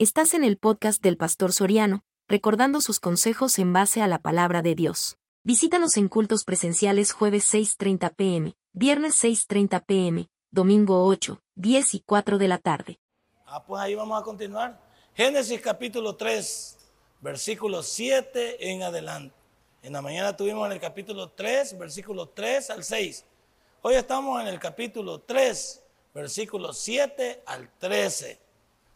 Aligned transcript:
Estás 0.00 0.32
en 0.34 0.44
el 0.44 0.58
podcast 0.58 1.02
del 1.02 1.16
Pastor 1.16 1.52
Soriano, 1.52 2.04
recordando 2.28 2.80
sus 2.80 3.00
consejos 3.00 3.58
en 3.58 3.72
base 3.72 4.00
a 4.00 4.06
la 4.06 4.20
palabra 4.20 4.62
de 4.62 4.76
Dios. 4.76 5.18
Visítanos 5.42 5.96
en 5.96 6.06
cultos 6.06 6.44
presenciales 6.44 7.10
jueves 7.10 7.52
6.30 7.52 8.14
pm, 8.14 8.54
viernes 8.72 9.20
6.30 9.24 9.84
pm, 9.84 10.28
domingo 10.52 11.04
8, 11.04 11.40
10 11.56 11.94
y 11.94 12.00
4 12.06 12.38
de 12.38 12.46
la 12.46 12.58
tarde. 12.58 13.00
Ah, 13.44 13.64
pues 13.66 13.82
ahí 13.82 13.96
vamos 13.96 14.20
a 14.20 14.24
continuar. 14.24 14.80
Génesis 15.14 15.60
capítulo 15.60 16.14
3, 16.14 16.78
versículo 17.20 17.82
7 17.82 18.70
en 18.70 18.84
adelante. 18.84 19.34
En 19.82 19.94
la 19.94 20.00
mañana 20.00 20.36
tuvimos 20.36 20.64
en 20.66 20.74
el 20.74 20.80
capítulo 20.80 21.30
3, 21.32 21.76
versículo 21.76 22.28
3 22.28 22.70
al 22.70 22.84
6. 22.84 23.24
Hoy 23.82 23.96
estamos 23.96 24.40
en 24.42 24.46
el 24.46 24.60
capítulo 24.60 25.22
3, 25.22 25.82
versículo 26.14 26.72
7 26.72 27.42
al 27.46 27.68
13. 27.80 28.47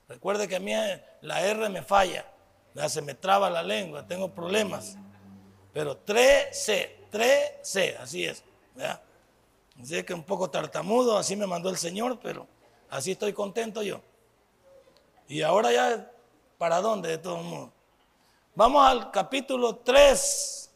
Recuerde 0.09 0.49
que 0.49 0.57
a 0.57 0.61
mí 0.61 0.73
la 1.21 1.47
R 1.47 1.69
me 1.69 1.83
falla, 1.83 2.27
se 2.89 3.03
me 3.03 3.15
traba 3.15 3.49
la 3.51 3.63
lengua, 3.63 4.07
tengo 4.07 4.33
problemas. 4.33 4.97
Pero 5.73 6.05
3C, 6.05 6.91
3C, 7.11 7.97
así 7.99 8.25
es. 8.25 8.45
¿ya? 8.77 9.03
Así 9.81 10.03
que 10.03 10.15
un 10.15 10.25
poco 10.25 10.51
tartamudo, 10.51 11.17
así 11.17 11.35
me 11.37 11.47
mandó 11.47 11.71
el 11.71 11.77
Señor, 11.77 12.19
pero 12.23 12.47
así 12.91 13.13
estoy 13.13 13.33
contento 13.33 13.83
yo. 13.83 14.01
Y 15.29 15.43
ahora 15.43 15.73
ya, 15.73 16.11
¿para 16.59 16.81
dónde 16.81 17.09
de 17.09 17.19
todo 17.19 17.39
modo? 17.39 17.73
Vamos 18.55 18.87
al 18.87 19.11
capítulo 19.11 19.77
3. 19.77 20.71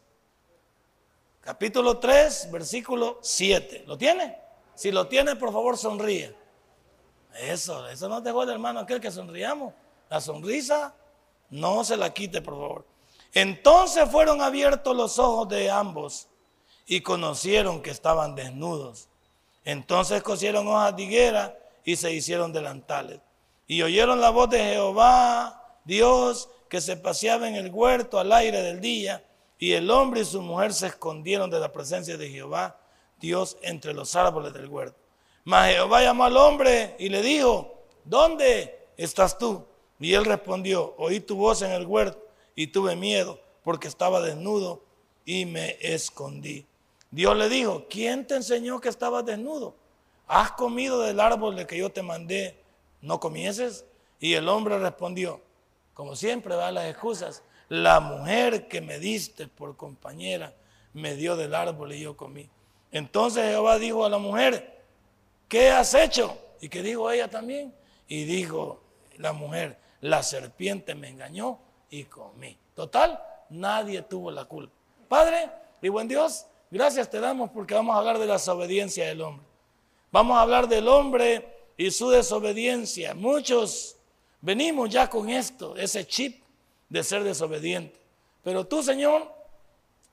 Capítulo 1.43 1.99
3, 1.99 2.51
versículo 2.51 3.19
7. 3.21 3.85
¿Lo 3.87 3.99
tiene? 3.99 4.39
Si 4.75 4.91
lo 4.91 5.07
tiene, 5.07 5.37
por 5.37 5.53
favor, 5.53 5.77
sonríe. 5.77 6.35
Eso, 7.41 7.89
eso 7.89 8.09
no 8.09 8.23
te 8.23 8.31
el 8.31 8.51
hermano, 8.51 8.81
aquel 8.81 9.01
que 9.01 9.11
sonriamos. 9.11 9.75
La 10.09 10.21
sonrisa 10.21 10.95
no 11.51 11.85
se 11.85 11.97
la 11.97 12.13
quite, 12.13 12.41
por 12.43 12.55
favor. 12.55 12.87
Entonces 13.33 14.09
fueron 14.11 14.41
abiertos 14.41 14.97
los 14.97 15.19
ojos 15.19 15.49
de 15.49 15.71
ambos 15.71 16.29
y 16.87 17.01
conocieron 17.01 17.83
que 17.83 17.91
estaban 17.91 18.35
desnudos. 18.35 19.09
Entonces 19.65 20.23
cosieron 20.23 20.69
hojas 20.69 20.97
de 20.97 21.03
higuera 21.03 21.59
y 21.85 21.97
se 21.97 22.13
hicieron 22.13 22.53
delantales. 22.53 23.21
Y 23.67 23.83
oyeron 23.83 24.21
la 24.21 24.31
voz 24.31 24.49
de 24.51 24.61
Jehová, 24.61 25.81
Dios, 25.85 26.49
que 26.69 26.81
se 26.81 26.97
paseaba 26.97 27.49
en 27.49 27.57
el 27.57 27.71
huerto 27.71 28.19
al 28.19 28.33
aire 28.33 28.63
del 28.63 28.81
día. 28.81 29.25
Y 29.59 29.73
el 29.73 29.91
hombre 29.91 30.21
y 30.21 30.25
su 30.25 30.41
mujer 30.41 30.73
se 30.73 30.87
escondieron 30.89 31.51
de 31.51 31.59
la 31.59 31.73
presencia 31.73 32.17
de 32.17 32.31
Jehová, 32.31 32.79
Dios, 33.19 33.57
entre 33.63 33.93
los 33.93 34.15
árboles 34.15 34.53
del 34.53 34.69
huerto. 34.69 35.06
Mas 35.47 35.71
Jehová 35.71 36.03
llamó 36.03 36.25
al 36.25 36.37
hombre 36.37 36.97
y 36.99 37.09
le 37.09 37.23
dijo, 37.23 37.73
¿dónde 38.05 38.85
estás 38.97 39.39
tú? 39.39 39.65
Y 40.01 40.13
él 40.13 40.25
respondió, 40.25 40.93
oí 40.99 41.21
tu 41.21 41.37
voz 41.37 41.63
en 41.63 41.71
el 41.71 41.87
huerto 41.87 42.21
y 42.57 42.67
tuve 42.67 42.97
miedo 42.97 43.39
porque 43.63 43.87
estaba 43.87 44.21
desnudo 44.21 44.83
y 45.25 45.47
me 45.47 45.77
escondí. 45.81 46.67
Dios 47.13 47.37
le 47.37 47.49
dijo, 47.49 47.87
¿quién 47.89 48.27
te 48.27 48.35
enseñó 48.35 48.81
que 48.81 48.89
estabas 48.89 49.25
desnudo? 49.25 49.77
¿Has 50.27 50.51
comido 50.51 51.01
del 51.03 51.21
árbol 51.21 51.55
de 51.55 51.65
que 51.65 51.79
yo 51.79 51.91
te 51.91 52.03
mandé? 52.03 52.61
¿No 53.01 53.21
comieses? 53.21 53.85
Y 54.19 54.35
el 54.35 54.49
hombre 54.49 54.81
respondió, 54.81 55.41
como 55.95 56.17
siempre 56.17 56.57
va 56.57 56.73
las 56.73 56.87
excusas, 56.87 57.45
la 57.69 58.01
mujer 58.01 58.67
que 58.67 58.81
me 58.81 58.99
diste 58.99 59.47
por 59.47 59.77
compañera 59.77 60.57
me 60.93 61.15
dio 61.15 61.37
del 61.37 61.55
árbol 61.55 61.93
y 61.93 62.01
yo 62.01 62.17
comí. 62.17 62.51
Entonces 62.91 63.45
Jehová 63.45 63.79
dijo 63.79 64.05
a 64.05 64.11
la 64.11 64.19
mujer, 64.19 64.76
¿qué 65.49 65.71
has 65.71 65.95
hecho? 65.95 66.39
Y 66.61 66.69
que 66.69 66.83
dijo 66.83 67.11
ella 67.11 67.29
también. 67.29 67.75
Y 68.09 68.25
dijo 68.25 68.81
la 69.19 69.33
mujer, 69.33 69.79
la 70.01 70.23
serpiente 70.23 70.95
me 70.95 71.09
engañó 71.09 71.59
y 71.91 72.05
comí. 72.05 72.57
Total, 72.75 73.23
nadie 73.51 74.03
tuvo 74.03 74.31
la 74.31 74.45
culpa. 74.45 74.75
Padre 75.09 75.51
y 75.81 75.89
buen 75.89 76.09
Dios, 76.09 76.47
gracias 76.71 77.11
te 77.11 77.21
damos 77.21 77.51
porque 77.51 77.75
vamos 77.75 77.95
a 77.95 77.99
hablar 77.99 78.19
de 78.19 78.27
la 78.27 78.35
desobediencia 78.35 79.07
del 79.07 79.23
hombre. 79.23 79.47
Vamos 80.11 80.37
a 80.37 80.43
hablar 80.43 80.69
del 80.69 80.89
hombre 80.89 81.47
y 81.77 81.91
su 81.91 82.11
desobediencia. 82.11 83.15
Muchos 83.15 83.97
venimos 84.41 84.91
ya 84.91 85.09
con 85.09 85.29
esto, 85.29 85.77
ese 85.77 86.07
chip 86.07 86.43
de 86.89 87.03
ser 87.03 87.25
desobediente. 87.25 87.99
Pero 88.43 88.67
tú, 88.67 88.83
Señor, 88.83 89.33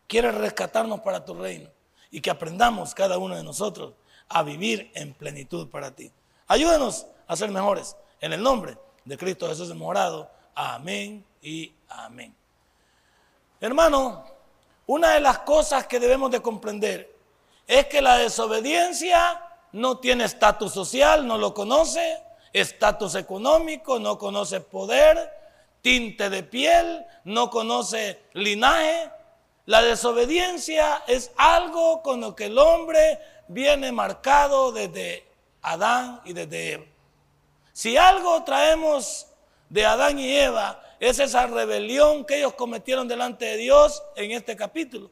quieres 0.07 0.33
rescatarnos 0.35 1.01
para 1.01 1.23
tu 1.23 1.33
reino 1.35 1.69
y 2.09 2.21
que 2.21 2.29
aprendamos 2.29 2.93
cada 2.93 3.17
uno 3.17 3.35
de 3.35 3.43
nosotros 3.43 3.93
a 4.33 4.43
vivir 4.43 4.91
en 4.95 5.13
plenitud 5.13 5.69
para 5.69 5.91
ti. 5.91 6.11
Ayúdanos 6.47 7.05
a 7.27 7.35
ser 7.35 7.49
mejores. 7.49 7.95
En 8.19 8.33
el 8.33 8.41
nombre 8.41 8.77
de 9.05 9.17
Cristo 9.17 9.47
Jesús 9.47 9.69
de 9.69 9.73
morado. 9.73 10.29
Amén 10.55 11.25
y 11.41 11.73
amén. 11.89 12.35
Hermano, 13.59 14.25
una 14.87 15.11
de 15.11 15.19
las 15.19 15.39
cosas 15.39 15.87
que 15.87 15.99
debemos 15.99 16.31
de 16.31 16.41
comprender 16.41 17.15
es 17.67 17.87
que 17.87 18.01
la 18.01 18.17
desobediencia 18.17 19.41
no 19.71 19.99
tiene 19.99 20.25
estatus 20.25 20.73
social, 20.73 21.25
no 21.25 21.37
lo 21.37 21.53
conoce, 21.53 22.21
estatus 22.51 23.15
económico, 23.15 23.99
no 23.99 24.17
conoce 24.17 24.61
poder, 24.61 25.31
tinte 25.81 26.29
de 26.29 26.43
piel, 26.43 27.05
no 27.23 27.49
conoce 27.49 28.21
linaje. 28.33 29.09
La 29.65 29.81
desobediencia 29.81 31.03
es 31.07 31.31
algo 31.37 32.01
con 32.01 32.21
lo 32.21 32.35
que 32.35 32.45
el 32.45 32.57
hombre 32.57 33.19
viene 33.47 33.91
marcado 33.91 34.71
desde 34.71 35.25
Adán 35.61 36.21
y 36.25 36.33
desde 36.33 36.73
Eva. 36.73 36.85
Si 37.71 37.97
algo 37.97 38.43
traemos 38.43 39.27
de 39.69 39.85
Adán 39.85 40.19
y 40.19 40.35
Eva 40.35 40.81
es 40.99 41.19
esa 41.19 41.47
rebelión 41.47 42.25
que 42.25 42.37
ellos 42.37 42.53
cometieron 42.53 43.07
delante 43.07 43.45
de 43.45 43.57
Dios 43.57 44.03
en 44.15 44.31
este 44.31 44.55
capítulo. 44.55 45.11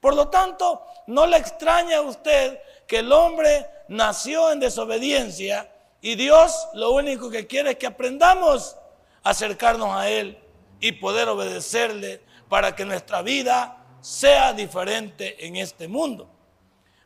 Por 0.00 0.14
lo 0.14 0.28
tanto, 0.28 0.82
no 1.06 1.26
le 1.26 1.36
extraña 1.36 1.98
a 1.98 2.02
usted 2.02 2.58
que 2.86 3.00
el 3.00 3.12
hombre 3.12 3.66
nació 3.88 4.50
en 4.50 4.60
desobediencia 4.60 5.70
y 6.00 6.14
Dios 6.14 6.68
lo 6.74 6.92
único 6.92 7.30
que 7.30 7.46
quiere 7.46 7.72
es 7.72 7.76
que 7.76 7.86
aprendamos 7.86 8.76
a 9.22 9.30
acercarnos 9.30 9.94
a 9.94 10.08
Él 10.08 10.38
y 10.80 10.92
poder 10.92 11.28
obedecerle 11.28 12.22
para 12.48 12.74
que 12.74 12.84
nuestra 12.84 13.22
vida 13.22 13.76
sea 14.00 14.52
diferente 14.52 15.46
en 15.46 15.56
este 15.56 15.88
mundo. 15.88 16.28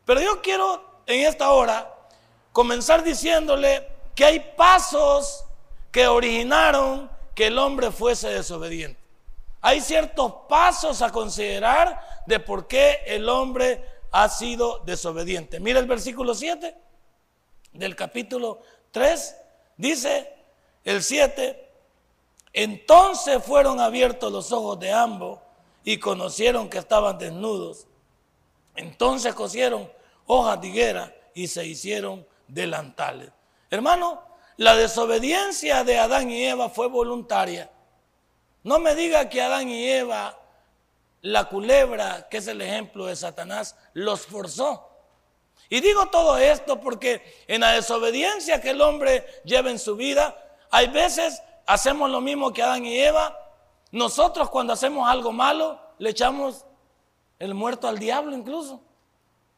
Pero 0.05 0.21
yo 0.21 0.41
quiero 0.41 0.83
en 1.05 1.25
esta 1.27 1.51
hora 1.51 1.93
comenzar 2.51 3.03
diciéndole 3.03 3.87
que 4.15 4.25
hay 4.25 4.39
pasos 4.55 5.45
que 5.91 6.07
originaron 6.07 7.09
que 7.35 7.47
el 7.47 7.57
hombre 7.57 7.91
fuese 7.91 8.29
desobediente. 8.29 8.99
Hay 9.61 9.79
ciertos 9.81 10.33
pasos 10.49 11.01
a 11.01 11.11
considerar 11.11 11.99
de 12.25 12.39
por 12.39 12.67
qué 12.67 13.01
el 13.05 13.29
hombre 13.29 13.83
ha 14.11 14.27
sido 14.29 14.79
desobediente. 14.79 15.59
Mira 15.59 15.79
el 15.79 15.87
versículo 15.87 16.35
7 16.35 16.75
del 17.71 17.95
capítulo 17.95 18.61
3. 18.91 19.35
Dice 19.77 20.31
el 20.83 21.01
7, 21.01 21.71
entonces 22.51 23.43
fueron 23.43 23.79
abiertos 23.79 24.31
los 24.31 24.51
ojos 24.51 24.79
de 24.79 24.91
ambos 24.91 25.39
y 25.83 25.97
conocieron 25.97 26.69
que 26.69 26.77
estaban 26.77 27.17
desnudos. 27.17 27.87
Entonces 28.75 29.33
cosieron 29.33 29.91
hojas 30.25 30.61
de 30.61 30.67
higuera 30.67 31.15
y 31.33 31.47
se 31.47 31.65
hicieron 31.65 32.25
delantales. 32.47 33.31
Hermano, 33.69 34.21
la 34.57 34.75
desobediencia 34.75 35.83
de 35.83 35.97
Adán 35.97 36.29
y 36.29 36.45
Eva 36.45 36.69
fue 36.69 36.87
voluntaria. 36.87 37.71
No 38.63 38.79
me 38.79 38.95
diga 38.95 39.29
que 39.29 39.41
Adán 39.41 39.69
y 39.69 39.87
Eva, 39.89 40.39
la 41.21 41.45
culebra, 41.45 42.27
que 42.29 42.37
es 42.37 42.47
el 42.47 42.61
ejemplo 42.61 43.07
de 43.07 43.15
Satanás, 43.15 43.75
los 43.93 44.25
forzó. 44.25 44.89
Y 45.69 45.81
digo 45.81 46.07
todo 46.07 46.37
esto 46.37 46.79
porque 46.79 47.43
en 47.47 47.61
la 47.61 47.71
desobediencia 47.71 48.61
que 48.61 48.71
el 48.71 48.81
hombre 48.81 49.25
lleva 49.43 49.71
en 49.71 49.79
su 49.79 49.95
vida, 49.95 50.37
hay 50.69 50.87
veces 50.87 51.41
hacemos 51.65 52.09
lo 52.09 52.21
mismo 52.21 52.53
que 52.53 52.61
Adán 52.61 52.85
y 52.85 52.97
Eva. 52.97 53.37
Nosotros 53.91 54.49
cuando 54.49 54.73
hacemos 54.73 55.07
algo 55.09 55.31
malo, 55.31 55.79
le 55.97 56.11
echamos 56.11 56.65
el 57.43 57.53
muerto 57.53 57.89
al 57.89 57.99
diablo 57.99 58.33
incluso. 58.35 58.79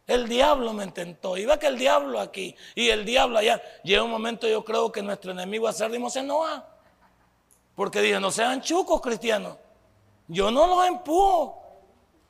El 0.08 0.28
diablo 0.28 0.74
me 0.74 0.84
intentó. 0.84 1.38
Y 1.38 1.46
que 1.60 1.68
el 1.68 1.78
diablo 1.78 2.20
aquí 2.20 2.56
y 2.74 2.90
el 2.90 3.06
diablo 3.06 3.38
allá. 3.38 3.62
Llega 3.84 4.02
un 4.02 4.10
momento, 4.10 4.48
yo 4.48 4.66
creo 4.66 4.92
que 4.92 5.04
nuestro 5.04 5.32
enemigo 5.32 5.68
acérrimo 5.68 6.10
se 6.10 6.22
enoja. 6.22 6.66
Porque 7.76 8.02
dije, 8.02 8.20
no 8.20 8.32
sean 8.32 8.62
chucos 8.62 9.02
cristianos. 9.02 9.58
Yo 10.28 10.50
no 10.50 10.66
los 10.66 10.88
empujo. 10.88 11.62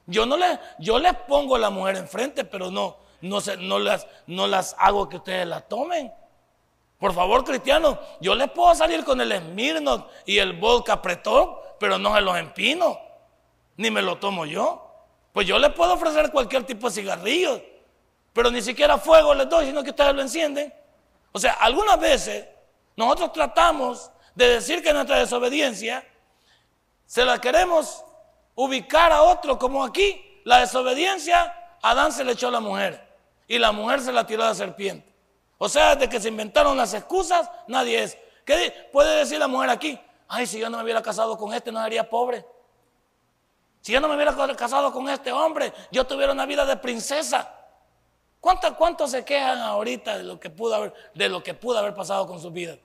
Yo 0.06 0.26
no 0.26 0.36
les, 0.36 0.60
yo 0.78 1.00
les 1.00 1.16
pongo 1.20 1.56
a 1.56 1.60
la 1.60 1.70
mujer 1.70 1.96
enfrente, 1.96 2.44
pero 2.44 2.70
no, 2.70 2.98
no, 3.22 3.40
no, 3.60 3.80
las, 3.80 4.06
no 4.28 4.48
las 4.48 4.76
hago 4.78 5.08
que 5.08 5.18
ustedes 5.18 5.48
la 5.48 5.62
tomen. 5.62 6.14
Por 7.00 7.14
favor, 7.14 7.46
cristianos, 7.46 7.98
yo 8.20 8.36
les 8.36 8.52
puedo 8.52 8.76
salir 8.76 9.06
con 9.06 9.22
el 9.22 9.32
Smirnoff 9.32 10.04
y 10.26 10.38
el 10.38 10.54
vodka 10.60 10.94
apretó, 10.94 11.62
pero 11.80 11.98
no 11.98 12.14
se 12.14 12.22
los 12.22 12.38
empino, 12.38 13.00
ni 13.78 13.90
me 13.90 14.02
lo 14.02 14.18
tomo 14.18 14.46
yo. 14.46 14.85
Pues 15.36 15.46
yo 15.46 15.60
les 15.60 15.74
puedo 15.74 15.96
ofrecer 15.96 16.32
cualquier 16.32 16.64
tipo 16.64 16.88
de 16.88 16.94
cigarrillos, 16.94 17.62
pero 18.32 18.50
ni 18.50 18.62
siquiera 18.62 18.98
fuego 18.98 19.34
les 19.34 19.50
doy, 19.50 19.66
sino 19.66 19.84
que 19.84 19.90
ustedes 19.90 20.16
lo 20.16 20.22
encienden. 20.22 20.74
O 21.34 21.40
sea, 21.40 21.56
algunas 21.56 22.00
veces 22.00 22.48
nosotros 22.96 23.34
tratamos 23.34 24.10
de 24.34 24.48
decir 24.48 24.82
que 24.82 24.94
nuestra 24.94 25.20
desobediencia 25.20 26.08
se 27.06 27.26
la 27.26 27.42
queremos 27.42 28.02
ubicar 28.56 29.12
a 29.12 29.24
otro, 29.24 29.60
como 29.60 29.84
aquí, 29.84 30.40
la 30.46 30.60
desobediencia, 30.60 31.54
Adán 31.82 32.14
se 32.14 32.24
le 32.24 32.32
echó 32.32 32.48
a 32.48 32.52
la 32.52 32.62
mujer 32.62 33.06
y 33.46 33.60
la 33.60 33.74
mujer 33.74 34.00
se 34.00 34.14
la 34.14 34.26
tiró 34.26 34.44
a 34.44 34.48
la 34.48 34.56
serpiente. 34.56 35.14
O 35.58 35.68
sea, 35.68 35.98
desde 35.98 36.08
que 36.08 36.22
se 36.22 36.30
inventaron 36.30 36.78
las 36.78 36.94
excusas, 36.94 37.52
nadie 37.68 38.04
es. 38.04 38.18
¿Qué 38.46 38.90
puede 38.94 39.18
decir 39.18 39.38
la 39.38 39.50
mujer 39.50 39.70
aquí? 39.70 40.00
Ay, 40.30 40.48
si 40.48 40.60
yo 40.60 40.70
no 40.70 40.78
me 40.78 40.84
hubiera 40.84 41.02
casado 41.02 41.38
con 41.38 41.54
este, 41.54 41.74
no 41.74 41.84
sería 41.84 42.10
pobre. 42.10 42.46
Si 43.86 43.92
yo 43.92 44.02
no 44.02 44.08
me 44.08 44.16
hubiera 44.16 44.36
casado 44.56 44.92
con 44.92 45.08
este 45.10 45.32
hombre, 45.32 45.72
yo 45.92 46.08
tuviera 46.08 46.34
una 46.34 46.48
vida 46.48 46.66
de 46.66 46.76
princesa. 46.76 47.54
¿Cuántos, 48.42 48.72
cuántos 48.72 49.12
se 49.12 49.24
quejan 49.24 49.60
ahorita 49.60 50.18
de 50.18 50.24
lo, 50.24 50.40
que 50.40 50.50
pudo 50.50 50.74
haber, 50.74 50.94
de 51.14 51.30
lo 51.30 51.44
que 51.44 51.54
pudo 51.54 51.78
haber 51.78 51.94
pasado 51.94 52.26
con 52.26 52.42
su 52.42 52.50
vida? 52.50 52.80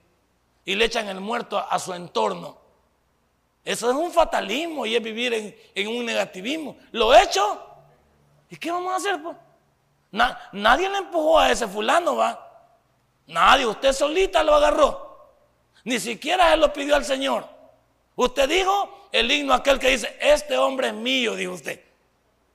Y 0.62 0.74
le 0.74 0.84
echan 0.84 1.08
el 1.08 1.18
muerto 1.18 1.56
a, 1.56 1.78
su 1.78 1.94
entorno. 1.94 2.58
Eso 3.64 3.88
es 3.88 3.96
un 3.96 4.12
fatalismo 4.12 4.84
y 4.84 4.94
es 4.94 5.02
vivir 5.02 5.64
en, 5.74 5.88
un 5.88 6.04
negativismo. 6.04 6.76
¿Lo 6.92 7.14
he 7.14 7.22
hecho? 7.22 7.64
¿Y 8.50 8.56
qué 8.56 8.70
vamos 8.70 8.92
a 8.92 8.96
hacer? 8.96 9.22
Pues? 9.22 9.38
nadie 10.52 10.86
le 10.90 10.98
empujó 10.98 11.38
a 11.38 11.50
ese 11.50 11.66
fulano, 11.66 12.16
va. 12.16 12.46
Nadie, 13.26 13.64
usted 13.64 13.94
solita 13.94 14.42
lo 14.42 14.54
agarró. 14.54 15.30
Ni 15.82 15.98
siquiera 15.98 16.52
él 16.52 16.60
lo 16.60 16.70
pidió 16.70 16.94
al 16.94 17.06
Señor. 17.06 17.59
Usted 18.20 18.50
dijo 18.50 19.08
el 19.12 19.32
himno 19.32 19.54
aquel 19.54 19.78
que 19.78 19.88
dice, 19.88 20.14
este 20.20 20.58
hombre 20.58 20.88
es 20.88 20.92
mío, 20.92 21.34
dijo 21.34 21.54
usted. 21.54 21.82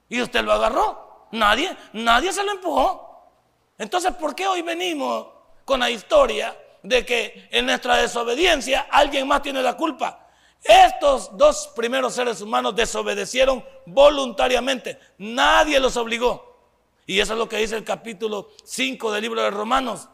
Y 0.08 0.22
usted 0.22 0.44
lo 0.44 0.52
agarró. 0.52 1.26
Nadie, 1.32 1.76
nadie 1.94 2.32
se 2.32 2.44
lo 2.44 2.52
empujó. 2.52 3.32
Entonces, 3.80 4.14
¿por 4.14 4.36
qué 4.36 4.46
hoy 4.46 4.62
venimos 4.62 5.26
con 5.66 5.80
la 5.80 5.90
historia 5.90 6.56
de 6.84 7.04
que 7.04 7.50
en 7.50 7.66
nuestra 7.66 7.96
desobediencia 7.96 8.86
alguien 8.92 9.28
más 9.28 9.42
tiene 9.42 9.64
la 9.64 9.76
culpa? 9.76 10.28
Estos 10.64 11.36
dos 11.36 11.72
primeros 11.76 12.14
seres 12.14 12.42
humanos 12.42 12.76
desobedecieron 12.76 13.66
voluntariamente. 13.88 15.00
Nadie 15.18 15.80
los 15.80 15.98
obligó. 15.98 16.60
Y 17.08 17.20
eso 17.20 17.34
es 17.34 17.40
lo 17.40 17.50
que 17.50 17.58
dice 17.58 17.76
el 17.76 17.84
capítulo 17.84 18.52
5 18.66 19.12
del 19.14 19.24
libro 19.24 19.42
de 19.42 19.50
Romanos. 19.50 20.10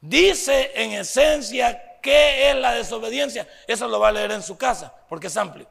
Dice 0.00 0.70
en 0.76 0.92
esencia 0.92 1.87
qué 2.00 2.50
es 2.50 2.56
la 2.56 2.72
desobediencia. 2.72 3.46
Eso 3.66 3.88
lo 3.88 4.00
va 4.00 4.08
a 4.08 4.12
leer 4.12 4.32
en 4.32 4.42
su 4.42 4.56
casa, 4.56 4.94
porque 5.08 5.28
es 5.28 5.36
amplio. 5.36 5.66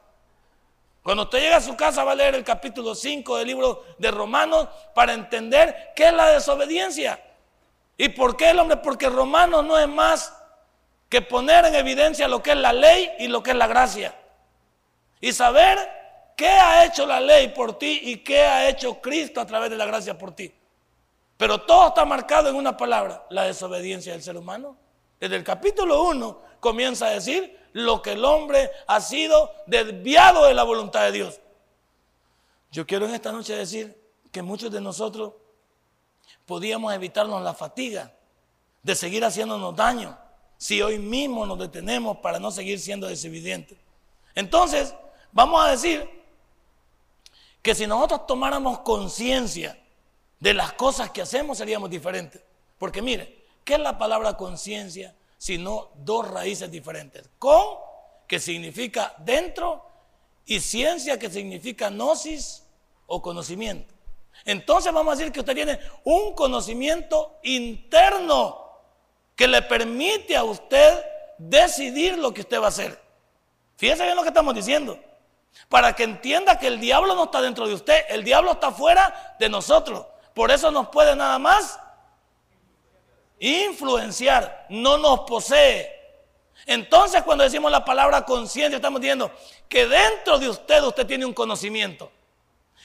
Cuando 1.02 1.22
usted 1.22 1.40
llega 1.40 1.56
a 1.56 1.60
su 1.60 1.76
casa 1.76 2.04
va 2.04 2.12
a 2.12 2.16
leer 2.16 2.34
el 2.34 2.44
capítulo 2.44 2.94
5 2.94 3.38
del 3.38 3.46
libro 3.46 3.84
de 3.98 4.10
Romanos 4.10 4.68
para 4.94 5.14
entender 5.14 5.92
qué 5.96 6.08
es 6.08 6.12
la 6.12 6.28
desobediencia. 6.28 7.18
¿Y 7.96 8.10
por 8.10 8.36
qué 8.36 8.50
el 8.50 8.58
hombre? 8.58 8.76
Porque 8.76 9.08
Romanos 9.08 9.64
no 9.64 9.78
es 9.78 9.88
más 9.88 10.34
que 11.08 11.22
poner 11.22 11.64
en 11.64 11.74
evidencia 11.74 12.28
lo 12.28 12.42
que 12.42 12.50
es 12.50 12.58
la 12.58 12.72
ley 12.72 13.10
y 13.18 13.28
lo 13.28 13.42
que 13.42 13.52
es 13.52 13.56
la 13.56 13.66
gracia. 13.66 14.14
Y 15.20 15.32
saber 15.32 15.78
qué 16.36 16.48
ha 16.48 16.84
hecho 16.84 17.06
la 17.06 17.20
ley 17.20 17.48
por 17.48 17.78
ti 17.78 18.00
y 18.04 18.18
qué 18.18 18.42
ha 18.42 18.68
hecho 18.68 19.00
Cristo 19.00 19.40
a 19.40 19.46
través 19.46 19.70
de 19.70 19.76
la 19.76 19.86
gracia 19.86 20.16
por 20.16 20.32
ti. 20.32 20.52
Pero 21.36 21.62
todo 21.62 21.88
está 21.88 22.04
marcado 22.04 22.48
en 22.48 22.56
una 22.56 22.76
palabra, 22.76 23.24
la 23.30 23.44
desobediencia 23.44 24.12
del 24.12 24.22
ser 24.22 24.36
humano. 24.36 24.76
Desde 25.20 25.36
el 25.36 25.44
capítulo 25.44 26.04
1 26.04 26.42
comienza 26.60 27.06
a 27.06 27.10
decir 27.10 27.58
lo 27.72 28.02
que 28.02 28.12
el 28.12 28.24
hombre 28.24 28.70
ha 28.86 29.00
sido 29.00 29.50
desviado 29.66 30.46
de 30.46 30.54
la 30.54 30.62
voluntad 30.62 31.04
de 31.04 31.12
Dios. 31.12 31.40
Yo 32.70 32.86
quiero 32.86 33.06
en 33.06 33.14
esta 33.14 33.32
noche 33.32 33.56
decir 33.56 33.96
que 34.30 34.42
muchos 34.42 34.70
de 34.70 34.80
nosotros 34.80 35.34
podíamos 36.46 36.92
evitarnos 36.92 37.42
la 37.42 37.54
fatiga 37.54 38.12
de 38.82 38.94
seguir 38.94 39.24
haciéndonos 39.24 39.74
daño 39.74 40.18
si 40.56 40.82
hoy 40.82 40.98
mismo 40.98 41.46
nos 41.46 41.58
detenemos 41.58 42.18
para 42.18 42.38
no 42.38 42.50
seguir 42.50 42.78
siendo 42.78 43.06
desobedientes. 43.06 43.78
Entonces, 44.34 44.94
vamos 45.32 45.64
a 45.64 45.70
decir 45.70 46.08
que 47.62 47.74
si 47.74 47.86
nosotros 47.86 48.26
tomáramos 48.26 48.80
conciencia 48.80 49.78
de 50.40 50.54
las 50.54 50.72
cosas 50.72 51.10
que 51.10 51.22
hacemos 51.22 51.58
seríamos 51.58 51.90
diferentes. 51.90 52.42
Porque 52.78 53.02
mire, 53.02 53.37
¿qué 53.68 53.74
es 53.74 53.80
la 53.80 53.98
palabra 53.98 54.32
conciencia? 54.32 55.14
Sino 55.36 55.90
dos 55.96 56.26
raíces 56.26 56.70
diferentes. 56.70 57.28
Con, 57.38 57.76
que 58.26 58.40
significa 58.40 59.14
dentro, 59.18 59.84
y 60.46 60.58
ciencia, 60.60 61.18
que 61.18 61.28
significa 61.28 61.90
gnosis 61.90 62.64
o 63.06 63.20
conocimiento. 63.20 63.92
Entonces 64.46 64.90
vamos 64.90 65.12
a 65.12 65.16
decir 65.18 65.30
que 65.30 65.40
usted 65.40 65.54
tiene 65.54 65.78
un 66.04 66.32
conocimiento 66.32 67.40
interno 67.42 68.72
que 69.36 69.46
le 69.46 69.60
permite 69.60 70.34
a 70.34 70.44
usted 70.44 71.04
decidir 71.36 72.16
lo 72.16 72.32
que 72.32 72.40
usted 72.40 72.58
va 72.58 72.66
a 72.66 72.68
hacer. 72.68 72.98
Fíjese 73.76 74.04
bien 74.04 74.16
lo 74.16 74.22
que 74.22 74.28
estamos 74.28 74.54
diciendo. 74.54 74.98
Para 75.68 75.94
que 75.94 76.04
entienda 76.04 76.58
que 76.58 76.68
el 76.68 76.80
diablo 76.80 77.14
no 77.14 77.24
está 77.24 77.42
dentro 77.42 77.68
de 77.68 77.74
usted, 77.74 78.00
el 78.08 78.24
diablo 78.24 78.52
está 78.52 78.72
fuera 78.72 79.36
de 79.38 79.50
nosotros. 79.50 80.06
Por 80.32 80.50
eso 80.50 80.70
nos 80.70 80.88
puede 80.88 81.14
nada 81.14 81.38
más 81.38 81.78
influenciar, 83.40 84.66
no 84.68 84.98
nos 84.98 85.20
posee. 85.20 85.98
Entonces 86.66 87.22
cuando 87.22 87.44
decimos 87.44 87.70
la 87.70 87.84
palabra 87.84 88.24
conciencia 88.24 88.76
estamos 88.76 89.00
diciendo 89.00 89.30
que 89.68 89.86
dentro 89.86 90.38
de 90.38 90.48
usted 90.48 90.82
usted 90.82 91.06
tiene 91.06 91.24
un 91.24 91.32
conocimiento. 91.32 92.10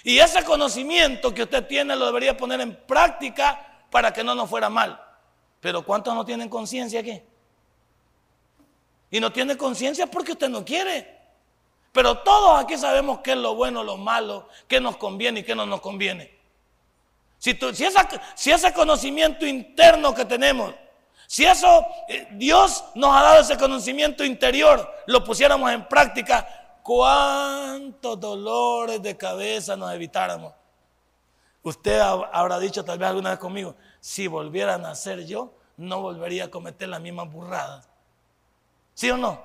Y 0.03 0.19
ese 0.19 0.44
conocimiento 0.44 1.33
que 1.33 1.44
usted 1.44 1.65
tiene 1.65 1.95
lo 1.95 2.05
debería 2.05 2.35
poner 2.35 2.61
en 2.61 2.75
práctica 2.75 3.85
para 3.89 4.11
que 4.11 4.23
no 4.23 4.35
nos 4.35 4.50
fuera 4.50 4.69
mal. 4.69 5.01
Pero 5.59 5.83
¿cuántos 5.83 6.13
no 6.13 6.25
tienen 6.25 6.50
conciencia 6.50 7.00
aquí? 7.00 7.21
Y 9.09 9.19
no 9.19 9.31
tiene 9.31 9.55
conciencia 9.55 10.07
porque 10.07 10.33
usted 10.33 10.50
no 10.50 10.65
quiere. 10.65 11.21
Pero 11.94 12.17
todos 12.17 12.61
aquí 12.61 12.75
sabemos 12.77 13.19
qué 13.19 13.31
es 13.31 13.38
lo 13.38 13.55
bueno, 13.55 13.83
lo 13.83 13.97
malo, 13.97 14.50
qué 14.67 14.81
nos 14.81 14.97
conviene 14.97 15.41
y 15.41 15.44
qué 15.44 15.55
no 15.55 15.65
nos 15.65 15.79
conviene. 15.79 16.42
Si, 17.43 17.59
si, 18.35 18.51
ese 18.51 18.71
conocimiento 18.71 19.45
interno 19.45 20.15
que 20.15 20.23
tenemos, 20.23 20.73
si 21.27 21.43
eso 21.43 21.85
eh, 22.07 22.25
Dios 22.31 22.85
nos 22.95 23.13
ha 23.13 23.21
dado 23.21 23.41
ese 23.41 23.57
conocimiento 23.57 24.23
interior, 24.23 24.89
lo 25.07 25.25
pusiéramos 25.25 25.69
en 25.73 25.85
práctica, 25.85 26.47
¿cuántos 26.83 28.17
dolores 28.17 29.03
de 29.03 29.17
cabeza 29.17 29.75
nos 29.75 29.93
evitáramos? 29.93 30.53
Usted 31.63 31.99
habrá 31.99 32.59
dicho 32.59 32.85
tal 32.85 32.97
vez 32.97 33.09
alguna 33.09 33.31
vez 33.31 33.39
conmigo, 33.39 33.75
si 33.99 34.27
volviera 34.27 34.75
a 34.75 34.77
nacer 34.77 35.25
yo, 35.25 35.53
no 35.75 35.99
volvería 35.99 36.45
a 36.45 36.49
cometer 36.49 36.87
las 36.87 37.01
mismas 37.01 37.29
burradas. 37.29 37.89
¿Sí 38.93 39.11
o 39.11 39.17
no? 39.17 39.43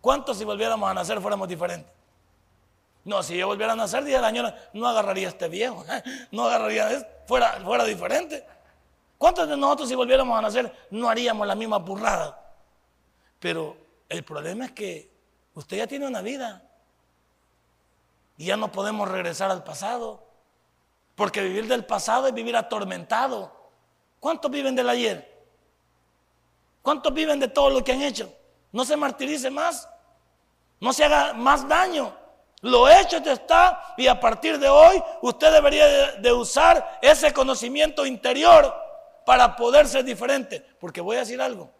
¿Cuántos 0.00 0.38
si 0.38 0.44
volviéramos 0.44 0.88
a 0.88 0.94
nacer 0.94 1.20
fuéramos 1.20 1.48
diferentes? 1.48 1.90
No, 3.10 3.24
si 3.24 3.36
yo 3.36 3.48
volviera 3.48 3.72
a 3.72 3.76
nacer, 3.76 4.04
dije 4.04 4.20
la 4.20 4.28
señora, 4.28 4.56
no 4.72 4.86
agarraría 4.86 5.26
a 5.26 5.30
este 5.30 5.48
viejo, 5.48 5.84
no 6.30 6.44
agarraría 6.44 6.86
a 6.86 7.06
fuera, 7.26 7.58
fuera 7.64 7.82
diferente. 7.82 8.46
¿Cuántos 9.18 9.48
de 9.48 9.56
nosotros 9.56 9.88
si 9.88 9.96
volviéramos 9.96 10.38
a 10.38 10.42
nacer 10.42 10.72
no 10.90 11.10
haríamos 11.10 11.44
la 11.44 11.56
misma 11.56 11.78
burrada? 11.78 12.40
Pero 13.40 13.76
el 14.08 14.22
problema 14.22 14.66
es 14.66 14.70
que 14.70 15.10
usted 15.54 15.78
ya 15.78 15.88
tiene 15.88 16.06
una 16.06 16.22
vida 16.22 16.62
y 18.36 18.44
ya 18.44 18.56
no 18.56 18.70
podemos 18.70 19.08
regresar 19.08 19.50
al 19.50 19.64
pasado. 19.64 20.24
Porque 21.16 21.42
vivir 21.42 21.66
del 21.66 21.84
pasado 21.84 22.28
es 22.28 22.32
vivir 22.32 22.56
atormentado. 22.56 23.52
¿Cuántos 24.20 24.52
viven 24.52 24.76
del 24.76 24.88
ayer? 24.88 25.44
¿Cuántos 26.80 27.12
viven 27.12 27.40
de 27.40 27.48
todo 27.48 27.70
lo 27.70 27.82
que 27.82 27.90
han 27.90 28.02
hecho? 28.02 28.32
No 28.70 28.84
se 28.84 28.96
martirice 28.96 29.50
más. 29.50 29.88
No 30.78 30.92
se 30.92 31.04
haga 31.04 31.32
más 31.32 31.66
daño. 31.66 32.19
Lo 32.62 32.88
hecho 32.88 33.16
está 33.18 33.94
y 33.96 34.06
a 34.06 34.20
partir 34.20 34.58
de 34.58 34.68
hoy 34.68 35.02
usted 35.22 35.52
debería 35.52 36.12
de, 36.12 36.32
usar 36.32 36.98
ese 37.00 37.32
conocimiento 37.32 38.04
interior 38.04 38.74
para 39.24 39.56
poder 39.56 39.86
ser 39.86 40.04
diferente. 40.04 40.60
Porque 40.78 41.00
voy 41.00 41.16
a 41.16 41.20
decir 41.20 41.40
algo. 41.40 41.70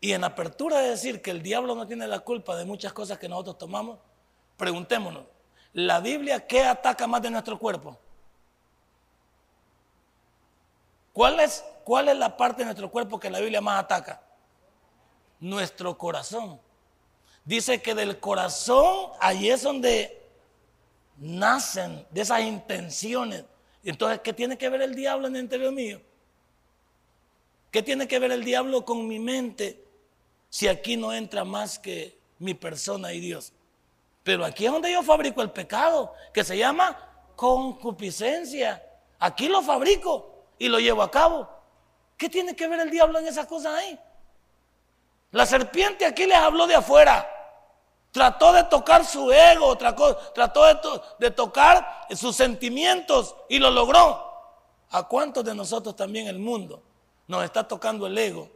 Y 0.00 0.12
en 0.12 0.22
apertura 0.24 0.78
de 0.78 0.90
decir 0.90 1.20
que 1.20 1.30
el 1.30 1.42
diablo 1.42 1.74
no 1.74 1.86
tiene 1.86 2.06
la 2.06 2.20
culpa 2.20 2.56
de 2.56 2.64
muchas 2.64 2.92
cosas 2.92 3.18
que 3.18 3.28
nosotros 3.28 3.58
tomamos, 3.58 3.98
preguntémonos, 4.56 5.24
¿la 5.72 6.00
Biblia 6.00 6.46
qué 6.46 6.64
ataca 6.64 7.06
más 7.06 7.20
de 7.20 7.30
nuestro 7.30 7.58
cuerpo? 7.58 7.98
¿Cuál 11.12 11.40
es, 11.40 11.64
¿Cuál 11.84 12.08
es 12.08 12.16
la 12.16 12.36
parte 12.36 12.58
de 12.58 12.66
nuestro 12.66 12.90
cuerpo 12.90 13.18
que 13.18 13.28
la 13.28 13.40
Biblia 13.40 13.60
más 13.60 13.80
ataca? 13.80 14.22
Nuestro 15.40 15.98
corazón. 15.98 16.60
Dice 17.50 17.82
que 17.82 17.96
del 17.96 18.20
corazón, 18.20 19.10
ahí 19.18 19.50
es 19.50 19.62
donde 19.62 20.22
nacen 21.16 22.06
de 22.08 22.20
esas 22.20 22.42
intenciones. 22.42 23.44
Entonces, 23.82 24.20
¿qué 24.20 24.32
tiene 24.32 24.56
que 24.56 24.68
ver 24.68 24.82
el 24.82 24.94
diablo 24.94 25.26
en 25.26 25.34
el 25.34 25.42
interior 25.42 25.72
mío? 25.72 26.00
¿Qué 27.72 27.82
tiene 27.82 28.06
que 28.06 28.20
ver 28.20 28.30
el 28.30 28.44
diablo 28.44 28.84
con 28.84 29.04
mi 29.08 29.18
mente 29.18 29.82
si 30.48 30.68
aquí 30.68 30.96
no 30.96 31.12
entra 31.12 31.42
más 31.44 31.76
que 31.76 32.16
mi 32.38 32.54
persona 32.54 33.12
y 33.12 33.18
Dios? 33.18 33.52
Pero 34.22 34.44
aquí 34.44 34.66
es 34.66 34.70
donde 34.70 34.92
yo 34.92 35.02
fabrico 35.02 35.42
el 35.42 35.50
pecado, 35.50 36.14
que 36.32 36.44
se 36.44 36.56
llama 36.56 36.96
concupiscencia. 37.34 38.80
Aquí 39.18 39.48
lo 39.48 39.60
fabrico 39.60 40.44
y 40.56 40.68
lo 40.68 40.78
llevo 40.78 41.02
a 41.02 41.10
cabo. 41.10 41.50
¿Qué 42.16 42.28
tiene 42.28 42.54
que 42.54 42.68
ver 42.68 42.78
el 42.78 42.90
diablo 42.92 43.18
en 43.18 43.26
esas 43.26 43.46
cosas 43.46 43.74
ahí? 43.74 43.98
La 45.32 45.46
serpiente 45.46 46.06
aquí 46.06 46.26
les 46.26 46.38
habló 46.38 46.68
de 46.68 46.76
afuera. 46.76 47.38
Trató 48.12 48.52
de 48.52 48.64
tocar 48.64 49.04
su 49.04 49.30
ego, 49.30 49.76
trató, 49.78 50.14
de, 50.34 50.78
de 51.18 51.30
tocar 51.30 52.06
sus 52.10 52.34
sentimientos 52.34 53.36
y 53.48 53.58
lo 53.58 53.70
logró. 53.70 54.28
¿A 54.90 55.04
cuántos 55.04 55.44
de 55.44 55.54
nosotros 55.54 55.94
también 55.94 56.26
el 56.26 56.38
mundo 56.38 56.82
nos 57.28 57.44
está 57.44 57.66
tocando 57.66 58.08
el 58.08 58.18
ego 58.18 58.48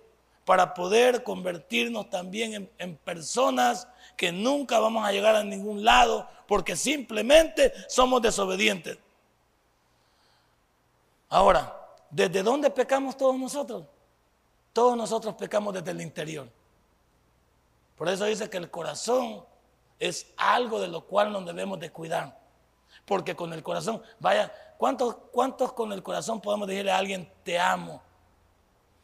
para 0.44 0.74
poder 0.74 1.22
convertirnos 1.22 2.10
también 2.10 2.70
en, 2.76 2.96
personas 2.96 3.86
que 4.16 4.32
nunca 4.32 4.80
vamos 4.80 5.06
a 5.06 5.12
llegar 5.12 5.36
a 5.36 5.44
ningún 5.44 5.84
lado 5.84 6.28
porque 6.48 6.74
simplemente 6.74 7.72
somos 7.88 8.20
desobedientes? 8.20 8.98
Ahora, 11.28 11.74
¿desde 12.10 12.42
dónde 12.42 12.70
pecamos 12.70 13.16
todos 13.16 13.38
nosotros? 13.38 13.84
Todos 14.72 14.96
nosotros 14.96 15.34
pecamos 15.34 15.72
desde 15.72 15.92
el 15.92 16.00
interior. 16.00 16.48
Por 17.96 18.08
eso 18.08 18.24
dice 18.24 18.50
que 18.50 18.56
el 18.56 18.70
corazón 18.70 19.44
es 19.98 20.32
algo 20.36 20.80
de 20.80 20.88
lo 20.88 21.02
cual 21.06 21.32
nos 21.32 21.46
debemos 21.46 21.78
de 21.78 21.90
cuidar. 21.90 22.38
Porque 23.04 23.36
con 23.36 23.52
el 23.52 23.62
corazón, 23.62 24.02
vaya, 24.18 24.52
¿cuántos, 24.78 25.16
¿cuántos 25.32 25.72
con 25.72 25.92
el 25.92 26.02
corazón 26.02 26.40
podemos 26.40 26.68
decirle 26.68 26.90
a 26.90 26.98
alguien, 26.98 27.30
te 27.42 27.58
amo? 27.58 28.02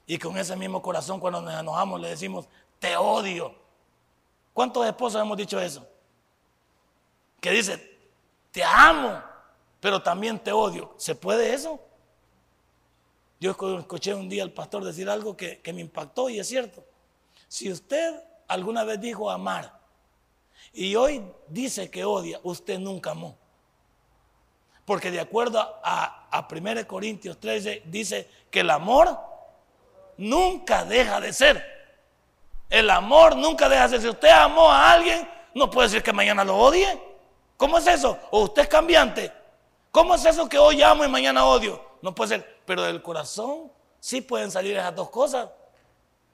Y 0.07 0.19
con 0.19 0.37
ese 0.37 0.57
mismo 0.57 0.83
corazón, 0.83 1.21
cuando 1.21 1.41
nos 1.41 1.59
enojamos, 1.59 2.01
le 2.01 2.09
decimos, 2.09 2.49
te 2.79 2.97
odio. 2.97 3.55
¿Cuántos 4.53 4.87
esposos 4.87 5.21
hemos 5.21 5.37
dicho 5.37 5.61
eso? 5.61 5.87
Que 7.41 7.51
dice, 7.51 7.99
te 8.51 8.65
amo, 8.65 9.23
pero 9.79 10.03
también 10.03 10.39
te 10.39 10.53
odio. 10.53 10.95
¿Se 10.97 11.15
puede 11.15 11.55
eso? 11.55 11.81
Yo 13.39 13.53
escuché 13.79 14.15
un 14.15 14.29
día 14.29 14.43
al 14.43 14.53
pastor 14.53 14.85
decir 14.85 15.09
algo 15.09 15.37
que, 15.37 15.61
que 15.61 15.73
me 15.73 15.81
impactó 15.81 16.29
y 16.29 16.41
es 16.41 16.49
cierto. 16.49 16.85
Si 17.49 17.71
usted 17.71 18.23
alguna 18.51 18.85
vez 18.85 19.01
dijo 19.01 19.31
amar 19.31 19.81
y 20.73 20.95
hoy 20.97 21.25
dice 21.49 21.91
que 21.91 22.05
odia, 22.05 22.41
usted 22.43 22.79
nunca 22.79 23.13
amó. 23.13 23.39
Porque 24.85 25.11
de 25.11 25.21
acuerdo 25.21 25.61
a, 25.61 26.27
a 26.31 26.49
1 26.51 26.87
Corintios 26.87 27.39
13 27.39 27.85
dice 27.87 28.29
que 28.51 28.61
el 28.61 28.71
amor 28.71 29.19
nunca 30.17 30.85
deja 30.85 31.21
de 31.21 31.33
ser. 31.33 31.65
El 32.69 32.91
amor 32.91 33.37
nunca 33.37 33.69
deja 33.69 33.85
de 33.85 33.89
ser. 33.91 34.03
Si 34.03 34.09
usted 34.09 34.31
amó 34.31 34.71
a 34.71 34.93
alguien, 34.93 35.29
no 35.55 35.71
puede 35.71 35.89
decir 35.89 36.03
que 36.03 36.13
mañana 36.13 36.45
lo 36.45 36.57
odie. 36.57 37.01
¿Cómo 37.57 37.79
es 37.79 37.87
eso? 37.87 38.19
¿O 38.33 38.41
usted 38.41 38.63
es 38.63 38.69
cambiante? 38.69 39.33
¿Cómo 39.93 40.17
es 40.17 40.25
eso 40.25 40.49
que 40.49 40.59
hoy 40.59 40.83
amo 40.83 41.05
y 41.05 41.09
mañana 41.09 41.45
odio? 41.45 41.85
No 42.03 42.15
puede 42.15 42.31
ser. 42.31 42.63
Pero 42.65 42.83
del 42.83 43.01
corazón 43.01 43.71
sí 44.01 44.21
pueden 44.21 44.51
salir 44.51 44.77
esas 44.77 44.95
dos 44.95 45.11
cosas. 45.11 45.49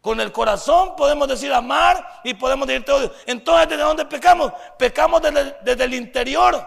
Con 0.06 0.20
el 0.20 0.30
corazón 0.30 0.94
podemos 0.94 1.26
decir 1.26 1.52
amar 1.52 2.20
y 2.22 2.32
podemos 2.32 2.68
decir 2.68 2.84
todo. 2.84 3.12
Entonces, 3.26 3.70
¿desde 3.70 3.82
dónde 3.82 4.04
pecamos? 4.04 4.52
Pecamos 4.78 5.20
desde, 5.20 5.84
el 5.84 5.94
interior. 5.94 6.64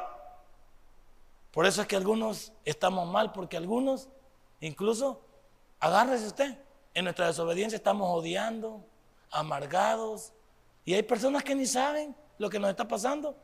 Por 1.49 1.65
eso 1.65 1.81
es 1.81 1.87
que 1.87 1.95
algunos 1.95 2.51
estamos 2.65 3.07
mal, 3.07 3.31
porque 3.31 3.55
algunos, 3.55 4.09
incluso, 4.59 5.21
agárrese 5.79 6.27
usted, 6.27 6.57
en 6.93 7.05
nuestra 7.05 7.27
desobediencia 7.27 7.77
estamos 7.77 8.09
odiando, 8.13 8.85
amargados. 9.31 10.33
Y 10.83 10.93
hay 10.93 11.03
personas 11.03 11.41
que 11.41 11.55
ni 11.55 11.65
saben 11.65 12.13
lo 12.39 12.49
que 12.49 12.59
nos 12.59 12.69
está 12.69 12.89
pasando. 12.89 13.37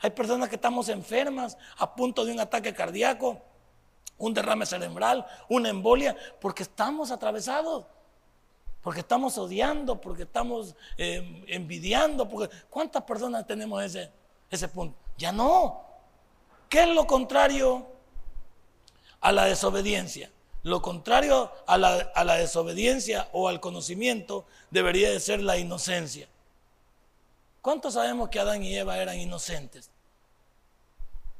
Hay 0.00 0.10
personas 0.10 0.48
que 0.48 0.56
estamos 0.56 0.88
enfermas, 0.88 1.56
a 1.78 1.94
punto 1.94 2.24
de 2.24 2.32
un 2.32 2.40
ataque 2.40 2.74
cardíaco, 2.74 3.40
un 4.18 4.34
derrame 4.34 4.66
cerebral, 4.66 5.24
una 5.48 5.68
embolia, 5.68 6.16
porque 6.40 6.64
estamos 6.64 7.12
atravesados 7.12 7.86
porque 8.86 9.00
estamos 9.00 9.36
odiando, 9.36 10.00
porque 10.00 10.22
estamos 10.22 10.76
eh, 10.96 11.42
envidiando, 11.48 12.28
porque 12.28 12.54
¿cuántas 12.70 13.02
personas 13.02 13.44
tenemos 13.44 13.82
ese, 13.82 14.12
ese 14.48 14.68
punto? 14.68 14.96
Ya 15.18 15.32
no. 15.32 15.82
¿Qué 16.68 16.84
es 16.84 16.88
lo 16.90 17.04
contrario 17.04 17.84
a 19.20 19.32
la 19.32 19.46
desobediencia? 19.46 20.30
Lo 20.62 20.80
contrario 20.82 21.50
a 21.66 21.76
la, 21.76 21.96
a 22.14 22.22
la 22.22 22.36
desobediencia 22.36 23.28
o 23.32 23.48
al 23.48 23.58
conocimiento 23.58 24.46
debería 24.70 25.10
de 25.10 25.18
ser 25.18 25.42
la 25.42 25.58
inocencia. 25.58 26.28
¿Cuántos 27.62 27.94
sabemos 27.94 28.28
que 28.28 28.38
Adán 28.38 28.62
y 28.62 28.76
Eva 28.76 28.98
eran 28.98 29.18
inocentes? 29.18 29.90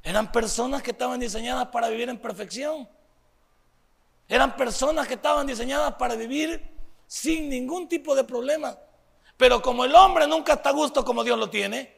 Eran 0.03 0.33
personas 0.33 0.83
que 0.83 0.91
estaban 0.91 1.21
diseñadas 1.21 1.69
para 1.69 1.91
vivir 1.91 2.09
en 2.09 2.19
perfección. 2.19 2.89
Eran 4.29 4.57
personas 4.57 5.07
que 5.07 5.15
estaban 5.15 5.47
diseñadas 5.47 5.95
para 5.95 6.17
vivir 6.17 6.75
sin 7.07 7.49
ningún 7.49 7.89
tipo 7.89 8.15
de 8.15 8.25
problema. 8.25 8.77
Pero 9.37 9.61
como 9.61 9.85
el 9.85 9.95
hombre 9.95 10.27
nunca 10.27 10.55
está 10.55 10.71
a 10.71 10.73
gusto 10.73 11.05
como 11.05 11.23
Dios 11.23 11.39
lo 11.39 11.51
tiene, 11.51 11.95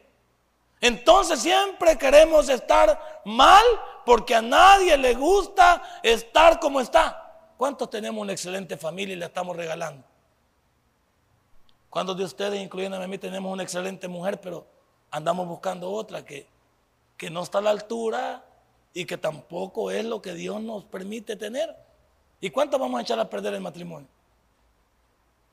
entonces 0.81 1.39
siempre 1.39 1.97
queremos 1.97 2.49
estar 2.49 3.21
mal 3.25 3.63
porque 4.05 4.35
a 4.35 4.41
nadie 4.41 4.97
le 4.97 5.13
gusta 5.13 5.99
estar 6.03 6.59
como 6.59 6.81
está. 6.81 7.53
¿Cuántos 7.57 7.89
tenemos 7.89 8.21
una 8.21 8.31
excelente 8.31 8.77
familia 8.77 9.15
y 9.15 9.19
la 9.19 9.25
estamos 9.27 9.55
regalando? 9.55 10.05
¿Cuántos 11.89 12.17
de 12.17 12.23
ustedes, 12.23 12.61
incluyéndome 12.61 13.03
a 13.03 13.07
mí, 13.07 13.17
tenemos 13.17 13.51
una 13.51 13.63
excelente 13.63 14.07
mujer, 14.07 14.39
pero 14.39 14.65
andamos 15.11 15.47
buscando 15.47 15.91
otra 15.91 16.23
que, 16.23 16.47
que 17.17 17.29
no 17.29 17.43
está 17.43 17.57
a 17.57 17.61
la 17.61 17.71
altura 17.71 18.45
y 18.93 19.05
que 19.05 19.17
tampoco 19.17 19.91
es 19.91 20.05
lo 20.05 20.21
que 20.21 20.33
Dios 20.33 20.61
nos 20.61 20.85
permite 20.85 21.35
tener? 21.35 21.75
¿Y 22.39 22.51
cuánto 22.51 22.79
vamos 22.79 22.99
a 22.99 23.01
echar 23.01 23.19
a 23.19 23.29
perder 23.29 23.55
el 23.55 23.61
matrimonio? 23.61 24.07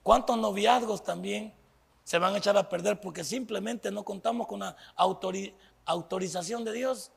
¿Cuántos 0.07 0.39
noviazgos 0.39 1.03
también 1.03 1.53
se 2.05 2.21
van 2.21 2.33
a 2.33 2.39
echar 2.39 2.57
a 2.57 2.69
perder 2.69 3.01
porque 3.01 3.25
simplemente 3.25 3.91
no 3.91 4.05
contamos 4.05 4.47
con 4.47 4.61
la 4.61 4.77
autorización 5.85 6.63
de 6.63 6.73
Dios? 6.73 7.11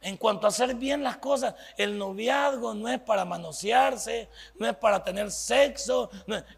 En 0.00 0.16
cuanto 0.16 0.46
a 0.46 0.50
hacer 0.50 0.76
bien 0.76 1.02
las 1.02 1.16
cosas, 1.16 1.56
el 1.76 1.98
noviazgo 1.98 2.74
no 2.74 2.88
es 2.88 3.00
para 3.00 3.24
manosearse, 3.24 4.28
no 4.56 4.68
es 4.68 4.76
para 4.76 5.02
tener 5.02 5.32
sexo, 5.32 6.10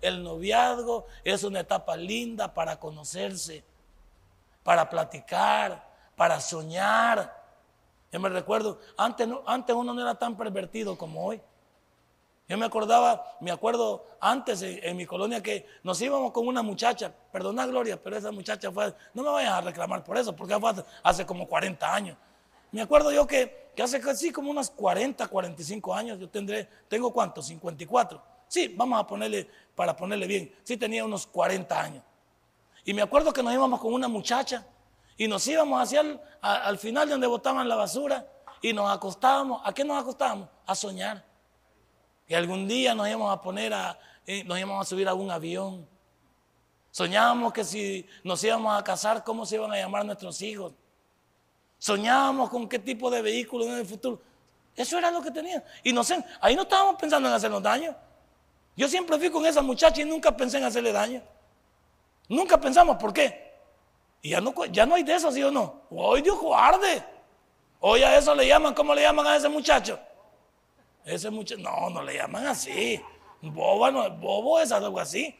el 0.02 0.22
noviazgo 0.22 1.06
es 1.24 1.42
una 1.44 1.60
etapa 1.60 1.96
linda 1.96 2.52
para 2.52 2.78
conocerse, 2.78 3.64
para 4.62 4.90
platicar, 4.90 5.82
para 6.14 6.42
soñar. 6.42 7.42
Yo 8.12 8.20
me 8.20 8.28
recuerdo, 8.28 8.80
antes, 8.98 9.26
antes 9.46 9.74
uno 9.74 9.94
no 9.94 10.02
era 10.02 10.14
tan 10.14 10.36
pervertido 10.36 10.98
como 10.98 11.24
hoy. 11.24 11.40
Yo 12.52 12.58
me 12.58 12.66
acordaba, 12.66 13.34
me 13.40 13.50
acuerdo 13.50 14.04
antes 14.20 14.60
en, 14.60 14.94
mi 14.94 15.06
colonia 15.06 15.42
que 15.42 15.66
nos 15.82 15.98
íbamos 16.02 16.32
con 16.32 16.46
una 16.46 16.60
muchacha, 16.60 17.10
perdona 17.32 17.64
Gloria, 17.64 17.98
pero 17.98 18.14
esa 18.14 18.30
muchacha 18.30 18.70
fue, 18.70 18.92
no 19.14 19.22
me 19.22 19.30
vayas 19.30 19.54
a 19.54 19.60
reclamar 19.62 20.04
por 20.04 20.18
eso, 20.18 20.36
porque 20.36 20.60
fue 20.60 20.84
hace, 21.02 21.24
como 21.24 21.48
40 21.48 21.94
años. 21.94 22.18
Me 22.70 22.82
acuerdo 22.82 23.10
yo 23.10 23.26
que, 23.26 23.72
hace 23.82 24.02
casi 24.02 24.30
como 24.30 24.50
unos 24.50 24.68
40, 24.68 25.28
45 25.28 25.94
años, 25.94 26.18
yo 26.18 26.28
tendré, 26.28 26.68
tengo 26.88 27.10
cuánto, 27.10 27.40
54. 27.40 28.22
Sí, 28.48 28.74
vamos 28.76 29.00
a 29.00 29.06
ponerle, 29.06 29.48
para 29.74 29.96
ponerle 29.96 30.26
bien, 30.26 30.54
sí 30.62 30.76
tenía 30.76 31.06
unos 31.06 31.26
40 31.26 31.80
años. 31.80 32.04
Y 32.84 32.92
me 32.92 33.00
acuerdo 33.00 33.32
que 33.32 33.42
nos 33.42 33.54
íbamos 33.54 33.80
con 33.80 33.94
una 33.94 34.08
muchacha 34.08 34.66
y 35.16 35.26
nos 35.26 35.46
íbamos 35.46 35.80
hacia 35.80 36.02
el, 36.02 36.20
al 36.42 36.76
final 36.76 37.06
de 37.06 37.12
donde 37.12 37.28
botaban 37.28 37.66
la 37.66 37.76
basura 37.76 38.26
y 38.60 38.74
nos 38.74 38.90
acostábamos. 38.90 39.62
¿A 39.64 39.72
qué 39.72 39.84
nos 39.84 39.98
acostábamos? 39.98 40.50
A 40.66 40.74
soñar. 40.74 41.31
Que 42.32 42.36
algún 42.36 42.66
día 42.66 42.94
nos 42.94 43.06
íbamos 43.06 43.30
a 43.30 43.42
poner 43.42 43.74
a, 43.74 43.98
eh, 44.26 44.42
nos 44.44 44.58
íbamos 44.58 44.80
a 44.80 44.88
subir 44.88 45.06
a 45.06 45.12
un 45.12 45.30
avión. 45.30 45.86
Soñábamos 46.90 47.52
que 47.52 47.62
si 47.62 48.08
nos 48.24 48.42
íbamos 48.42 48.74
a 48.74 48.82
casar, 48.82 49.22
¿cómo 49.22 49.44
se 49.44 49.56
iban 49.56 49.70
a 49.70 49.76
llamar 49.76 50.06
nuestros 50.06 50.40
hijos? 50.40 50.72
Soñábamos 51.76 52.48
con 52.48 52.70
qué 52.70 52.78
tipo 52.78 53.10
de 53.10 53.20
vehículo 53.20 53.66
en 53.66 53.72
el 53.72 53.84
futuro. 53.84 54.18
Eso 54.74 54.96
era 54.96 55.10
lo 55.10 55.20
que 55.20 55.30
tenía. 55.30 55.62
Y 55.84 55.92
no 55.92 56.02
sé, 56.02 56.24
ahí 56.40 56.56
no 56.56 56.62
estábamos 56.62 56.96
pensando 56.98 57.28
en 57.28 57.34
hacernos 57.34 57.62
daño. 57.62 57.94
Yo 58.78 58.88
siempre 58.88 59.18
fui 59.18 59.28
con 59.28 59.44
esa 59.44 59.60
muchacha 59.60 60.00
y 60.00 60.06
nunca 60.06 60.34
pensé 60.34 60.56
en 60.56 60.64
hacerle 60.64 60.90
daño. 60.90 61.20
Nunca 62.30 62.58
pensamos, 62.58 62.96
¿por 62.96 63.12
qué? 63.12 63.52
Y 64.22 64.30
ya 64.30 64.40
no, 64.40 64.54
ya 64.70 64.86
no 64.86 64.94
hay 64.94 65.02
de 65.02 65.16
eso, 65.16 65.30
¿sí 65.30 65.42
o 65.42 65.50
no? 65.50 65.82
Hoy 65.90 66.22
Dios 66.22 66.40
guarde. 66.40 67.04
Hoy 67.80 68.02
a 68.02 68.16
eso 68.16 68.34
le 68.34 68.48
llaman, 68.48 68.72
¿cómo 68.72 68.94
le 68.94 69.02
llaman 69.02 69.26
a 69.26 69.36
ese 69.36 69.50
muchacho? 69.50 70.00
Ese 71.04 71.30
muchacho, 71.30 71.60
no, 71.60 71.90
no 71.90 72.02
le 72.02 72.14
llaman 72.14 72.46
así. 72.46 73.00
Bobo, 73.40 73.90
no, 73.90 74.08
bobo 74.10 74.60
es 74.60 74.70
algo 74.70 75.00
así. 75.00 75.34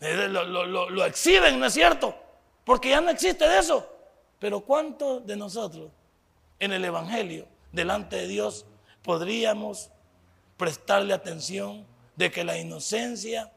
Lo, 0.00 0.44
lo, 0.66 1.04
exhiben, 1.04 1.58
¿no 1.60 1.66
es 1.66 1.74
cierto? 1.74 2.14
Porque 2.64 2.90
ya 2.90 3.00
no 3.00 3.10
existe 3.10 3.48
de 3.48 3.58
eso. 3.58 3.88
Pero 4.38 4.60
¿cuántos 4.60 5.24
de 5.26 5.36
nosotros 5.36 5.90
en 6.58 6.72
el 6.72 6.84
Evangelio, 6.84 7.46
delante 7.70 8.16
de 8.16 8.26
Dios, 8.26 8.66
podríamos 9.02 9.90
prestarle 10.56 11.14
atención 11.14 11.86
de 12.16 12.30
que 12.30 12.42
la 12.44 12.58
inocencia, 12.58 13.52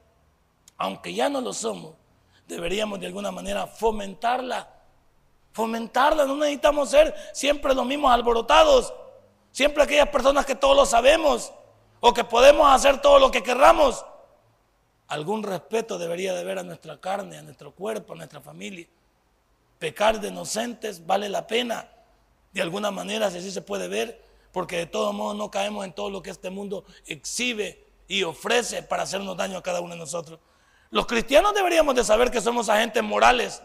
aunque 0.78 1.14
ya 1.14 1.30
no 1.30 1.42
lo 1.42 1.54
somos, 1.54 1.96
deberíamos 2.48 3.00
de 3.00 3.08
alguna 3.08 3.32
manera 3.32 3.66
fomentarla? 3.66 4.70
Fomentarla, 5.52 6.26
no 6.26 6.36
necesitamos 6.36 6.90
ser 6.90 7.16
siempre 7.34 7.74
los 7.74 7.86
mismos 7.86 8.12
alborotados. 8.12 8.94
Siempre 9.56 9.84
aquellas 9.84 10.10
personas 10.10 10.46
que 10.46 10.54
todos 10.54 10.76
lo 10.76 10.86
sabemos 10.86 11.54
o 12.02 12.14
que 12.14 12.26
podemos 12.26 12.70
hacer 12.70 13.00
todo 13.00 13.20
lo 13.20 13.32
que 13.32 13.42
querramos. 13.42 14.06
algún 15.08 15.44
respeto 15.44 15.98
debería 15.98 16.34
de 16.34 16.44
ver 16.44 16.60
a 16.60 16.64
nuestra 16.64 17.00
carne, 17.00 17.38
a 17.38 17.42
nuestro 17.42 17.72
cuerpo, 17.72 18.12
a 18.12 18.16
nuestra 18.18 18.42
familia. 18.42 18.86
Pecar 19.80 20.20
de 20.20 20.28
inocentes 20.28 21.06
vale 21.06 21.30
la 21.30 21.48
pena, 21.48 21.90
de 22.52 22.62
alguna 22.62 22.92
manera, 22.92 23.32
si 23.32 23.38
así 23.38 23.50
se 23.50 23.62
puede 23.62 23.88
ver, 23.88 24.22
porque 24.52 24.76
de 24.76 24.88
todos 24.88 25.14
modos 25.14 25.38
no 25.38 25.50
caemos 25.50 25.86
en 25.86 25.94
todo 25.94 26.10
lo 26.10 26.22
que 26.22 26.32
este 26.32 26.50
mundo 26.50 26.84
exhibe 27.06 27.82
y 28.10 28.24
ofrece 28.24 28.84
para 28.84 29.04
hacernos 29.04 29.38
daño 29.38 29.58
a 29.58 29.64
cada 29.64 29.80
uno 29.80 29.94
de 29.94 30.02
nosotros. 30.02 30.38
Los 30.90 31.06
cristianos 31.06 31.54
deberíamos 31.54 31.96
de 31.96 32.04
saber 32.04 32.30
que 32.30 32.42
somos 32.42 32.68
agentes 32.68 33.02
morales. 33.02 33.64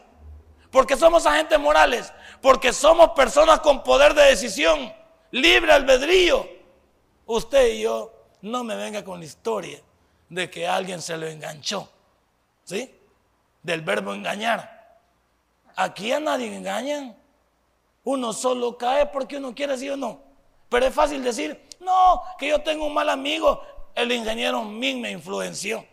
¿Por 0.71 0.87
qué 0.87 0.97
somos 0.97 1.27
agentes 1.27 1.59
morales? 1.59 2.13
Porque 2.41 2.73
somos 2.73 3.11
personas 3.11 3.59
con 3.59 3.83
poder 3.83 4.15
de 4.15 4.23
decisión, 4.23 5.00
libre 5.31 5.73
albedrío. 5.73 6.49
Usted 7.27 7.75
y 7.75 7.83
yo 7.83 8.13
no 8.43 8.65
me 8.65 8.77
venga 8.77 9.05
con 9.05 9.21
la 9.21 9.27
historia 9.27 9.81
de 10.29 10.51
que 10.51 10.67
alguien 10.67 11.01
se 11.01 11.17
lo 11.17 11.27
enganchó. 11.27 11.89
¿Sí? 12.65 12.95
Del 13.63 13.83
verbo 13.83 14.15
engañar. 14.15 14.99
Aquí 15.77 16.13
a 16.13 16.21
nadie 16.21 16.55
engañan. 16.55 17.17
Uno 18.05 18.33
solo 18.33 18.77
cae 18.79 19.07
porque 19.07 19.37
uno 19.37 19.55
quiere, 19.55 19.77
sí 19.77 19.89
o 19.89 19.97
no. 19.97 20.21
Pero 20.69 20.87
es 20.87 20.95
fácil 20.95 21.23
decir, 21.23 21.69
no, 21.81 22.23
que 22.39 22.49
yo 22.49 22.61
tengo 22.61 22.87
un 22.87 22.95
mal 22.95 23.09
amigo. 23.09 23.63
El 23.95 24.11
ingeniero 24.13 24.65
Min 24.65 25.01
me 25.01 25.11
influenció. 25.11 25.85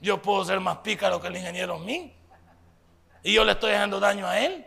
Yo 0.00 0.20
puedo 0.20 0.44
ser 0.44 0.60
más 0.60 0.78
pícaro 0.78 1.20
que 1.20 1.28
el 1.28 1.36
ingeniero 1.36 1.78
Min. 1.78 2.12
Y 3.22 3.32
yo 3.32 3.44
le 3.44 3.52
estoy 3.52 3.72
dejando 3.72 3.98
daño 3.98 4.26
a 4.26 4.40
él. 4.40 4.66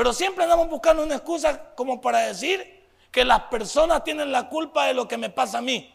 Pero 0.00 0.14
siempre 0.14 0.44
andamos 0.44 0.70
buscando 0.70 1.02
una 1.02 1.16
excusa 1.16 1.74
como 1.74 2.00
para 2.00 2.20
decir 2.20 2.88
que 3.12 3.22
las 3.22 3.42
personas 3.42 4.02
tienen 4.02 4.32
la 4.32 4.48
culpa 4.48 4.86
de 4.86 4.94
lo 4.94 5.06
que 5.06 5.18
me 5.18 5.28
pasa 5.28 5.58
a 5.58 5.60
mí. 5.60 5.94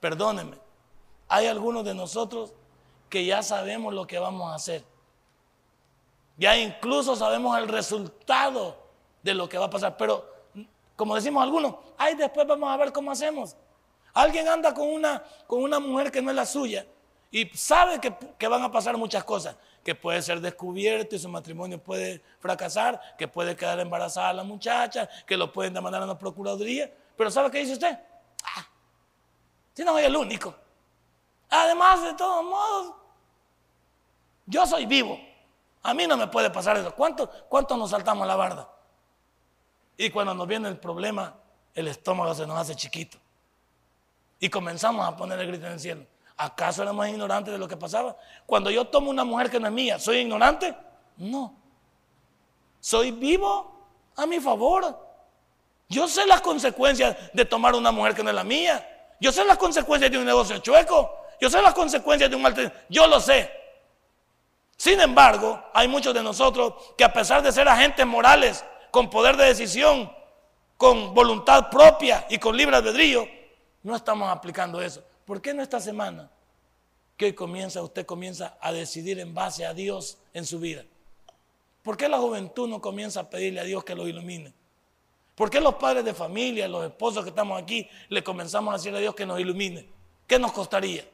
Perdónenme, 0.00 0.56
hay 1.28 1.46
algunos 1.46 1.84
de 1.84 1.94
nosotros 1.94 2.52
que 3.08 3.24
ya 3.24 3.40
sabemos 3.44 3.94
lo 3.94 4.04
que 4.04 4.18
vamos 4.18 4.50
a 4.50 4.56
hacer. 4.56 4.84
Ya 6.38 6.56
incluso 6.58 7.14
sabemos 7.14 7.56
el 7.56 7.68
resultado 7.68 8.76
de 9.22 9.32
lo 9.32 9.48
que 9.48 9.58
va 9.58 9.66
a 9.66 9.70
pasar. 9.70 9.96
Pero, 9.96 10.28
como 10.96 11.14
decimos 11.14 11.44
algunos, 11.44 11.76
ay, 11.96 12.16
después 12.16 12.48
vamos 12.48 12.68
a 12.68 12.76
ver 12.76 12.92
cómo 12.92 13.12
hacemos. 13.12 13.54
Alguien 14.12 14.48
anda 14.48 14.74
con 14.74 14.88
una, 14.88 15.22
con 15.46 15.62
una 15.62 15.78
mujer 15.78 16.10
que 16.10 16.20
no 16.20 16.30
es 16.30 16.36
la 16.36 16.46
suya 16.46 16.84
y 17.30 17.46
sabe 17.54 18.00
que, 18.00 18.12
que, 18.36 18.48
van 18.48 18.64
a 18.64 18.72
pasar 18.72 18.96
muchas 18.96 19.22
cosas, 19.22 19.54
que 19.84 19.94
puede 19.94 20.22
ser 20.22 20.40
descubierto 20.40 21.14
y 21.14 21.18
su 21.18 21.28
matrimonio 21.28 21.78
puede 21.78 22.22
fracasar, 22.40 23.00
que 23.18 23.28
puede 23.28 23.54
quedar 23.54 23.78
embarazada 23.78 24.32
la 24.32 24.42
muchacha, 24.42 25.08
que 25.26 25.36
lo 25.36 25.52
pueden 25.52 25.74
demandar 25.74 26.02
a 26.02 26.06
la 26.06 26.18
procuraduría. 26.18 26.90
Pero 27.16 27.30
¿sabe 27.30 27.50
qué 27.50 27.58
dice 27.58 27.74
usted? 27.74 27.98
Ah, 28.42 28.66
si 29.74 29.84
no 29.84 29.92
soy 29.92 30.04
el 30.04 30.16
único. 30.16 30.54
Además, 31.50 32.02
de 32.02 32.14
todos 32.14 32.44
modos, 32.44 32.94
yo 34.46 34.66
soy 34.66 34.86
vivo. 34.86 35.20
A 35.82 35.92
mí 35.92 36.06
no 36.06 36.16
me 36.16 36.28
puede 36.28 36.50
pasar 36.50 36.78
eso. 36.78 36.94
¿Cuánto, 36.94 37.30
cuánto 37.48 37.76
nos 37.76 37.90
saltamos 37.90 38.26
la 38.26 38.36
barda? 38.36 38.68
Y 39.98 40.08
cuando 40.08 40.34
nos 40.34 40.48
viene 40.48 40.68
el 40.68 40.78
problema, 40.78 41.34
el 41.74 41.88
estómago 41.88 42.34
se 42.34 42.46
nos 42.46 42.58
hace 42.58 42.74
chiquito. 42.74 43.18
Y 44.40 44.48
comenzamos 44.48 45.06
a 45.06 45.14
poner 45.14 45.38
el 45.38 45.46
grito 45.46 45.66
en 45.66 45.72
el 45.72 45.80
cielo. 45.80 46.06
¿Acaso 46.36 46.82
éramos 46.82 47.08
ignorantes 47.08 47.52
de 47.52 47.58
lo 47.58 47.68
que 47.68 47.76
pasaba? 47.76 48.16
Cuando 48.46 48.70
yo 48.70 48.86
tomo 48.86 49.10
una 49.10 49.24
mujer 49.24 49.50
que 49.50 49.60
no 49.60 49.66
es 49.66 49.72
mía, 49.72 49.98
¿soy 49.98 50.18
ignorante? 50.18 50.74
No. 51.16 51.54
Soy 52.80 53.12
vivo 53.12 53.86
a 54.16 54.26
mi 54.26 54.40
favor. 54.40 54.98
Yo 55.88 56.08
sé 56.08 56.26
las 56.26 56.40
consecuencias 56.40 57.16
de 57.32 57.44
tomar 57.44 57.74
una 57.74 57.92
mujer 57.92 58.14
que 58.14 58.22
no 58.22 58.30
es 58.30 58.34
la 58.34 58.44
mía. 58.44 59.14
Yo 59.20 59.30
sé 59.30 59.44
las 59.44 59.58
consecuencias 59.58 60.10
de 60.10 60.18
un 60.18 60.24
negocio 60.24 60.58
chueco. 60.58 61.10
Yo 61.40 61.48
sé 61.48 61.62
las 61.62 61.74
consecuencias 61.74 62.28
de 62.28 62.36
un 62.36 62.42
mal... 62.42 62.84
Yo 62.88 63.06
lo 63.06 63.20
sé. 63.20 63.50
Sin 64.76 65.00
embargo, 65.00 65.62
hay 65.72 65.86
muchos 65.86 66.12
de 66.12 66.22
nosotros 66.22 66.74
que 66.96 67.04
a 67.04 67.12
pesar 67.12 67.42
de 67.42 67.52
ser 67.52 67.68
agentes 67.68 68.04
morales, 68.04 68.64
con 68.90 69.08
poder 69.08 69.36
de 69.36 69.44
decisión, 69.46 70.12
con 70.76 71.14
voluntad 71.14 71.70
propia 71.70 72.26
y 72.28 72.38
con 72.38 72.56
libre 72.56 72.76
albedrío, 72.76 73.26
no 73.82 73.94
estamos 73.94 74.28
aplicando 74.28 74.82
eso. 74.82 75.02
¿Por 75.24 75.40
qué 75.40 75.54
no 75.54 75.62
esta 75.62 75.80
semana 75.80 76.30
que 77.16 77.26
hoy 77.26 77.32
comienza, 77.32 77.82
usted 77.82 78.04
comienza 78.04 78.56
a 78.60 78.72
decidir 78.72 79.18
en 79.18 79.34
base 79.34 79.64
a 79.64 79.72
Dios 79.72 80.18
en 80.32 80.44
su 80.44 80.58
vida? 80.58 80.84
¿Por 81.82 81.96
qué 81.96 82.08
la 82.08 82.18
juventud 82.18 82.68
no 82.68 82.80
comienza 82.80 83.20
a 83.20 83.30
pedirle 83.30 83.60
a 83.60 83.64
Dios 83.64 83.84
que 83.84 83.94
lo 83.94 84.08
ilumine? 84.08 84.52
¿Por 85.34 85.50
qué 85.50 85.60
los 85.60 85.74
padres 85.74 86.04
de 86.04 86.14
familia, 86.14 86.68
los 86.68 86.84
esposos 86.84 87.24
que 87.24 87.30
estamos 87.30 87.60
aquí, 87.60 87.88
le 88.08 88.22
comenzamos 88.22 88.72
a 88.72 88.76
decir 88.76 88.94
a 88.94 88.98
Dios 88.98 89.14
que 89.14 89.26
nos 89.26 89.40
ilumine? 89.40 89.86
¿Qué 90.26 90.38
nos 90.38 90.52
costaría? 90.52 91.04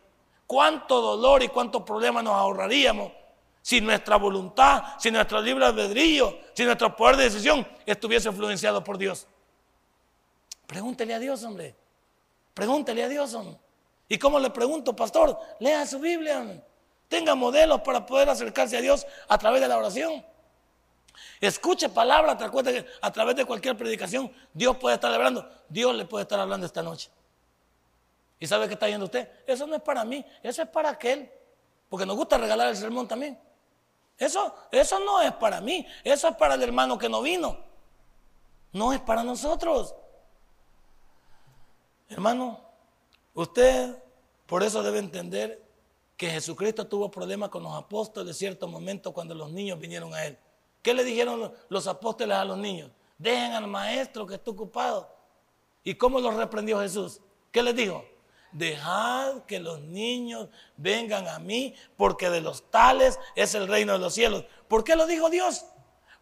¿Cuánto 0.47 1.01
dolor 1.01 1.43
y 1.43 1.49
cuántos 1.49 1.83
problemas 1.83 2.23
nos 2.23 2.35
ahorraríamos 2.35 3.13
si 3.63 3.81
nuestra 3.81 4.17
voluntad, 4.17 4.83
si 4.99 5.11
nuestro 5.11 5.41
libre 5.41 5.65
albedrío, 5.65 6.39
si 6.55 6.65
nuestro 6.65 6.95
poder 6.97 7.17
de 7.17 7.25
decisión 7.25 7.67
estuviese 7.87 8.29
influenciado 8.29 8.83
por 8.85 8.99
Dios? 8.99 9.27
Pregúntele 10.67 11.15
a 11.15 11.19
Dios, 11.19 11.43
hombre. 11.43 11.75
Pregúntele 12.53 13.05
a 13.05 13.09
Dios, 13.09 13.33
hombre. 13.35 13.59
¿Y 14.11 14.19
cómo 14.19 14.41
le 14.41 14.51
pregunto, 14.51 14.95
pastor? 14.95 15.39
Lea 15.61 15.87
su 15.87 16.01
Biblia. 16.01 16.61
Tenga 17.07 17.37
modelos 17.37 17.81
para 17.83 18.05
poder 18.05 18.29
acercarse 18.29 18.77
a 18.77 18.81
Dios 18.81 19.07
a 19.29 19.39
través 19.39 19.61
de 19.61 19.69
la 19.69 19.79
oración. 19.79 20.27
Escuche 21.41 21.89
palabra 21.89 22.33
a 22.33 23.13
través 23.13 23.37
de 23.37 23.45
cualquier 23.45 23.77
predicación. 23.77 24.33
Dios 24.53 24.77
puede 24.79 24.97
estar 24.97 25.15
hablando. 25.15 25.49
Dios 25.69 25.95
le 25.95 26.07
puede 26.07 26.23
estar 26.23 26.41
hablando 26.41 26.67
esta 26.67 26.83
noche. 26.83 27.09
¿Y 28.41 28.49
sabe 28.49 28.67
qué 28.67 28.75
está 28.75 28.89
yendo 28.89 29.05
usted? 29.05 29.31
Eso 29.47 29.65
no 29.69 29.77
es 29.77 29.83
para 29.83 30.05
mí, 30.05 30.27
eso 30.43 30.63
es 30.63 30.69
para 30.69 30.91
aquel. 30.91 31.31
Porque 31.89 32.05
nos 32.05 32.17
gusta 32.17 32.37
regalar 32.37 32.67
el 32.67 32.77
sermón 32.77 33.07
también. 33.07 33.39
Eso, 34.19 34.57
eso 34.73 34.99
no 34.99 35.21
es 35.21 35.33
para 35.35 35.61
mí, 35.61 35.87
eso 36.03 36.27
es 36.27 36.35
para 36.35 36.55
el 36.55 36.63
hermano 36.65 36.99
que 36.99 37.09
no 37.09 37.23
vino. 37.23 37.59
No 38.73 38.93
es 38.93 39.01
para 39.01 39.23
nosotros. 39.23 39.95
Hermano, 42.09 42.70
usted 43.35 43.97
por 44.47 44.63
eso 44.63 44.83
debe 44.83 44.99
entender 44.99 45.63
que 46.17 46.29
Jesucristo 46.29 46.87
tuvo 46.87 47.11
problemas 47.11 47.49
con 47.49 47.63
los 47.63 47.75
apóstoles 47.75 48.37
en 48.37 48.39
cierto 48.39 48.69
momento 48.69 49.13
cuando 49.13 49.35
los 49.35 49.51
niños 49.51 49.79
vinieron 49.79 50.13
a 50.13 50.27
él. 50.27 50.39
¿Qué 50.83 50.93
le 50.93 51.05
dijeron 51.05 51.53
los 51.69 51.87
apóstoles 51.87 52.37
a 52.37 52.45
los 52.45 52.59
niños? 52.59 52.91
Dejen 53.17 53.53
al 53.53 53.67
maestro 53.67 54.27
que 54.27 54.35
está 54.35 54.51
ocupado. 54.51 55.09
¿Y 55.85 55.95
cómo 55.95 56.21
los 56.21 56.35
reprendió 56.35 56.81
Jesús? 56.81 57.21
¿Qué 57.51 57.63
les 57.63 57.75
dijo? 57.75 58.05
Dejad 58.53 59.45
que 59.45 59.61
los 59.61 59.81
niños 59.81 60.49
vengan 60.77 61.29
a 61.29 61.39
mí, 61.39 61.75
porque 61.97 62.29
de 62.31 62.41
los 62.41 62.71
tales 62.71 63.19
es 63.37 63.55
el 63.55 63.69
reino 63.69 63.93
de 63.93 63.99
los 63.99 64.15
cielos. 64.15 64.45
¿Por 64.69 64.85
qué 64.85 64.97
lo 64.97 65.07
dijo 65.07 65.31
Dios? 65.31 65.65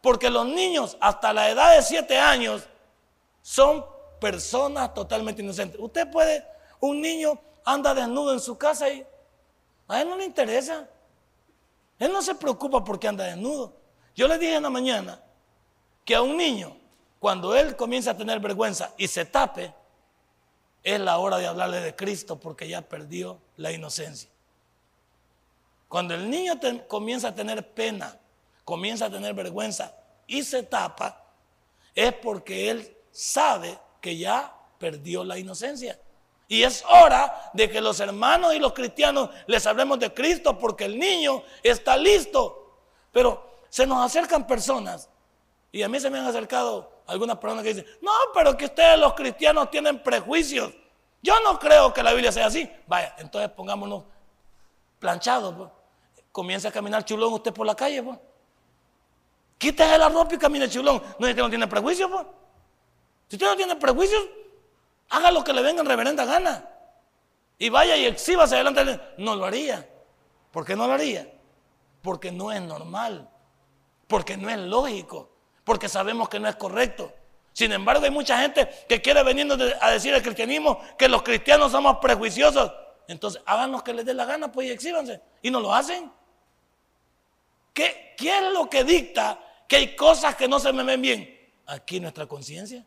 Porque 0.01 0.31
los 0.31 0.47
niños 0.47 0.97
hasta 1.01 1.33
la 1.33 1.51
edad 1.51 1.75
de 1.75 1.83
siete 1.83 2.18
años 2.18 2.68
son 3.42 3.85
personas 4.21 4.92
totalmente 4.92 5.42
inocentes. 5.42 5.81
Usted 5.81 6.11
puede, 6.11 6.47
un 6.81 7.01
niño 7.01 7.41
anda 7.64 7.95
desnudo 7.95 8.33
en 8.33 8.41
su 8.41 8.57
casa 8.57 8.88
y 8.88 9.07
a 9.88 10.01
él 10.01 10.09
no 10.09 10.17
le 10.17 10.25
interesa. 10.25 10.88
Él 11.99 12.12
no 12.12 12.23
se 12.23 12.35
preocupa 12.35 12.85
porque 12.85 13.09
anda 13.09 13.25
desnudo. 13.25 13.75
Yo 14.14 14.29
le 14.29 14.38
dije 14.38 14.57
en 14.57 14.62
la 14.62 14.71
mañana 14.71 15.21
que 16.05 16.14
a 16.14 16.23
un 16.23 16.37
niño, 16.37 16.77
cuando 17.19 17.55
él 17.57 17.77
comienza 17.77 18.12
a 18.12 18.17
tener 18.17 18.41
vergüenza 18.41 18.95
y 18.97 19.09
se 19.09 19.25
tape, 19.25 19.75
es 20.83 21.01
la 21.01 21.19
hora 21.19 21.38
de 21.38 21.47
hablarle 21.47 21.81
de 21.81 21.95
Cristo 21.95 22.38
porque 22.38 22.69
ya 22.69 22.83
perdió 22.83 23.41
la 23.57 23.73
inocencia. 23.73 24.31
Cuando 25.88 26.14
el 26.14 26.31
niño 26.31 26.55
comienza 26.87 27.29
a 27.29 27.35
tener 27.35 27.75
pena, 27.75 28.19
comienza 28.64 29.07
a 29.07 29.11
tener 29.11 29.35
vergüenza 29.35 29.95
y 30.27 30.43
se 30.43 30.62
tapa, 30.62 31.25
es 31.95 32.12
porque 32.12 32.71
él 32.71 32.97
sabe 33.11 33.79
que 34.01 34.17
ya 34.17 34.55
perdió 34.79 35.25
la 35.25 35.38
inocencia. 35.38 35.99
Y 36.49 36.63
es 36.63 36.85
hora 36.89 37.51
de 37.53 37.71
que 37.71 37.81
los 37.81 38.01
hermanos 38.01 38.55
y 38.55 38.59
los 38.59 38.73
cristianos 38.73 39.31
les 39.47 39.67
hablemos 39.67 39.99
de 39.99 40.13
Cristo 40.13 40.59
porque 40.59 40.87
el 40.87 40.99
niño 40.99 41.43
está 41.63 41.97
listo. 41.97 42.81
Pero 43.13 43.61
se 43.69 43.87
nos 43.87 44.05
acercan 44.05 44.47
personas, 44.47 45.11
y 45.71 45.83
a 45.83 45.89
mí 45.89 46.01
se 46.01 46.11
me 46.11 46.19
han 46.19 46.27
acercado 46.27 46.91
algunas 47.07 47.39
personas 47.39 47.63
que 47.63 47.75
dicen, 47.75 47.87
no, 48.01 48.11
pero 48.35 48.57
que 48.57 48.67
ustedes 48.67 48.99
los 48.99 49.15
cristianos 49.15 49.71
tienen 49.71 50.03
prejuicios. 50.03 50.73
Yo 51.23 51.39
no 51.41 51.59
creo 51.59 51.93
que 51.93 52.03
la 52.03 52.13
Biblia 52.13 52.33
sea 52.33 52.47
así. 52.47 52.71
Vaya, 52.87 53.15
entonces 53.19 53.51
pongámonos 53.51 54.05
planchados. 54.99 55.55
Pues. 55.55 55.71
Comienza 56.33 56.69
a 56.69 56.73
caminar 56.73 57.05
chulón 57.05 57.33
usted 57.33 57.53
por 57.53 57.67
la 57.67 57.75
calle. 57.75 58.03
Pues. 58.03 58.19
Quítese 59.59 59.99
la 59.99 60.09
ropa 60.09 60.35
y 60.35 60.39
camine 60.39 60.69
chulón. 60.69 61.03
No, 61.19 61.27
usted 61.27 61.43
no 61.43 61.49
tiene 61.49 61.67
prejuicios. 61.67 62.11
Pues. 62.11 62.27
Si 63.29 63.37
usted 63.37 63.47
no 63.47 63.57
tiene 63.57 63.77
prejuicios, 63.77 64.25
haga 65.11 65.31
lo 65.31 65.44
que 65.44 65.53
le 65.53 65.62
venga 65.62 65.81
en 65.81 65.87
reverenda 65.87 66.25
gana. 66.25 66.68
Y 67.59 67.68
vaya 67.68 67.97
y 67.97 68.07
exhíbase 68.07 68.55
adelante. 68.55 69.01
No 69.18 69.35
lo 69.35 69.44
haría. 69.44 69.88
¿Por 70.51 70.64
qué 70.64 70.77
no 70.77 70.87
lo 70.87 70.92
haría? 70.92 71.31
Porque 72.03 72.31
no 72.31 72.53
es 72.53 72.62
normal 72.62 73.29
porque 74.09 74.37
no 74.37 74.51
es 74.51 74.59
lógico, 74.59 75.31
porque 75.62 75.88
sabemos 75.88 76.29
que 76.29 76.40
no 76.40 76.49
es 76.49 76.57
correcto. 76.57 77.12
Sin 77.53 77.71
embargo, 77.73 78.05
hay 78.05 78.11
mucha 78.11 78.40
gente 78.40 78.68
que 78.88 79.01
quiere 79.01 79.23
venir 79.23 79.47
a 79.81 79.90
decir 79.90 80.14
al 80.14 80.23
cristianismo 80.23 80.81
que 80.97 81.09
los 81.09 81.23
cristianos 81.23 81.71
somos 81.71 81.99
prejuiciosos. 81.99 82.73
Entonces, 83.07 83.42
hagan 83.47 83.73
lo 83.73 83.85
que 83.85 83.92
les 83.92 84.05
dé 84.05 84.14
la 84.14 84.25
gana, 84.25 84.51
pues 84.51 84.68
y 84.68 84.71
exhíbanse. 84.71 85.21
Y 85.42 85.51
no 85.51 85.61
lo 85.61 85.75
hacen. 85.75 86.11
¿Qué, 87.73 88.14
¿Qué 88.16 88.37
es 88.37 88.53
lo 88.53 88.68
que 88.68 88.85
dicta 88.85 89.38
que 89.68 89.77
hay 89.77 89.97
cosas 89.97 90.35
que 90.37 90.49
no 90.49 90.59
se 90.59 90.73
me 90.73 90.83
ven 90.83 91.03
bien? 91.03 91.51
Aquí 91.66 92.01
nuestra 92.01 92.27
conciencia. 92.27 92.85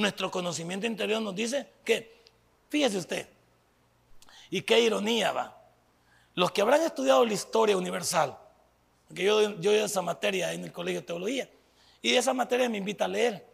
Nuestro 0.00 0.30
conocimiento 0.30 0.86
interior 0.86 1.20
nos 1.20 1.34
dice 1.34 1.66
que, 1.84 2.22
fíjese 2.70 2.96
usted, 2.96 3.28
y 4.48 4.62
qué 4.62 4.80
ironía 4.80 5.30
va. 5.30 5.62
Los 6.34 6.52
que 6.52 6.62
habrán 6.62 6.80
estudiado 6.80 7.22
la 7.26 7.34
historia 7.34 7.76
universal, 7.76 8.38
que 9.14 9.24
yo, 9.24 9.60
yo 9.60 9.72
esa 9.72 10.00
materia 10.00 10.54
en 10.54 10.64
el 10.64 10.72
colegio 10.72 11.00
de 11.00 11.06
teología, 11.06 11.50
y 12.00 12.14
esa 12.14 12.32
materia 12.32 12.66
me 12.70 12.78
invita 12.78 13.04
a 13.04 13.08
leer. 13.08 13.46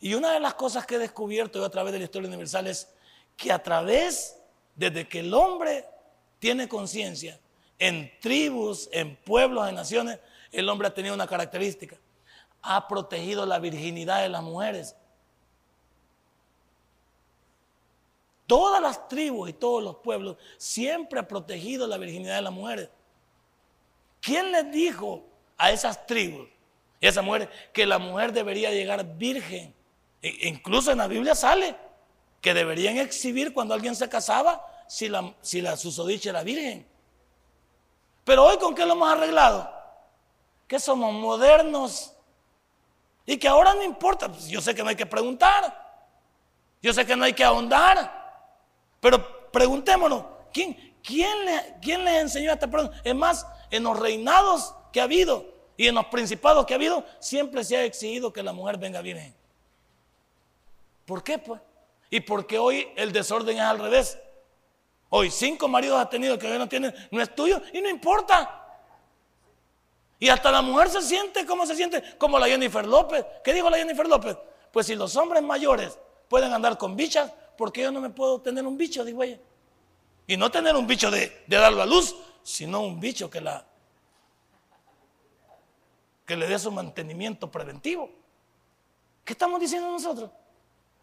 Y 0.00 0.14
una 0.14 0.32
de 0.32 0.40
las 0.40 0.54
cosas 0.54 0.86
que 0.86 0.94
he 0.94 0.98
descubierto 0.98 1.58
yo 1.58 1.66
a 1.66 1.70
través 1.70 1.92
de 1.92 1.98
la 1.98 2.04
historia 2.06 2.28
universal 2.28 2.66
es 2.66 2.88
que 3.36 3.52
a 3.52 3.62
través, 3.62 4.38
desde 4.74 5.06
que 5.06 5.20
el 5.20 5.34
hombre 5.34 5.84
tiene 6.38 6.66
conciencia, 6.66 7.38
en 7.78 8.10
tribus, 8.20 8.88
en 8.90 9.16
pueblos, 9.16 9.68
en 9.68 9.74
naciones, 9.74 10.18
el 10.50 10.66
hombre 10.70 10.88
ha 10.88 10.94
tenido 10.94 11.14
una 11.14 11.26
característica. 11.26 11.98
Ha 12.62 12.88
protegido 12.88 13.44
la 13.44 13.58
virginidad 13.58 14.22
de 14.22 14.30
las 14.30 14.42
mujeres. 14.42 14.96
Todas 18.46 18.80
las 18.82 19.08
tribus 19.08 19.50
y 19.50 19.52
todos 19.54 19.82
los 19.82 19.96
pueblos 19.96 20.36
siempre 20.58 21.18
ha 21.18 21.26
protegido 21.26 21.86
la 21.86 21.96
virginidad 21.96 22.36
de 22.36 22.42
las 22.42 22.52
mujeres. 22.52 22.90
¿Quién 24.20 24.52
les 24.52 24.70
dijo 24.70 25.22
a 25.56 25.70
esas 25.70 26.06
tribus 26.06 26.48
y 27.00 27.06
a 27.06 27.10
esas 27.10 27.24
mujeres 27.24 27.48
que 27.72 27.86
la 27.86 27.98
mujer 27.98 28.32
debería 28.32 28.70
llegar 28.70 29.04
virgen? 29.16 29.74
E 30.20 30.48
incluso 30.48 30.90
en 30.92 30.98
la 30.98 31.06
Biblia 31.06 31.34
sale 31.34 31.76
que 32.40 32.54
deberían 32.54 32.98
exhibir 32.98 33.54
cuando 33.54 33.74
alguien 33.74 33.96
se 33.96 34.08
casaba 34.08 34.64
si 34.88 35.08
la, 35.08 35.34
si 35.40 35.60
la 35.60 35.76
susodicha 35.76 36.30
era 36.30 36.42
virgen. 36.42 36.86
Pero 38.24 38.44
hoy 38.44 38.58
con 38.58 38.74
qué 38.74 38.84
lo 38.84 38.92
hemos 38.92 39.10
arreglado? 39.10 39.70
Que 40.66 40.78
somos 40.78 41.12
modernos 41.12 42.14
y 43.26 43.36
que 43.36 43.48
ahora 43.48 43.74
no 43.74 43.82
importa. 43.82 44.28
Pues 44.28 44.48
yo 44.48 44.60
sé 44.60 44.74
que 44.74 44.82
no 44.82 44.88
hay 44.88 44.96
que 44.96 45.06
preguntar. 45.06 45.82
Yo 46.82 46.92
sé 46.92 47.06
que 47.06 47.16
no 47.16 47.24
hay 47.24 47.32
que 47.32 47.44
ahondar. 47.44 48.23
Pero 49.04 49.50
preguntémonos, 49.50 50.24
¿quién, 50.50 50.96
quién, 51.02 51.44
le, 51.44 51.98
les 52.02 52.22
enseñó 52.22 52.50
a 52.50 52.54
esta 52.54 52.70
persona? 52.70 53.02
Es 53.04 53.14
más, 53.14 53.46
en 53.70 53.82
los 53.82 53.98
reinados 53.98 54.74
que 54.94 55.00
ha 55.02 55.04
habido 55.04 55.44
y 55.76 55.88
en 55.88 55.94
los 55.94 56.06
principados 56.06 56.64
que 56.64 56.72
ha 56.72 56.76
habido, 56.76 57.04
siempre 57.18 57.62
se 57.64 57.76
ha 57.76 57.84
exigido 57.84 58.32
que 58.32 58.42
la 58.42 58.54
mujer 58.54 58.78
venga 58.78 59.02
virgen. 59.02 59.34
¿Por 61.04 61.22
qué, 61.22 61.36
pues? 61.36 61.60
Y 62.08 62.20
porque 62.20 62.58
hoy 62.58 62.88
el 62.96 63.12
desorden 63.12 63.58
es 63.58 63.62
al 63.62 63.78
revés. 63.78 64.18
Hoy 65.10 65.30
cinco 65.30 65.68
maridos 65.68 66.00
ha 66.00 66.08
tenido 66.08 66.38
que 66.38 66.50
hoy 66.50 66.56
no 66.56 66.66
tienen, 66.66 66.94
no 67.10 67.20
es 67.20 67.34
tuyo 67.34 67.60
y 67.74 67.82
no 67.82 67.90
importa. 67.90 68.78
Y 70.18 70.30
hasta 70.30 70.50
la 70.50 70.62
mujer 70.62 70.88
se 70.88 71.02
siente 71.02 71.44
como 71.44 71.66
se 71.66 71.76
siente, 71.76 72.02
como 72.16 72.38
la 72.38 72.46
Jennifer 72.46 72.86
López. 72.86 73.22
¿Qué 73.44 73.52
dijo 73.52 73.68
la 73.68 73.76
Jennifer 73.76 74.08
López? 74.08 74.38
Pues 74.72 74.86
si 74.86 74.94
los 74.94 75.14
hombres 75.16 75.42
mayores 75.42 75.98
pueden 76.26 76.54
andar 76.54 76.78
con 76.78 76.96
bichas, 76.96 77.30
¿por 77.56 77.72
qué 77.72 77.82
yo 77.82 77.92
no 77.92 78.00
me 78.00 78.10
puedo 78.10 78.40
tener 78.40 78.66
un 78.66 78.76
bicho? 78.76 79.04
Digo 79.04 79.22
ella. 79.22 79.38
Y 80.26 80.36
no 80.36 80.50
tener 80.50 80.74
un 80.76 80.86
bicho 80.86 81.10
de, 81.10 81.44
de 81.46 81.56
darlo 81.56 81.82
a 81.82 81.86
luz, 81.86 82.14
sino 82.42 82.80
un 82.80 83.00
bicho 83.00 83.28
que 83.28 83.40
la 83.40 83.66
que 86.26 86.36
le 86.36 86.46
dé 86.46 86.58
su 86.58 86.70
mantenimiento 86.70 87.50
preventivo. 87.50 88.10
¿Qué 89.24 89.32
estamos 89.32 89.60
diciendo 89.60 89.90
nosotros? 89.90 90.30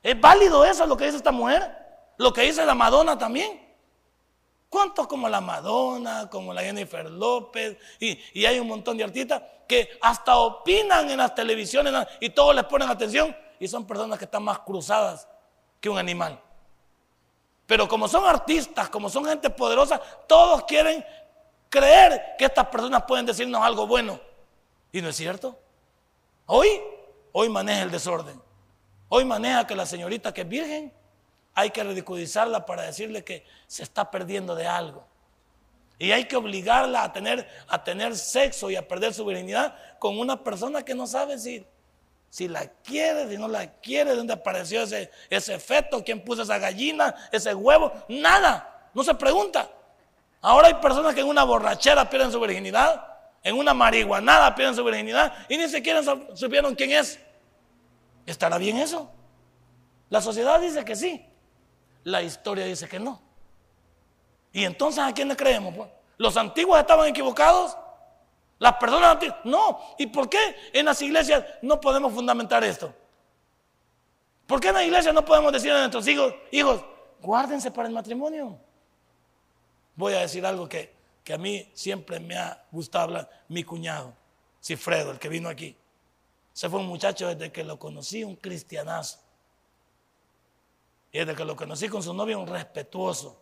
¿Es 0.01 0.19
válido 0.19 0.65
eso 0.65 0.85
lo 0.85 0.97
que 0.97 1.05
dice 1.05 1.17
esta 1.17 1.31
mujer? 1.31 1.77
Lo 2.17 2.33
que 2.33 2.41
dice 2.41 2.65
la 2.65 2.75
Madonna 2.75 3.17
también. 3.17 3.69
¿Cuántos 4.69 5.05
como 5.07 5.27
la 5.27 5.41
Madonna, 5.41 6.29
como 6.29 6.53
la 6.53 6.61
Jennifer 6.61 7.09
López? 7.09 7.77
Y, 7.99 8.45
hay 8.45 8.57
un 8.59 8.67
montón 8.67 8.97
de 8.97 9.03
artistas 9.03 9.41
que 9.67 9.89
hasta 10.01 10.37
opinan 10.37 11.09
en 11.09 11.17
las 11.17 11.35
televisiones 11.35 11.93
y 12.19 12.29
todos 12.29 12.55
les 12.55 12.63
ponen 12.65 12.89
atención 12.89 13.35
y 13.59 13.67
son 13.67 13.85
personas 13.85 14.17
que 14.17 14.25
están 14.25 14.43
más 14.43 14.59
cruzadas 14.59 15.27
que 15.81 15.89
un 15.89 15.97
animal. 15.97 16.39
Pero 17.65 17.87
como 17.87 18.07
son 18.07 18.25
artistas, 18.25 18.89
como 18.89 19.09
son 19.09 19.25
gente 19.25 19.49
poderosa, 19.49 19.99
todos 20.27 20.63
quieren 20.63 21.03
creer 21.69 22.35
que 22.37 22.45
estas 22.45 22.67
personas 22.67 23.03
pueden 23.03 23.25
decirnos 23.25 23.61
algo 23.61 23.87
bueno. 23.87 24.19
¿Y 24.91 25.01
no 25.01 25.09
es 25.09 25.15
cierto? 25.15 25.57
Hoy, 26.45 26.67
hoy 27.31 27.49
maneja 27.49 27.81
el 27.81 27.91
desorden. 27.91 28.41
Hoy 29.09 29.25
maneja 29.25 29.65
que 29.65 29.75
la 29.75 29.85
señorita 29.85 30.33
que 30.33 30.41
es 30.41 30.47
virgen 30.47 30.93
hay 31.53 31.71
que 31.71 31.83
ridiculizarla 31.83 32.65
para 32.65 32.83
decirle 32.83 33.23
que 33.23 33.45
se 33.67 33.83
está 33.83 34.09
perdiendo 34.09 34.55
de 34.55 34.67
algo. 34.67 35.05
Y 35.97 36.11
hay 36.11 36.25
que 36.25 36.35
obligarla 36.35 37.03
a 37.03 37.13
tener, 37.13 37.47
a 37.67 37.83
tener 37.83 38.17
sexo 38.17 38.69
y 38.69 38.75
a 38.75 38.87
perder 38.87 39.13
su 39.13 39.23
virginidad 39.25 39.75
con 39.99 40.17
una 40.17 40.43
persona 40.43 40.83
que 40.83 40.95
no 40.95 41.07
sabe 41.07 41.37
si, 41.37 41.65
si 42.31 42.47
la 42.47 42.65
quiere, 42.65 43.29
si 43.29 43.37
no 43.37 43.49
la 43.49 43.67
quiere, 43.81 44.11
de 44.11 44.15
dónde 44.15 44.31
apareció 44.31 44.83
ese, 44.83 45.11
ese 45.29 45.59
feto, 45.59 46.01
quién 46.01 46.23
puso 46.23 46.43
esa 46.43 46.57
gallina, 46.57 47.13
ese 47.29 47.53
huevo, 47.53 47.91
nada, 48.07 48.89
no 48.93 49.03
se 49.03 49.13
pregunta. 49.13 49.69
Ahora 50.39 50.69
hay 50.69 50.75
personas 50.75 51.13
que 51.13 51.19
en 51.19 51.27
una 51.27 51.43
borrachera 51.43 52.09
pierden 52.09 52.31
su 52.31 52.39
virginidad, 52.39 53.05
en 53.43 53.57
una 53.57 53.73
marihuanada 53.73 54.55
pierden 54.55 54.75
su 54.75 54.83
virginidad 54.83 55.33
y 55.49 55.57
ni 55.57 55.67
siquiera 55.67 56.01
supieron 56.33 56.73
quién 56.73 56.93
es. 56.93 57.19
¿Estará 58.25 58.57
bien 58.57 58.77
eso? 58.77 59.11
La 60.09 60.21
sociedad 60.21 60.61
dice 60.61 60.85
que 60.85 60.95
sí, 60.95 61.25
la 62.05 62.21
historia 62.21 62.63
dice 62.63 62.87
que 62.87 62.97
no. 62.97 63.21
¿Y 64.53 64.63
entonces 64.63 65.03
a 65.03 65.13
quién 65.13 65.27
le 65.27 65.35
creemos? 65.35 65.75
Pues? 65.75 65.89
¿Los 66.17 66.37
antiguos 66.37 66.79
estaban 66.79 67.09
equivocados? 67.09 67.75
¿Las 68.61 68.75
personas? 68.75 69.17
No. 69.43 69.79
¿Y 69.97 70.05
por 70.05 70.29
qué 70.29 70.37
en 70.71 70.85
las 70.85 71.01
iglesias 71.01 71.43
no 71.63 71.81
podemos 71.81 72.13
fundamentar 72.13 72.63
esto? 72.63 72.93
¿Por 74.45 74.61
qué 74.61 74.67
en 74.67 74.75
las 74.75 74.83
iglesias 74.83 75.15
no 75.15 75.25
podemos 75.25 75.51
decir 75.51 75.71
a 75.71 75.79
nuestros 75.79 76.07
hijos, 76.07 76.31
hijos, 76.51 76.85
guárdense 77.19 77.71
para 77.71 77.87
el 77.87 77.93
matrimonio? 77.95 78.59
Voy 79.95 80.13
a 80.13 80.19
decir 80.19 80.45
algo 80.45 80.69
que, 80.69 80.93
que 81.23 81.33
a 81.33 81.39
mí 81.39 81.71
siempre 81.73 82.19
me 82.19 82.37
ha 82.37 82.63
gustado 82.71 83.05
hablar, 83.05 83.29
mi 83.47 83.63
cuñado, 83.63 84.13
Cifredo, 84.61 85.09
el 85.09 85.17
que 85.17 85.29
vino 85.29 85.49
aquí. 85.49 85.75
Se 86.53 86.69
fue 86.69 86.81
un 86.81 86.87
muchacho 86.87 87.29
desde 87.29 87.51
que 87.51 87.63
lo 87.63 87.79
conocí, 87.79 88.23
un 88.23 88.35
cristianazo. 88.35 89.21
Y 91.11 91.17
desde 91.17 91.33
que 91.33 91.45
lo 91.45 91.55
conocí 91.55 91.89
con 91.89 92.03
su 92.03 92.13
novia, 92.13 92.37
un 92.37 92.45
respetuoso. 92.45 93.41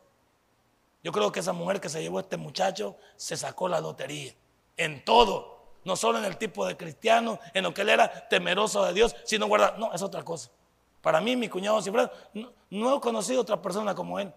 Yo 1.04 1.12
creo 1.12 1.30
que 1.30 1.42
esa 1.42 1.52
mujer 1.52 1.82
que 1.82 1.90
se 1.90 2.02
llevó 2.02 2.20
a 2.20 2.22
este 2.22 2.38
muchacho 2.38 2.96
se 3.18 3.36
sacó 3.36 3.68
la 3.68 3.82
lotería. 3.82 4.34
En 4.80 5.04
todo. 5.04 5.60
No 5.84 5.96
solo 5.96 6.18
en 6.20 6.26
el 6.26 6.38
tipo 6.38 6.66
de 6.66 6.76
cristiano, 6.76 7.40
en 7.54 7.64
lo 7.64 7.74
que 7.74 7.82
él 7.82 7.90
era 7.90 8.28
temeroso 8.28 8.86
de 8.86 8.94
Dios, 8.94 9.16
sino 9.24 9.48
guardar. 9.48 9.78
No, 9.80 9.94
es 9.94 10.02
otra 10.02 10.24
cosa. 10.24 10.50
Para 11.02 11.22
mí, 11.22 11.36
mi 11.36 11.48
cuñado 11.48 11.82
siempre, 11.82 12.10
no, 12.34 12.52
no 12.70 12.98
he 12.98 13.00
conocido 13.00 13.42
otra 13.42 13.62
persona 13.62 13.96
como 13.96 14.20
él. 14.20 14.34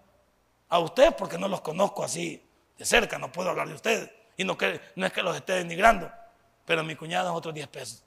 A 0.69 0.79
ustedes, 0.79 1.15
porque 1.15 1.39
no 1.39 1.49
los 1.49 1.61
conozco 1.61 2.05
así 2.05 2.43
de 2.79 2.85
cerca, 2.85 3.19
no 3.19 3.31
puedo 3.33 3.51
hablar 3.51 3.69
de 3.69 3.75
ustedes. 3.75 4.11
Y 4.37 4.45
no, 4.45 4.57
que, 4.57 4.81
no 4.97 5.07
es 5.07 5.13
que 5.13 5.23
los 5.23 5.37
esté 5.37 5.55
denigrando, 5.55 6.11
pero 6.65 6.83
mi 6.85 6.97
cuñado 6.97 7.31
es 7.31 7.37
otros 7.37 7.55
10 7.55 7.69
pesos. 7.69 8.05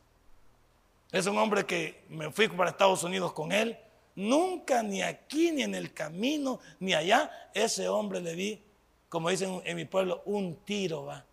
Es 1.11 1.27
un 1.27 1.37
hombre 1.37 1.65
que 1.65 2.05
me 2.09 2.31
fui 2.31 2.47
para 2.47 2.71
Estados 2.71 3.03
Unidos 3.03 3.33
con 3.33 3.51
él 3.51 3.77
Nunca, 4.15 4.81
ni 4.81 5.01
aquí, 5.01 5.51
ni 5.51 5.63
en 5.63 5.75
el 5.75 5.93
camino, 5.93 6.59
ni 6.79 6.93
allá, 6.93 7.49
ese 7.53 7.89
hombre 7.89 8.21
le 8.21 8.33
vi, 8.33 8.63
como 9.09 9.29
dicen 9.29 9.61
en 9.65 9.75
mi 9.75 9.83
pueblo, 9.83 10.21
un 10.25 10.55
tiro, 10.63 11.05
va. 11.05 11.25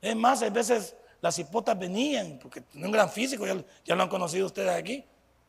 Es 0.00 0.16
más, 0.16 0.42
a 0.42 0.50
veces 0.50 0.96
las 1.20 1.38
hipotas 1.38 1.78
venían, 1.78 2.38
porque 2.40 2.60
tiene 2.60 2.86
un 2.86 2.92
gran 2.92 3.10
físico, 3.10 3.46
ya, 3.46 3.62
ya 3.84 3.94
lo 3.94 4.02
han 4.02 4.08
conocido 4.08 4.46
ustedes 4.46 4.70
aquí, 4.70 5.04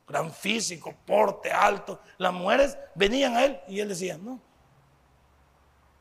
gran 0.07 0.31
físico, 0.31 0.93
porte 1.05 1.51
alto. 1.51 1.99
Las 2.17 2.33
mujeres 2.33 2.77
venían 2.95 3.35
a 3.37 3.45
él 3.45 3.59
y 3.67 3.79
él 3.79 3.87
decía, 3.87 4.17
no, 4.17 4.39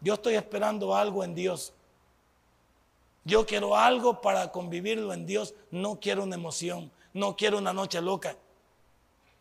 yo 0.00 0.14
estoy 0.14 0.34
esperando 0.34 0.94
algo 0.96 1.22
en 1.22 1.34
Dios. 1.34 1.74
Yo 3.24 3.46
quiero 3.46 3.76
algo 3.76 4.20
para 4.20 4.50
convivirlo 4.50 5.12
en 5.12 5.26
Dios. 5.26 5.54
No 5.70 6.00
quiero 6.00 6.24
una 6.24 6.36
emoción, 6.36 6.90
no 7.12 7.36
quiero 7.36 7.58
una 7.58 7.72
noche 7.72 8.00
loca. 8.00 8.36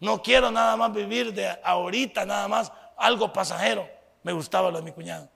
No 0.01 0.21
quiero 0.21 0.51
nada 0.51 0.75
más 0.77 0.93
vivir 0.93 1.33
de 1.33 1.47
ahorita, 1.63 2.25
nada 2.25 2.47
más 2.47 2.71
algo 2.97 3.31
pasajero. 3.31 3.87
Me 4.23 4.33
gustaba 4.33 4.69
lo 4.69 4.77
de 4.77 4.83
mi 4.83 4.91
cuñado. 4.91 5.29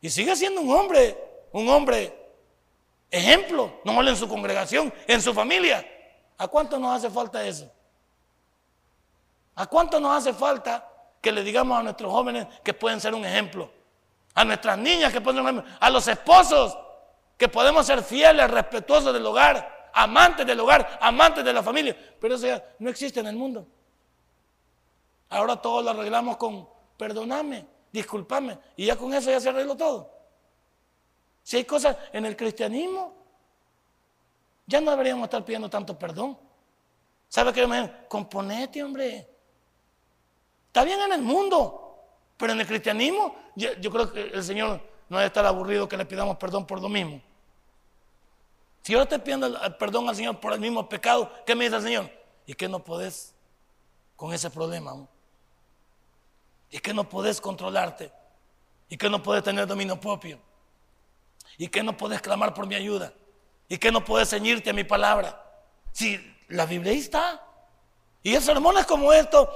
Y 0.00 0.10
sigue 0.10 0.34
siendo 0.34 0.60
un 0.60 0.70
hombre, 0.70 1.16
un 1.52 1.68
hombre 1.68 2.19
ejemplo, 3.10 3.80
no 3.84 4.06
en 4.06 4.16
su 4.16 4.28
congregación, 4.28 4.92
en 5.06 5.20
su 5.20 5.34
familia. 5.34 5.86
¿A 6.38 6.48
cuánto 6.48 6.78
nos 6.78 6.96
hace 6.96 7.10
falta 7.10 7.44
eso? 7.44 7.70
¿A 9.54 9.66
cuánto 9.66 10.00
nos 10.00 10.16
hace 10.16 10.32
falta 10.32 10.88
que 11.20 11.32
le 11.32 11.42
digamos 11.42 11.78
a 11.78 11.82
nuestros 11.82 12.10
jóvenes 12.10 12.46
que 12.62 12.72
pueden 12.72 13.00
ser 13.00 13.14
un 13.14 13.24
ejemplo? 13.24 13.70
A 14.34 14.44
nuestras 14.44 14.78
niñas 14.78 15.12
que 15.12 15.20
pueden 15.20 15.36
ser 15.36 15.42
un 15.42 15.58
ejemplo. 15.58 15.76
A 15.80 15.90
los 15.90 16.06
esposos 16.08 16.78
que 17.36 17.48
podemos 17.48 17.86
ser 17.86 18.02
fieles, 18.02 18.50
respetuosos 18.50 19.12
del 19.12 19.26
hogar 19.26 19.80
amantes 19.92 20.46
del 20.46 20.60
hogar, 20.60 20.98
amantes 21.00 21.44
de 21.44 21.52
la 21.52 21.62
familia. 21.62 21.96
Pero 22.20 22.34
eso 22.34 22.46
ya 22.46 22.64
no 22.78 22.90
existe 22.90 23.20
en 23.20 23.26
el 23.26 23.36
mundo. 23.36 23.66
Ahora 25.28 25.56
todo 25.56 25.82
lo 25.82 25.90
arreglamos 25.90 26.36
con, 26.36 26.68
perdóname, 26.96 27.66
discúlpame. 27.92 28.58
Y 28.76 28.86
ya 28.86 28.96
con 28.96 29.12
eso 29.14 29.30
ya 29.30 29.40
se 29.40 29.48
arregló 29.48 29.76
todo. 29.76 30.19
Si 31.50 31.56
hay 31.56 31.64
cosas 31.64 31.96
en 32.12 32.24
el 32.26 32.36
cristianismo, 32.36 33.12
ya 34.66 34.80
no 34.80 34.92
deberíamos 34.92 35.24
estar 35.24 35.44
pidiendo 35.44 35.68
tanto 35.68 35.98
perdón. 35.98 36.38
¿Sabe 37.28 37.52
qué? 37.52 37.66
Componete, 38.06 38.80
hombre. 38.84 39.28
Está 40.68 40.84
bien 40.84 41.00
en 41.00 41.12
el 41.12 41.22
mundo, 41.22 42.04
pero 42.36 42.52
en 42.52 42.60
el 42.60 42.68
cristianismo, 42.68 43.34
yo, 43.56 43.90
creo 43.90 44.12
que 44.12 44.28
el 44.28 44.44
Señor 44.44 44.80
no 45.08 45.16
debe 45.16 45.26
estar 45.26 45.44
aburrido 45.44 45.88
que 45.88 45.96
le 45.96 46.04
pidamos 46.04 46.36
perdón 46.36 46.68
por 46.68 46.80
lo 46.80 46.88
mismo. 46.88 47.20
Si 48.82 48.92
yo 48.92 49.02
estoy 49.02 49.18
pidiendo 49.18 49.52
perdón 49.76 50.08
al 50.08 50.14
Señor 50.14 50.38
por 50.38 50.52
el 50.52 50.60
mismo 50.60 50.88
pecado, 50.88 51.32
¿qué 51.44 51.56
me 51.56 51.64
dice 51.64 51.78
el 51.78 51.82
Señor? 51.82 52.10
¿Y 52.46 52.54
qué 52.54 52.68
no 52.68 52.78
podés 52.84 53.34
con 54.14 54.32
ese 54.32 54.50
problema? 54.50 55.04
¿Y 56.70 56.78
qué 56.78 56.94
no 56.94 57.08
podés 57.08 57.40
controlarte? 57.40 58.12
¿Y 58.88 58.96
qué 58.96 59.10
no 59.10 59.20
podés 59.20 59.42
tener 59.42 59.66
dominio 59.66 59.98
propio? 59.98 60.48
¿Y 61.60 61.68
qué 61.68 61.82
no 61.82 61.94
podés 61.94 62.22
clamar 62.22 62.54
por 62.54 62.66
mi 62.66 62.74
ayuda? 62.74 63.12
¿Y 63.68 63.76
qué 63.76 63.92
no 63.92 64.02
podés 64.02 64.30
ceñirte 64.30 64.70
a 64.70 64.72
mi 64.72 64.82
palabra? 64.82 65.44
Si 65.92 66.18
la 66.48 66.64
Biblia 66.64 66.90
está. 66.94 67.38
Y 68.22 68.34
en 68.34 68.40
sermones 68.40 68.86
como 68.86 69.12
estos, 69.12 69.46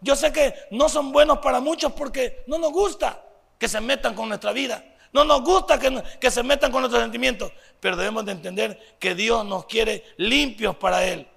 yo 0.00 0.16
sé 0.16 0.32
que 0.32 0.52
no 0.72 0.88
son 0.88 1.12
buenos 1.12 1.38
para 1.38 1.60
muchos 1.60 1.92
porque 1.92 2.42
no 2.48 2.58
nos 2.58 2.72
gusta 2.72 3.22
que 3.56 3.68
se 3.68 3.80
metan 3.80 4.16
con 4.16 4.28
nuestra 4.28 4.50
vida. 4.50 4.84
No 5.12 5.22
nos 5.22 5.44
gusta 5.44 5.78
que, 5.78 6.02
que, 6.20 6.28
se 6.28 6.42
metan 6.42 6.72
con 6.72 6.80
nuestros 6.80 7.00
sentimientos, 7.04 7.52
pero 7.78 7.94
debemos 7.94 8.24
de 8.24 8.32
entender 8.32 8.96
que 8.98 9.14
Dios 9.14 9.44
nos 9.46 9.66
quiere 9.66 10.04
limpios 10.16 10.74
para 10.74 11.04
Él. 11.04 11.28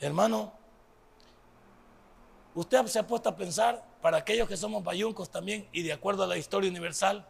Hermano, 0.00 0.52
usted 2.54 2.84
se 2.84 2.98
ha 2.98 3.06
puesto 3.06 3.30
a 3.30 3.36
pensar, 3.36 3.87
para 4.00 4.18
aquellos 4.18 4.48
que 4.48 4.56
somos 4.56 4.82
bayuncos 4.82 5.30
también, 5.30 5.68
y 5.72 5.82
de 5.82 5.92
acuerdo 5.92 6.22
a 6.24 6.26
la 6.26 6.36
historia 6.36 6.70
universal, 6.70 7.26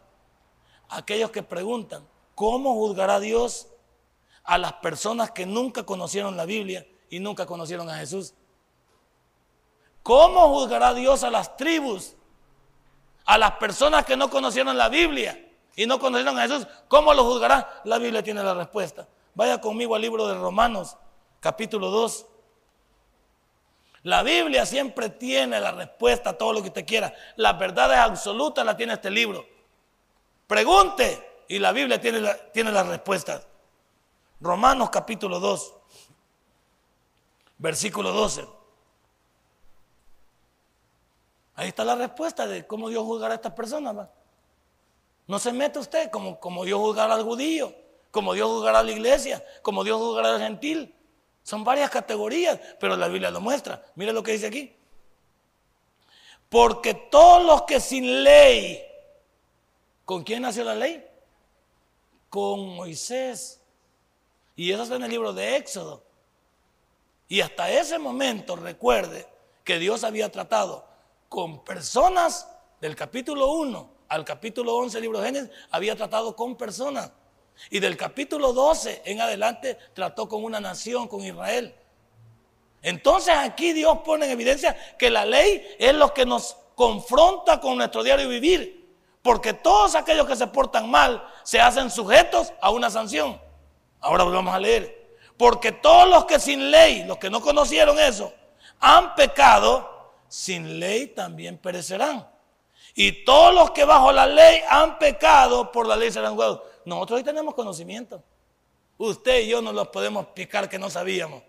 aquellos 0.89 1.31
que 1.31 1.43
preguntan, 1.43 2.07
¿cómo 2.35 2.73
juzgará 2.73 3.19
Dios 3.19 3.67
a 4.43 4.57
las 4.57 4.73
personas 4.73 5.31
que 5.31 5.45
nunca 5.45 5.83
conocieron 5.83 6.37
la 6.37 6.45
Biblia 6.45 6.87
y 7.09 7.19
nunca 7.19 7.45
conocieron 7.45 7.89
a 7.89 7.97
Jesús? 7.97 8.33
¿Cómo 10.03 10.49
juzgará 10.49 10.93
Dios 10.93 11.23
a 11.23 11.29
las 11.29 11.55
tribus 11.57 12.15
a 13.29 13.37
las 13.37 13.51
personas 13.57 14.05
que 14.05 14.17
no 14.17 14.27
conocieron 14.27 14.75
la 14.75 14.89
Biblia 14.89 15.39
y 15.75 15.85
no 15.85 15.99
conocieron 15.99 16.39
a 16.39 16.47
Jesús, 16.47 16.65
¿cómo 16.87 17.13
lo 17.13 17.23
juzgará? 17.23 17.81
La 17.83 17.99
Biblia 17.99 18.23
tiene 18.23 18.41
la 18.41 18.55
respuesta. 18.55 19.07
Vaya 19.35 19.61
conmigo 19.61 19.93
al 19.93 20.01
libro 20.01 20.27
de 20.27 20.33
Romanos, 20.33 20.97
capítulo 21.39 21.91
2. 21.91 22.25
La 24.03 24.23
Biblia 24.23 24.65
siempre 24.65 25.09
tiene 25.09 25.59
la 25.59 25.71
respuesta 25.71 26.31
a 26.31 26.37
todo 26.37 26.53
lo 26.53 26.61
que 26.61 26.69
usted 26.69 26.85
quiera. 26.85 27.13
Las 27.35 27.57
verdades 27.59 27.97
absolutas 27.97 28.65
la 28.65 28.77
tiene 28.77 28.93
este 28.93 29.11
libro. 29.11 29.45
Pregunte 30.47 31.43
y 31.47 31.59
la 31.59 31.71
Biblia 31.71 31.99
tiene, 31.99 32.21
la, 32.21 32.37
tiene 32.51 32.71
las 32.71 32.87
respuestas. 32.87 33.45
Romanos 34.39 34.89
capítulo 34.89 35.39
2, 35.39 35.73
versículo 37.57 38.13
12. 38.13 38.47
Ahí 41.55 41.67
está 41.67 41.83
la 41.83 41.95
respuesta 41.95 42.47
de 42.47 42.65
cómo 42.65 42.87
Dios 42.87 43.03
juzgará 43.03 43.33
a 43.33 43.35
estas 43.35 43.51
personas. 43.51 44.07
No 45.27 45.39
se 45.39 45.51
mete 45.51 45.77
usted 45.77 46.09
como, 46.09 46.39
como 46.39 46.63
Dios 46.63 46.79
juzgará 46.79 47.15
al 47.15 47.23
judío, 47.23 47.75
como 48.11 48.33
Dios 48.33 48.47
juzgará 48.47 48.79
a 48.79 48.83
la 48.83 48.91
iglesia, 48.91 49.43
como 49.61 49.83
Dios 49.83 49.99
juzgará 49.99 50.35
al 50.35 50.39
gentil. 50.39 50.95
Son 51.43 51.63
varias 51.63 51.89
categorías, 51.89 52.59
pero 52.79 52.95
la 52.95 53.07
Biblia 53.07 53.31
lo 53.31 53.41
muestra. 53.41 53.83
Mire 53.95 54.13
lo 54.13 54.23
que 54.23 54.33
dice 54.33 54.47
aquí. 54.47 54.75
Porque 56.47 56.93
todos 56.93 57.43
los 57.45 57.63
que 57.63 57.79
sin 57.79 58.23
ley, 58.23 58.81
¿con 60.05 60.23
quién 60.23 60.41
nació 60.41 60.63
la 60.63 60.75
ley? 60.75 61.05
Con 62.29 62.75
Moisés. 62.75 63.61
Y 64.55 64.71
eso 64.71 64.83
está 64.83 64.95
en 64.95 65.03
el 65.03 65.11
libro 65.11 65.33
de 65.33 65.55
Éxodo. 65.55 66.03
Y 67.27 67.41
hasta 67.41 67.71
ese 67.71 67.99
momento 67.99 68.55
recuerde 68.55 69.27
que 69.63 69.77
Dios 69.77 70.03
había 70.03 70.31
tratado 70.31 70.85
con 71.29 71.63
personas 71.63 72.47
del 72.81 72.95
capítulo 72.95 73.51
1 73.53 73.99
al 74.09 74.25
capítulo 74.25 74.75
11 74.75 74.97
del 74.97 75.01
libro 75.03 75.19
de 75.19 75.25
Génesis, 75.27 75.51
había 75.69 75.95
tratado 75.95 76.35
con 76.35 76.55
personas. 76.55 77.11
Y 77.69 77.79
del 77.79 77.97
capítulo 77.97 78.53
12 78.53 79.03
en 79.05 79.21
adelante 79.21 79.77
trató 79.93 80.27
con 80.27 80.43
una 80.43 80.59
nación, 80.59 81.07
con 81.07 81.23
Israel. 81.23 81.75
Entonces 82.81 83.35
aquí 83.35 83.73
Dios 83.73 83.99
pone 84.05 84.25
en 84.25 84.31
evidencia 84.31 84.75
que 84.97 85.09
la 85.09 85.25
ley 85.25 85.75
es 85.77 85.93
lo 85.93 86.13
que 86.13 86.25
nos 86.25 86.55
confronta 86.75 87.59
con 87.59 87.77
nuestro 87.77 88.03
diario 88.03 88.29
vivir. 88.29 88.79
Porque 89.21 89.53
todos 89.53 89.95
aquellos 89.95 90.25
que 90.25 90.35
se 90.35 90.47
portan 90.47 90.89
mal 90.89 91.27
se 91.43 91.59
hacen 91.59 91.89
sujetos 91.89 92.53
a 92.61 92.71
una 92.71 92.89
sanción. 92.89 93.39
Ahora 93.99 94.23
volvamos 94.23 94.53
a 94.53 94.59
leer. 94.59 95.17
Porque 95.37 95.71
todos 95.71 96.09
los 96.09 96.25
que 96.25 96.39
sin 96.39 96.71
ley, 96.71 97.03
los 97.03 97.17
que 97.17 97.29
no 97.29 97.41
conocieron 97.41 97.99
eso, 97.99 98.33
han 98.79 99.15
pecado 99.15 100.13
sin 100.27 100.79
ley 100.79 101.07
también 101.07 101.57
perecerán. 101.57 102.27
Y 102.95 103.23
todos 103.23 103.53
los 103.53 103.71
que 103.71 103.85
bajo 103.85 104.11
la 104.11 104.25
ley 104.25 104.61
han 104.69 104.97
pecado, 104.99 105.71
por 105.71 105.87
la 105.87 105.95
ley 105.95 106.11
serán 106.11 106.33
juzgados. 106.33 106.61
Nosotros 106.85 107.17
hoy 107.17 107.23
tenemos 107.23 107.53
conocimiento. 107.53 108.23
Usted 108.97 109.41
y 109.41 109.47
yo 109.47 109.61
no 109.61 109.71
los 109.71 109.87
podemos 109.89 110.27
picar 110.27 110.67
que 110.67 110.77
no 110.77 110.89
sabíamos. 110.89 111.43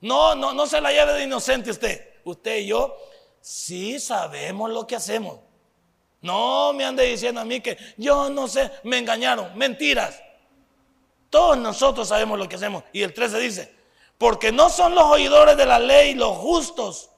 No, 0.00 0.34
no, 0.34 0.52
no 0.52 0.66
se 0.66 0.80
la 0.80 0.92
lleve 0.92 1.12
de 1.14 1.24
inocente 1.24 1.70
usted. 1.70 2.20
Usted 2.24 2.58
y 2.58 2.66
yo 2.66 2.96
sí 3.40 3.98
sabemos 3.98 4.70
lo 4.70 4.86
que 4.86 4.96
hacemos. 4.96 5.38
No 6.22 6.72
me 6.72 6.84
ande 6.84 7.04
diciendo 7.04 7.40
a 7.40 7.44
mí 7.44 7.60
que 7.60 7.78
yo 7.96 8.28
no 8.28 8.46
sé, 8.46 8.70
me 8.84 8.98
engañaron. 8.98 9.56
Mentiras. 9.56 10.20
Todos 11.30 11.56
nosotros 11.56 12.08
sabemos 12.08 12.38
lo 12.38 12.48
que 12.48 12.56
hacemos. 12.56 12.84
Y 12.92 13.02
el 13.02 13.14
13 13.14 13.38
dice, 13.38 13.74
porque 14.18 14.52
no 14.52 14.68
son 14.68 14.94
los 14.94 15.04
oidores 15.04 15.56
de 15.56 15.64
la 15.64 15.78
ley 15.78 16.14
los 16.14 16.36
justos, 16.36 17.10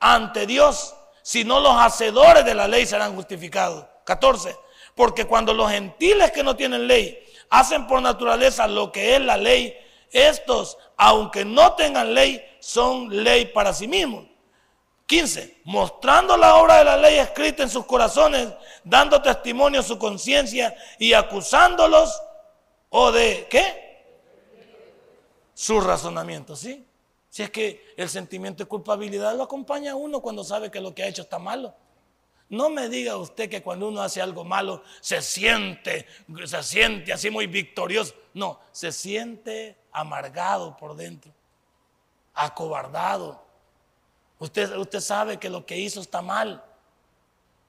ante 0.00 0.46
Dios, 0.46 0.94
sino 1.22 1.60
los 1.60 1.74
hacedores 1.76 2.44
de 2.44 2.54
la 2.54 2.68
ley 2.68 2.84
serán 2.86 3.14
justificados. 3.14 3.86
14. 4.04 4.56
Porque 4.98 5.26
cuando 5.26 5.54
los 5.54 5.70
gentiles 5.70 6.32
que 6.32 6.42
no 6.42 6.56
tienen 6.56 6.88
ley 6.88 7.24
hacen 7.50 7.86
por 7.86 8.02
naturaleza 8.02 8.66
lo 8.66 8.90
que 8.90 9.14
es 9.14 9.20
la 9.20 9.36
ley, 9.36 9.72
estos, 10.10 10.76
aunque 10.96 11.44
no 11.44 11.74
tengan 11.74 12.12
ley, 12.12 12.44
son 12.58 13.22
ley 13.22 13.46
para 13.46 13.72
sí 13.72 13.86
mismos. 13.86 14.24
15. 15.06 15.60
Mostrando 15.62 16.36
la 16.36 16.56
obra 16.56 16.78
de 16.78 16.84
la 16.84 16.96
ley 16.96 17.16
escrita 17.16 17.62
en 17.62 17.70
sus 17.70 17.86
corazones, 17.86 18.48
dando 18.82 19.22
testimonio 19.22 19.78
a 19.78 19.84
su 19.84 20.00
conciencia 20.00 20.74
y 20.98 21.12
acusándolos 21.12 22.20
o 22.88 23.12
de 23.12 23.46
qué? 23.48 24.02
Su 25.54 25.80
razonamiento, 25.80 26.56
¿sí? 26.56 26.84
Si 27.30 27.44
es 27.44 27.50
que 27.50 27.94
el 27.96 28.08
sentimiento 28.08 28.64
de 28.64 28.68
culpabilidad 28.68 29.36
lo 29.36 29.44
acompaña 29.44 29.92
a 29.92 29.94
uno 29.94 30.18
cuando 30.18 30.42
sabe 30.42 30.72
que 30.72 30.80
lo 30.80 30.92
que 30.92 31.04
ha 31.04 31.06
hecho 31.06 31.22
está 31.22 31.38
malo. 31.38 31.72
No 32.50 32.70
me 32.70 32.88
diga 32.88 33.16
usted 33.16 33.50
que 33.50 33.62
cuando 33.62 33.88
uno 33.88 34.00
hace 34.00 34.22
algo 34.22 34.44
malo 34.44 34.82
se 35.00 35.20
siente, 35.20 36.06
se 36.46 36.62
siente 36.62 37.12
así 37.12 37.30
muy 37.30 37.46
victorioso. 37.46 38.14
No, 38.32 38.60
se 38.72 38.90
siente 38.90 39.76
amargado 39.92 40.76
por 40.76 40.96
dentro, 40.96 41.30
acobardado. 42.34 43.44
Usted, 44.38 44.76
usted 44.76 45.00
sabe 45.00 45.38
que 45.38 45.50
lo 45.50 45.66
que 45.66 45.76
hizo 45.76 46.00
está 46.00 46.22
mal. 46.22 46.64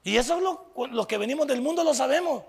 Y 0.04 0.18
eso 0.18 0.38
es 0.38 0.89
lo, 0.92 1.08
que 1.08 1.18
venimos 1.18 1.48
del 1.48 1.62
mundo 1.62 1.84
lo 1.84 1.94
sabemos. 1.94 2.44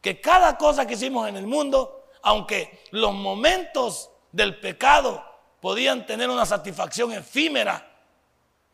Que 0.00 0.20
cada 0.20 0.56
cosa 0.56 0.86
que 0.86 0.94
hicimos 0.94 1.28
en 1.28 1.36
el 1.36 1.46
mundo, 1.46 2.06
aunque 2.22 2.84
los 2.90 3.12
momentos 3.12 4.10
del 4.32 4.58
pecado 4.58 5.22
podían 5.60 6.06
tener 6.06 6.30
una 6.30 6.46
satisfacción 6.46 7.12
efímera, 7.12 7.89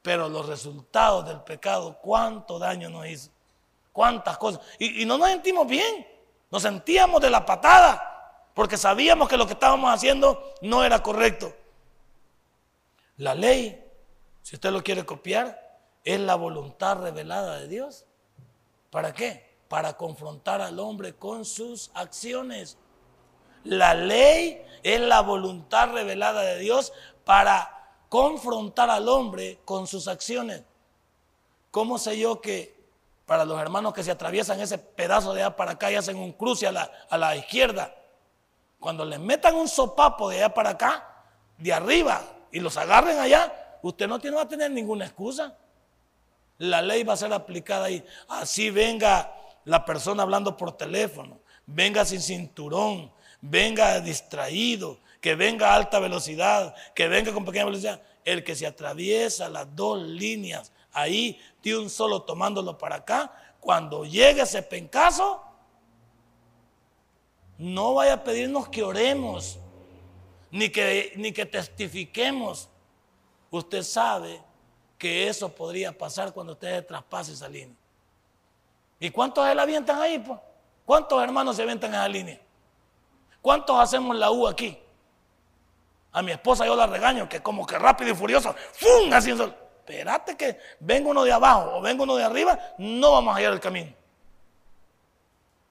pero 0.07 0.29
los 0.29 0.47
resultados 0.47 1.27
del 1.27 1.41
pecado, 1.41 1.99
cuánto 2.01 2.61
daño 2.61 2.89
nos 2.89 3.09
hizo, 3.09 3.31
cuántas 3.93 4.39
cosas. 4.39 4.61
Y, 4.79 5.05
no 5.05 5.19
nos 5.19 5.29
sentimos 5.31 5.67
bien, 5.67 6.07
nos 6.49 6.63
sentíamos 6.63 7.21
de 7.21 7.29
la 7.29 7.45
patada, 7.45 8.45
porque 8.55 8.77
sabíamos 8.77 9.29
que 9.29 9.37
lo 9.37 9.49
que 9.49 9.55
estábamos 9.55 9.93
haciendo 9.93 10.55
no 10.61 10.85
era 10.85 11.03
correcto. 11.03 11.53
La 13.17 13.35
ley, 13.35 13.85
si 14.43 14.55
usted 14.55 14.71
lo 14.71 14.85
quiere 14.85 15.05
copiar, 15.05 15.81
es 16.05 16.21
la 16.21 16.37
voluntad 16.37 17.03
revelada 17.03 17.59
de 17.59 17.67
Dios. 17.67 18.05
¿Para 18.91 19.13
qué? 19.13 19.57
Para 19.67 19.97
confrontar 19.97 20.61
al 20.61 20.79
hombre 20.79 21.17
con 21.17 21.45
sus 21.45 21.91
acciones. 21.95 22.79
La 23.65 23.93
ley 23.95 24.65
es 24.85 25.01
la 25.01 25.21
voluntad 25.23 25.91
revelada 25.91 26.43
de 26.43 26.61
Dios 26.61 26.93
para 27.25 27.76
confrontar 28.09 28.91
al 28.91 29.09
hombre 29.09 29.59
con 29.65 29.87
sus 29.87 30.09
acciones. 30.09 30.63
¿Cómo 31.71 31.99
sé 31.99 32.19
yo 32.19 32.41
que 32.41 32.77
para 33.27 33.45
los 33.45 33.61
hermanos 33.61 33.93
que 33.93 34.05
se 34.05 34.11
atraviesan 34.11 34.61
ese 34.61 34.79
pedazo 34.79 35.35
de 35.35 35.43
allá 35.43 35.57
para 35.57 35.73
acá 35.73 35.91
y 35.91 35.97
hacen 35.97 36.17
un 36.17 36.33
cruce 36.33 36.67
a 36.67 36.73
la, 36.73 36.91
a 37.11 37.19
la 37.19 37.37
izquierda, 37.37 37.95
cuando 38.79 39.05
les 39.05 39.19
metan 39.19 39.57
un 39.57 39.69
sopapo 39.69 40.31
de 40.31 40.37
allá 40.39 40.55
para 40.55 40.71
acá, 40.71 41.25
de 41.59 41.73
arriba, 41.73 42.23
y 42.53 42.61
los 42.61 42.77
agarren 42.77 43.19
allá, 43.19 43.79
usted 43.83 44.07
no 44.07 44.19
tiene, 44.21 44.37
va 44.37 44.43
a 44.43 44.49
tener 44.49 44.71
ninguna 44.71 45.07
excusa. 45.07 45.57
La 46.59 46.81
ley 46.81 47.03
va 47.03 47.15
a 47.15 47.19
ser 47.19 47.33
aplicada 47.33 47.87
ahí. 47.87 48.05
Así 48.29 48.71
venga 48.71 49.35
la 49.65 49.85
persona 49.85 50.23
hablando 50.23 50.57
por 50.57 50.77
teléfono, 50.77 51.41
venga 51.67 52.05
sin 52.05 52.23
cinturón, 52.23 53.11
venga 53.41 54.01
distraído, 54.01 54.99
que 55.21 55.35
venga 55.35 55.71
a 55.71 55.75
alta 55.75 55.99
velocidad, 55.99 56.75
que 56.95 57.09
venga 57.09 57.33
con 57.33 57.45
pequeña 57.45 57.65
velocidad. 57.65 58.03
El 58.25 58.43
que 58.43 58.55
se 58.55 58.67
atraviesa 58.67 59.49
las 59.49 59.75
dos 59.75 60.03
líneas 60.03 60.73
ahí 60.93 61.41
de 61.63 61.77
un 61.77 61.91
solo 61.91 62.23
tomándolo 62.23 62.79
para 62.79 62.97
acá, 62.97 63.33
cuando 63.61 64.05
llegue 64.05 64.43
ese 64.43 64.63
pencazo, 64.63 65.43
no 67.59 67.95
vaya 67.95 68.15
a 68.15 68.25
pedirnos 68.25 68.69
que 68.69 68.83
oremos, 68.83 69.59
ni 70.51 70.71
que, 70.71 71.13
ni 71.17 71.33
que 71.33 71.47
testifiquemos. 71.47 72.69
Usted 73.51 73.83
sabe 73.83 74.41
que 74.99 75.29
eso 75.29 75.49
podría 75.49 75.97
pasar 75.97 76.33
cuando 76.33 76.55
usted 76.55 76.87
traspase 76.87 77.33
esa 77.33 77.49
línea. 77.49 77.77
¿Y 78.99 79.11
cuántos 79.11 79.47
se 79.47 79.55
la 79.55 79.63
avientan 79.63 80.01
ahí? 80.01 80.19
Pues? 80.19 80.39
¿Cuántos 80.85 81.23
hermanos 81.23 81.57
se 81.57 81.63
avientan 81.63 81.91
en 81.91 81.97
esa 81.97 82.09
línea? 82.09 82.41
¿Cuántos 83.43 83.79
hacemos 83.79 84.17
la 84.17 84.31
U 84.31 84.47
aquí? 84.47 84.79
A 86.17 86.23
mi 86.23 86.33
esposa 86.33 86.65
yo 86.65 86.75
la 86.75 86.87
regaño, 86.87 87.29
que 87.29 87.43
como 87.43 87.67
que 87.67 87.79
rápido 87.79 88.11
y 88.11 88.15
furioso, 88.15 88.55
¡fum! 88.73 89.13
Así, 89.13 89.33
espérate 89.33 90.35
que 90.35 90.59
venga 90.81 91.11
uno 91.11 91.25
de 91.25 91.31
abajo 91.31 91.77
o 91.77 91.83
venga 91.83 92.05
uno 92.05 92.17
de 92.17 92.25
arriba, 92.25 92.59
no 92.79 93.13
vamos 93.13 93.35
a 93.35 93.37
hallar 93.37 93.53
el 93.53 93.61
camino. 93.61 93.93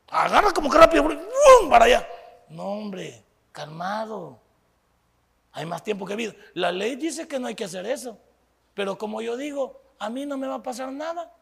Agarra 0.07 0.51
como 0.51 0.69
que 0.69 0.77
rápido, 0.77 1.03
¡fum! 1.03 1.67
Para 1.67 1.85
allá. 1.85 2.07
No, 2.49 2.63
hombre, 2.63 3.23
calmado. 3.51 4.39
Hay 5.51 5.65
más 5.65 5.81
tiempo 5.81 6.05
que 6.05 6.15
vida. 6.15 6.35
La 6.53 6.71
ley 6.71 6.95
dice 6.95 7.27
que 7.27 7.39
no 7.39 7.47
hay 7.47 7.55
que 7.55 7.63
hacer 7.63 7.87
eso. 7.87 8.19
Pero 8.75 8.99
como 8.99 9.23
yo 9.23 9.37
digo, 9.37 9.81
a 9.97 10.11
mí 10.11 10.27
no 10.27 10.37
me 10.37 10.45
va 10.45 10.55
a 10.55 10.63
pasar 10.63 10.91
nada 10.91 11.33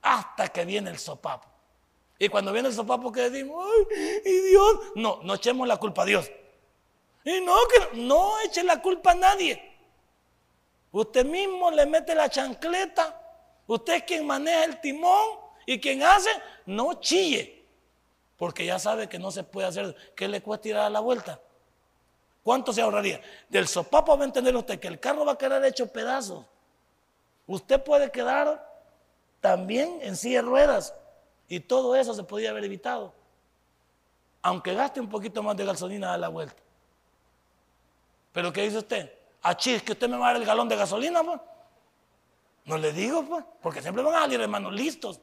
hasta 0.00 0.46
que 0.46 0.64
viene 0.64 0.90
el 0.90 0.98
sopapo. 1.00 1.48
Y 2.20 2.28
cuando 2.28 2.52
viene 2.52 2.68
el 2.68 2.74
sopapo 2.74 3.10
que 3.10 3.30
decimos, 3.30 3.66
ay, 3.66 4.22
y 4.24 4.40
Dios, 4.50 4.78
no, 4.94 5.18
no 5.24 5.34
echemos 5.34 5.66
la 5.66 5.76
culpa 5.78 6.02
a 6.02 6.06
Dios. 6.06 6.30
Y 7.28 7.42
no, 7.42 7.54
no 7.92 8.40
eche 8.40 8.62
la 8.62 8.80
culpa 8.80 9.10
a 9.10 9.14
nadie. 9.14 9.62
Usted 10.90 11.26
mismo 11.26 11.70
le 11.70 11.84
mete 11.84 12.14
la 12.14 12.30
chancleta. 12.30 13.20
Usted 13.66 13.96
es 13.96 14.02
quien 14.04 14.26
maneja 14.26 14.64
el 14.64 14.80
timón 14.80 15.38
y 15.66 15.78
quien 15.78 16.02
hace, 16.02 16.30
no 16.64 16.94
chille. 16.94 17.66
Porque 18.38 18.64
ya 18.64 18.78
sabe 18.78 19.10
que 19.10 19.18
no 19.18 19.30
se 19.30 19.44
puede 19.44 19.68
hacer. 19.68 19.94
¿Qué 20.16 20.26
le 20.26 20.40
cuesta 20.40 20.62
tirar 20.62 20.86
a 20.86 20.88
la 20.88 21.00
vuelta? 21.00 21.38
¿Cuánto 22.42 22.72
se 22.72 22.80
ahorraría? 22.80 23.20
Del 23.50 23.68
sopapo 23.68 24.16
va 24.16 24.24
a 24.24 24.26
entender 24.26 24.56
usted 24.56 24.80
que 24.80 24.88
el 24.88 24.98
carro 24.98 25.26
va 25.26 25.32
a 25.32 25.38
quedar 25.38 25.62
hecho 25.66 25.92
pedazos. 25.92 26.46
Usted 27.46 27.84
puede 27.84 28.10
quedar 28.10 28.66
también 29.42 29.98
en 30.00 30.16
silla 30.16 30.40
de 30.40 30.48
ruedas. 30.48 30.94
Y 31.46 31.60
todo 31.60 31.94
eso 31.94 32.14
se 32.14 32.22
podía 32.22 32.48
haber 32.48 32.64
evitado. 32.64 33.12
Aunque 34.40 34.72
gaste 34.72 34.98
un 34.98 35.10
poquito 35.10 35.42
más 35.42 35.58
de 35.58 35.66
gasolina 35.66 36.14
a 36.14 36.16
la 36.16 36.28
vuelta. 36.28 36.62
Pero 38.38 38.52
¿qué 38.52 38.62
dice 38.62 38.78
usted? 38.78 39.12
Achí, 39.42 39.74
es 39.74 39.82
que 39.82 39.90
usted 39.90 40.08
me 40.08 40.16
va 40.16 40.28
a 40.28 40.32
dar 40.32 40.40
el 40.40 40.46
galón 40.46 40.68
de 40.68 40.76
gasolina, 40.76 41.24
pues. 41.24 41.40
No 42.66 42.78
le 42.78 42.92
digo, 42.92 43.24
pues, 43.24 43.44
porque 43.60 43.82
siempre 43.82 44.00
van 44.00 44.14
a 44.14 44.20
salir 44.20 44.40
hermanos 44.40 44.72
listos. 44.72 45.20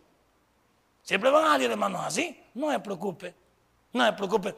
Siempre 1.02 1.30
van 1.30 1.46
a 1.46 1.52
salir 1.52 1.72
hermanos 1.72 2.02
así. 2.04 2.38
No 2.56 2.70
se 2.72 2.80
preocupe, 2.80 3.34
no 3.94 4.06
se 4.06 4.12
preocupe. 4.12 4.54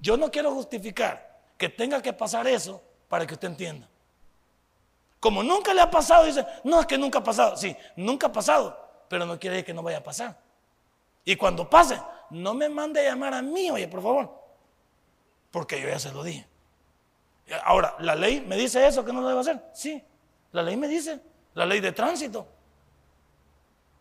Yo 0.00 0.16
no 0.16 0.28
quiero 0.28 0.50
justificar 0.50 1.38
que 1.56 1.68
tenga 1.68 2.02
que 2.02 2.12
pasar 2.12 2.48
eso 2.48 2.82
para 3.08 3.28
que 3.28 3.34
usted 3.34 3.46
entienda. 3.46 3.88
Como 5.20 5.44
nunca 5.44 5.72
le 5.72 5.80
ha 5.80 5.88
pasado, 5.88 6.24
dice, 6.24 6.44
no 6.64 6.80
es 6.80 6.86
que 6.86 6.98
nunca 6.98 7.20
ha 7.20 7.22
pasado. 7.22 7.56
Sí, 7.56 7.76
nunca 7.94 8.26
ha 8.26 8.32
pasado, 8.32 8.76
pero 9.08 9.24
no 9.24 9.38
quiere 9.38 9.54
decir 9.54 9.66
que 9.66 9.72
no 9.72 9.84
vaya 9.84 9.98
a 9.98 10.02
pasar. 10.02 10.36
Y 11.24 11.36
cuando 11.36 11.70
pase, 11.70 12.02
no 12.30 12.54
me 12.54 12.68
mande 12.68 13.06
a 13.06 13.10
llamar 13.12 13.34
a 13.34 13.40
mí, 13.40 13.70
oye, 13.70 13.86
por 13.86 14.02
favor, 14.02 14.34
porque 15.52 15.80
yo 15.80 15.88
ya 15.88 16.00
se 16.00 16.10
lo 16.10 16.24
dije. 16.24 16.53
Ahora, 17.64 17.94
¿la 17.98 18.14
ley 18.14 18.40
me 18.40 18.56
dice 18.56 18.86
eso 18.86 19.04
que 19.04 19.12
no 19.12 19.20
lo 19.20 19.28
debo 19.28 19.40
hacer? 19.40 19.62
Sí, 19.72 20.02
la 20.52 20.62
ley 20.62 20.76
me 20.76 20.88
dice, 20.88 21.20
la 21.54 21.66
ley 21.66 21.80
de 21.80 21.92
tránsito. 21.92 22.46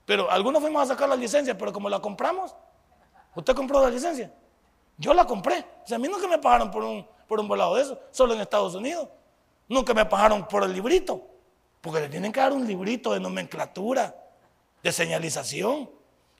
Pero 0.06 0.30
algunos 0.30 0.62
fuimos 0.62 0.84
a 0.84 0.94
sacar 0.94 1.10
la 1.10 1.16
licencia, 1.16 1.58
pero 1.58 1.72
como 1.72 1.90
la 1.90 2.00
compramos, 2.00 2.56
¿usted 3.36 3.56
compró 3.56 3.82
la 3.82 3.90
licencia? 3.90 4.32
Yo 4.98 5.14
la 5.14 5.26
compré. 5.26 5.66
O 5.84 5.88
sea, 5.88 5.98
a 5.98 6.00
mí 6.00 6.08
nunca 6.08 6.28
me 6.28 6.38
pagaron 6.38 6.72
por 6.72 6.84
un, 6.84 7.08
por 7.28 7.40
un 7.40 7.48
volado 7.48 7.76
de 7.76 7.82
eso, 7.84 8.00
solo 8.12 8.34
en 8.34 8.42
Estados 8.42 8.76
Unidos. 8.76 9.10
Nunca 9.68 9.94
me 9.94 10.06
pagaron 10.06 10.48
por 10.48 10.64
el 10.64 10.74
librito, 10.74 11.26
porque 11.82 12.02
le 12.02 12.10
tienen 12.10 12.32
que 12.32 12.40
dar 12.40 12.54
un 12.54 12.68
librito 12.68 13.14
de 13.14 13.20
nomenclatura, 13.20 14.16
de 14.82 14.92
señalización. 14.92 15.90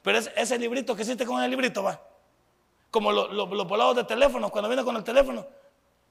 Pero 0.02 0.20
ese, 0.20 0.60
librito 0.60 0.96
que 0.96 1.04
hiciste 1.04 1.26
con 1.26 1.42
el 1.42 1.50
librito 1.50 1.84
va. 1.84 2.02
Como 2.92 3.12
los 3.12 3.68
volados 3.68 3.96
de 3.96 4.04
teléfono, 4.04 4.50
cuando 4.50 4.70
viene 4.70 4.84
con 4.84 4.96
el 4.96 5.04
teléfono, 5.04 5.48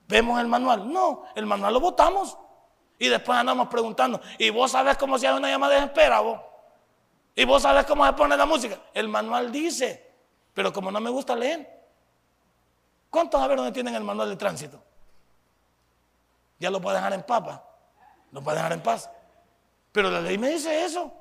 vemos 0.09 0.41
el 0.41 0.47
manual. 0.47 0.93
No, 0.93 1.25
el 1.35 1.47
manual 1.47 1.75
lo 1.75 1.81
votamos. 1.81 2.39
Y 2.99 3.09
después 3.09 3.37
andamos 3.37 3.69
preguntando, 3.69 4.21
¿y 4.39 4.51
vos 4.51 4.71
sabés 4.71 4.97
cómo 4.97 5.19
se 5.19 5.27
hace 5.27 5.37
una 5.37 5.49
llamada 5.49 5.75
de 5.75 5.87
espera 5.87 6.21
vos? 6.21 6.41
¿Y 7.35 7.45
vos 7.45 7.63
sabés 7.63 7.85
cómo 7.87 8.07
se 8.07 8.13
pone 8.13 8.37
la 8.37 8.47
música? 8.47 8.79
El 8.95 9.09
manual 9.09 9.51
dice, 9.51 10.13
pero 10.55 10.73
como 10.73 10.91
no 10.91 11.01
me 11.01 11.11
gusta 11.11 11.35
leer. 11.35 11.83
¿Cuántos 13.11 13.41
a 13.41 13.47
ver 13.47 13.57
dónde 13.57 13.73
tienen 13.73 13.95
el 13.95 14.05
manual 14.05 14.29
de 14.29 14.37
tránsito? 14.37 14.83
Ya 16.59 16.71
lo 16.71 16.81
puede 16.81 16.97
dejar 16.97 17.13
en 17.13 17.23
papa, 17.23 17.65
lo 18.31 18.41
puede 18.41 18.59
dejar 18.59 18.73
en 18.73 18.83
paz. 18.83 19.11
Pero 19.91 20.11
la 20.11 20.21
ley 20.21 20.39
me 20.39 20.51
dice 20.51 20.85
eso. 20.85 21.13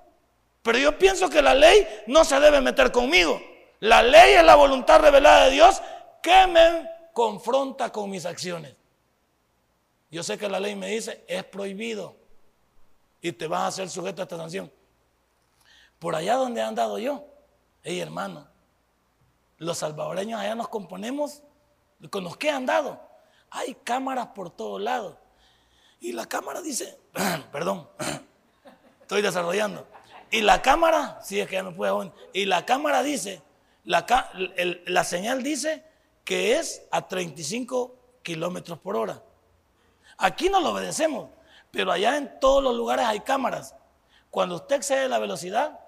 Pero 0.62 0.78
yo 0.78 0.98
pienso 0.98 1.30
que 1.30 1.42
la 1.42 1.54
ley 1.54 2.04
no 2.08 2.24
se 2.24 2.40
debe 2.40 2.62
meter 2.62 2.92
conmigo. 2.92 3.42
La 3.80 4.04
ley 4.04 4.34
es 4.34 4.44
la 4.44 4.56
voluntad 4.56 5.02
revelada 5.02 5.46
de 5.46 5.52
Dios 5.52 5.82
que 6.22 6.46
me 6.48 6.90
confronta 7.14 7.92
con 7.92 8.10
mis 8.10 8.26
acciones. 8.26 8.76
Yo 10.10 10.24
sé 10.24 10.38
que 10.38 10.50
la 10.50 10.60
ley 10.60 10.76
me 10.76 10.88
dice, 10.88 11.24
es 11.28 11.44
prohibido 11.44 12.16
y 13.22 13.32
te 13.32 13.48
vas 13.48 13.62
a 13.62 13.68
hacer 13.68 13.90
sujeto 13.90 14.22
a 14.22 14.24
esta 14.24 14.38
sanción. 14.38 14.72
Por 16.00 16.16
allá 16.16 16.36
donde 16.36 16.60
he 16.60 16.64
andado 16.64 17.00
yo, 17.00 17.26
hey 17.84 18.00
hermano, 18.00 18.48
los 19.58 19.78
salvadoreños 19.78 20.40
allá 20.40 20.56
nos 20.56 20.68
componemos 20.68 21.44
con 22.10 22.24
los 22.24 22.36
que 22.36 22.48
he 22.48 22.52
andado. 22.52 23.00
Hay 23.52 23.76
cámaras 23.76 24.28
por 24.28 24.50
todos 24.50 24.82
lados. 24.82 25.16
Y 26.00 26.14
la 26.14 26.26
cámara 26.26 26.62
dice, 26.62 27.00
perdón, 27.52 27.88
estoy 29.02 29.22
desarrollando. 29.22 29.88
Y 30.32 30.42
la 30.42 30.62
cámara, 30.62 31.20
si 31.22 31.40
es 31.40 31.48
que 31.48 31.56
ya 31.56 31.64
no 31.64 31.76
puedo, 31.76 32.14
y 32.34 32.46
la 32.46 32.66
cámara 32.66 33.04
dice, 33.04 33.42
la, 33.84 34.06
la 34.86 35.04
señal 35.04 35.44
dice 35.44 35.86
que 36.32 36.58
es 36.58 36.88
a 36.92 37.10
35 37.10 37.94
kilómetros 38.24 38.80
por 38.80 38.96
hora. 38.96 39.22
Aquí 40.18 40.48
no 40.48 40.62
lo 40.62 40.70
obedecemos, 40.70 41.30
pero 41.72 41.92
allá 41.92 42.16
en 42.16 42.40
todos 42.40 42.64
los 42.64 42.74
lugares 42.74 43.06
hay 43.06 43.20
cámaras. 43.20 43.76
Cuando 44.30 44.56
usted 44.56 44.78
excede 44.78 45.10
la 45.10 45.20
velocidad, 45.20 45.82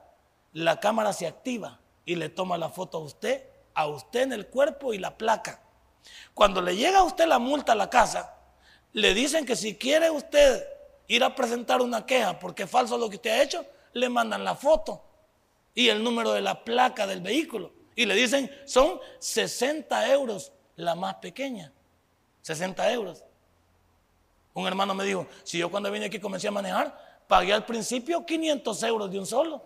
la 0.51 0.81
cámara 0.81 1.13
se 1.13 1.27
activa 1.27 1.79
y 2.03 2.15
le 2.15 2.27
toma 2.27 2.57
la 2.57 2.67
foto 2.67 2.97
a 2.97 3.01
usted, 3.05 3.47
a 3.73 3.87
usted 3.87 4.23
en 4.23 4.33
el 4.33 4.47
cuerpo 4.47 4.93
y 4.93 4.97
la 4.97 5.17
placa. 5.17 5.61
Cuando 6.33 6.61
le 6.61 6.75
llega 6.75 6.99
a 6.99 7.03
usted 7.03 7.25
la 7.25 7.39
multa 7.39 7.71
a 7.71 7.75
la 7.75 7.89
casa, 7.89 8.35
le 8.91 9.13
dicen 9.13 9.45
que 9.45 9.55
si 9.55 9.77
quiere 9.77 10.09
usted 10.09 10.67
ir 11.07 11.23
a 11.23 11.35
presentar 11.35 11.81
una 11.81 12.05
queja 12.05 12.37
porque 12.37 12.63
es 12.63 12.69
falso 12.69 12.97
lo 12.97 13.09
que 13.09 13.15
usted 13.15 13.31
ha 13.31 13.43
hecho, 13.43 13.65
le 13.93 14.09
mandan 14.09 14.43
la 14.43 14.55
foto 14.55 15.05
y 15.73 15.87
el 15.87 16.03
número 16.03 16.33
de 16.33 16.41
la 16.41 16.65
placa 16.65 17.07
del 17.07 17.21
vehículo. 17.21 17.82
Y 17.95 18.05
le 18.05 18.15
dicen, 18.15 18.49
son 18.65 18.99
60 19.19 20.11
euros 20.11 20.51
la 20.75 20.95
más 20.95 21.15
pequeña. 21.15 21.71
60 22.41 22.91
euros. 22.91 23.23
Un 24.53 24.67
hermano 24.67 24.93
me 24.93 25.03
dijo, 25.03 25.27
si 25.43 25.57
yo 25.57 25.69
cuando 25.69 25.91
vine 25.91 26.05
aquí 26.05 26.19
comencé 26.19 26.47
a 26.47 26.51
manejar, 26.51 27.21
pagué 27.27 27.53
al 27.53 27.65
principio 27.65 28.25
500 28.25 28.83
euros 28.83 29.11
de 29.11 29.19
un 29.19 29.25
solo. 29.25 29.63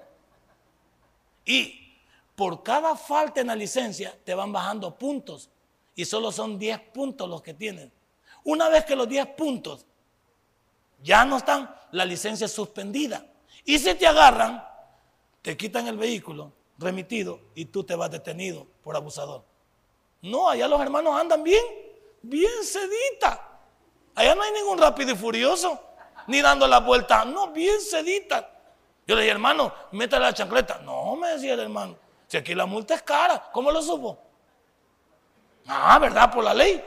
Y 1.45 1.95
por 2.36 2.63
cada 2.63 2.95
falta 2.95 3.41
en 3.41 3.47
la 3.47 3.55
licencia 3.55 4.17
te 4.23 4.34
van 4.34 4.51
bajando 4.51 4.97
puntos. 4.97 5.49
Y 5.95 6.05
solo 6.05 6.32
son 6.32 6.59
10 6.59 6.80
puntos 6.93 7.28
los 7.28 7.41
que 7.41 7.53
tienen. 7.53 7.91
Una 8.43 8.69
vez 8.69 8.86
que 8.86 8.95
los 8.95 9.09
10 9.09 9.28
puntos 9.28 9.86
ya 11.01 11.25
no 11.25 11.38
están, 11.38 11.73
la 11.91 12.05
licencia 12.05 12.45
es 12.45 12.51
suspendida. 12.51 13.25
Y 13.65 13.80
si 13.80 13.93
te 13.95 14.07
agarran, 14.07 14.63
te 15.41 15.57
quitan 15.57 15.88
el 15.88 15.97
vehículo 15.97 16.53
remitido 16.78 17.39
y 17.55 17.65
tú 17.65 17.84
te 17.84 17.95
vas 17.95 18.11
detenido 18.11 18.67
por 18.84 18.95
abusador. 18.95 19.43
No, 20.21 20.49
allá 20.49 20.67
los 20.67 20.82
hermanos 20.82 21.19
andan 21.19 21.43
bien, 21.43 21.63
bien 22.21 22.63
sedita. 22.63 23.59
Allá 24.15 24.36
no 24.36 24.41
hay 24.41 24.51
ningún 24.51 24.78
rápido 24.78 25.11
y 25.11 25.15
furioso, 25.15 25.80
ni 26.28 26.41
dando 26.41 26.67
la 26.67 26.80
vuelta. 26.80 27.23
No, 27.25 27.51
bien 27.51 27.80
sedita. 27.82 28.49
Yo 29.05 29.15
le 29.15 29.21
dije, 29.21 29.32
hermano, 29.32 29.73
métale 29.91 30.25
la 30.25 30.34
chancleta. 30.34 30.80
No, 30.80 31.15
me 31.15 31.30
decía 31.30 31.53
el 31.53 31.61
hermano. 31.61 31.95
Si 32.28 32.36
aquí 32.36 32.53
la 32.53 32.65
multa 32.65 32.95
es 32.95 33.03
cara, 33.03 33.49
¿cómo 33.53 33.71
lo 33.71 33.82
supo? 33.82 34.19
Ah, 35.67 35.97
¿verdad? 35.99 36.32
Por 36.32 36.43
la 36.43 36.53
ley. 36.53 36.84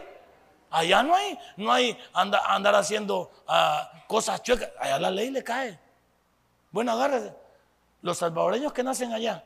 Allá 0.70 1.02
no 1.02 1.14
hay, 1.14 1.38
no 1.56 1.72
hay 1.72 1.98
andar 2.12 2.74
haciendo 2.74 3.30
ah, 3.46 3.90
cosas 4.06 4.42
chuecas. 4.42 4.70
Allá 4.78 4.98
la 4.98 5.10
ley 5.10 5.30
le 5.30 5.42
cae. 5.42 5.78
Bueno, 6.70 6.92
agárrese. 6.92 7.34
Los 8.02 8.18
salvadoreños 8.18 8.72
que 8.72 8.82
nacen 8.82 9.12
allá, 9.12 9.44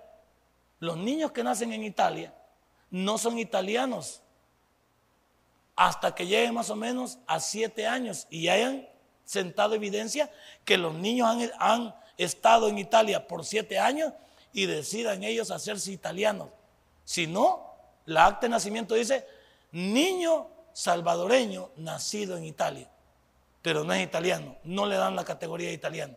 los 0.85 0.97
niños 0.99 1.33
que 1.33 1.43
nacen 1.43 1.73
en 1.73 1.83
Italia, 1.83 2.33
no 2.91 3.19
son 3.19 3.39
italianos 3.39 4.21
hasta 5.75 6.15
que 6.15 6.27
lleguen 6.27 6.55
más 6.55 6.71
o 6.71 6.77
menos 6.77 7.19
a 7.27 7.41
siete 7.41 7.87
años 7.87 8.27
y 8.31 8.49
hayan 8.49 8.89
sentado 9.25 9.75
evidencia 9.75 10.31
que 10.65 10.79
los 10.79 10.95
niños 10.95 11.29
han, 11.29 11.51
han 11.59 11.95
estado 12.19 12.69
en 12.69 12.79
Italia 12.79 13.27
por 13.27 13.45
siete 13.45 13.79
años 13.79 14.13
y 14.53 14.67
decidan 14.67 15.25
ellos 15.25 15.51
hacerse 15.51 15.91
italianos. 15.91 16.51
Si 17.05 17.27
no, 17.27 17.75
la 18.05 18.27
acta 18.27 18.47
de 18.47 18.51
nacimiento 18.51 18.95
dice 18.95 19.27
niño 19.73 20.49
salvadoreño 20.73 21.71
nacido 21.77 22.37
en 22.37 22.45
Italia, 22.45 22.89
pero 23.63 23.83
no 23.83 23.93
es 23.95 24.03
italiano, 24.03 24.57
no 24.65 24.87
le 24.87 24.97
dan 24.97 25.17
la 25.17 25.25
categoría 25.25 25.69
de 25.69 25.75
italiano. 25.75 26.17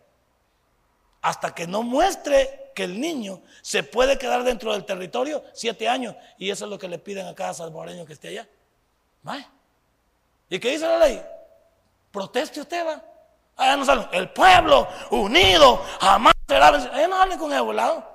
Hasta 1.20 1.54
que 1.54 1.66
no 1.66 1.82
muestre 1.82 2.72
que 2.74 2.84
el 2.84 3.00
niño 3.00 3.42
se 3.62 3.82
puede 3.82 4.18
quedar 4.18 4.44
dentro 4.44 4.72
del 4.72 4.84
territorio 4.84 5.42
siete 5.52 5.88
años, 5.88 6.14
y 6.38 6.50
eso 6.50 6.64
es 6.64 6.70
lo 6.70 6.78
que 6.78 6.88
le 6.88 6.98
piden 6.98 7.26
a 7.26 7.34
cada 7.34 7.52
salvadoreño 7.54 8.06
que 8.06 8.12
esté 8.12 8.28
allá. 8.28 8.48
¿Y 10.48 10.58
qué 10.58 10.70
dice 10.70 10.86
la 10.86 10.98
ley? 10.98 11.22
Proteste 12.10 12.60
usted, 12.60 12.86
va. 12.86 13.02
Allá 13.56 13.76
no 13.76 13.84
salen. 13.84 14.06
El 14.12 14.30
pueblo 14.30 14.88
unido 15.10 15.82
jamás 16.00 16.32
será 16.46 16.68
Allá 16.68 17.08
no 17.08 17.18
salen 17.18 17.38
con 17.38 17.52
el 17.52 17.62
volado. 17.62 18.08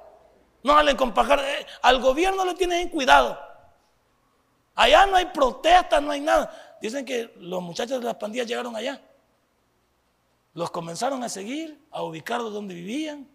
No 0.63 0.73
salen 0.73 0.95
con 0.97 1.13
pajar. 1.13 1.39
Eh, 1.39 1.65
al 1.81 1.99
gobierno 1.99 2.45
le 2.45 2.55
tienen 2.55 2.89
cuidado. 2.89 3.39
Allá 4.75 5.05
no 5.05 5.17
hay 5.17 5.25
protesta, 5.25 6.01
no 6.01 6.11
hay 6.11 6.21
nada. 6.21 6.77
Dicen 6.81 7.05
que 7.05 7.33
los 7.37 7.61
muchachos 7.61 7.99
de 7.99 8.05
las 8.05 8.15
pandillas 8.15 8.47
llegaron 8.47 8.75
allá. 8.75 8.99
Los 10.53 10.71
comenzaron 10.71 11.23
a 11.23 11.29
seguir, 11.29 11.79
a 11.91 12.03
ubicarlos 12.03 12.53
donde 12.53 12.73
vivían. 12.73 13.27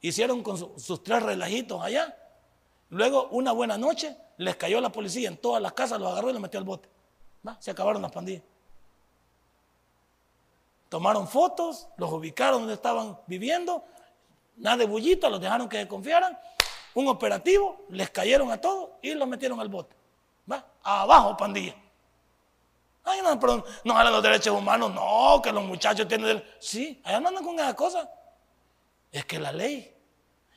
Hicieron 0.00 0.42
con 0.42 0.78
sus 0.78 1.02
tres 1.02 1.22
relajitos 1.22 1.82
allá. 1.82 2.16
Luego, 2.90 3.28
una 3.30 3.52
buena 3.52 3.76
noche, 3.76 4.16
les 4.36 4.56
cayó 4.56 4.80
la 4.80 4.92
policía 4.92 5.28
en 5.28 5.36
todas 5.36 5.60
las 5.60 5.72
casas, 5.72 6.00
los 6.00 6.12
agarró 6.12 6.30
y 6.30 6.32
los 6.32 6.42
metió 6.42 6.58
al 6.58 6.64
bote. 6.64 6.88
Se 7.58 7.70
acabaron 7.70 8.02
las 8.02 8.12
pandillas. 8.12 8.42
Tomaron 10.88 11.26
fotos, 11.26 11.88
los 11.96 12.12
ubicaron 12.12 12.60
donde 12.60 12.74
estaban 12.74 13.18
viviendo, 13.26 13.84
nada 14.56 14.76
de 14.76 14.86
bullito, 14.86 15.28
los 15.28 15.40
dejaron 15.40 15.68
que 15.68 15.78
desconfiaran. 15.78 16.38
Un 16.94 17.08
operativo, 17.08 17.84
les 17.88 18.10
cayeron 18.10 18.52
a 18.52 18.60
todos 18.60 18.90
y 19.02 19.12
los 19.14 19.26
metieron 19.26 19.58
al 19.58 19.68
bote. 19.68 19.96
¿Va? 20.50 20.64
Abajo, 20.82 21.36
pandilla. 21.36 21.74
Ay, 23.04 23.20
no, 23.22 23.38
pero 23.38 23.64
no 23.84 23.96
hablan 23.96 24.14
los 24.14 24.22
derechos 24.22 24.56
humanos, 24.56 24.92
no, 24.92 25.40
que 25.42 25.52
los 25.52 25.62
muchachos 25.62 26.08
tienen. 26.08 26.42
Sí, 26.58 27.00
allá 27.04 27.20
no 27.20 27.28
andan 27.28 27.44
con 27.44 27.58
esa 27.58 27.74
cosa. 27.76 28.10
Es 29.12 29.24
que 29.26 29.38
la 29.38 29.52
ley. 29.52 29.94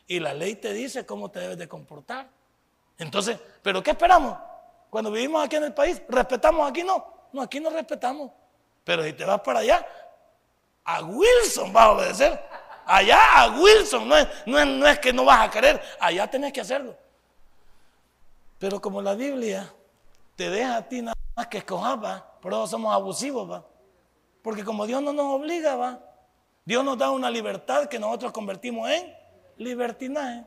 Y 0.07 0.19
la 0.19 0.33
ley 0.33 0.55
te 0.55 0.71
dice 0.71 1.05
cómo 1.05 1.29
te 1.29 1.39
debes 1.39 1.57
de 1.57 1.67
comportar. 1.67 2.29
Entonces, 2.97 3.37
¿pero 3.61 3.83
qué 3.83 3.91
esperamos? 3.91 4.37
Cuando 4.89 5.11
vivimos 5.11 5.45
aquí 5.45 5.57
en 5.57 5.65
el 5.65 5.73
país, 5.73 6.01
¿respetamos 6.07 6.69
aquí? 6.69 6.83
No, 6.83 7.29
no, 7.33 7.41
aquí 7.41 7.59
no 7.59 7.69
respetamos. 7.69 8.31
Pero 8.83 9.03
si 9.03 9.11
te 9.13 9.25
vas 9.25 9.41
para 9.41 9.59
allá, 9.59 9.85
a 10.85 11.03
Wilson 11.03 11.73
vas 11.73 11.83
a 11.83 11.91
obedecer. 11.91 12.43
Allá 12.85 13.41
a 13.41 13.59
Wilson, 13.59 14.07
no 14.07 14.15
es, 14.15 14.27
no 14.45 14.87
es, 14.87 14.99
que 14.99 15.11
no 15.11 15.25
vas 15.25 15.45
a 15.45 15.51
querer, 15.51 15.81
allá 15.99 16.25
tenés 16.29 16.53
que 16.53 16.61
hacerlo. 16.61 16.95
Pero 18.57 18.79
como 18.79 19.01
la 19.01 19.13
Biblia 19.13 19.71
te 20.37 20.49
deja 20.49 20.77
a 20.77 20.87
ti 20.87 21.01
nada 21.01 21.17
más 21.35 21.47
que 21.47 21.57
escojar, 21.57 22.01
va, 22.01 22.26
por 22.41 22.53
eso 22.53 22.67
somos 22.67 22.93
abusivos, 22.93 23.49
va. 23.49 23.65
Porque 24.41 24.63
como 24.63 24.85
Dios 24.85 25.01
no 25.01 25.13
nos 25.13 25.25
obliga, 25.33 25.75
va, 25.75 25.99
Dios 26.63 26.83
nos 26.83 26.97
da 26.97 27.11
una 27.11 27.29
libertad 27.29 27.87
que 27.87 27.99
nosotros 27.99 28.31
convertimos 28.31 28.89
en 28.89 29.15
libertinaje. 29.57 30.45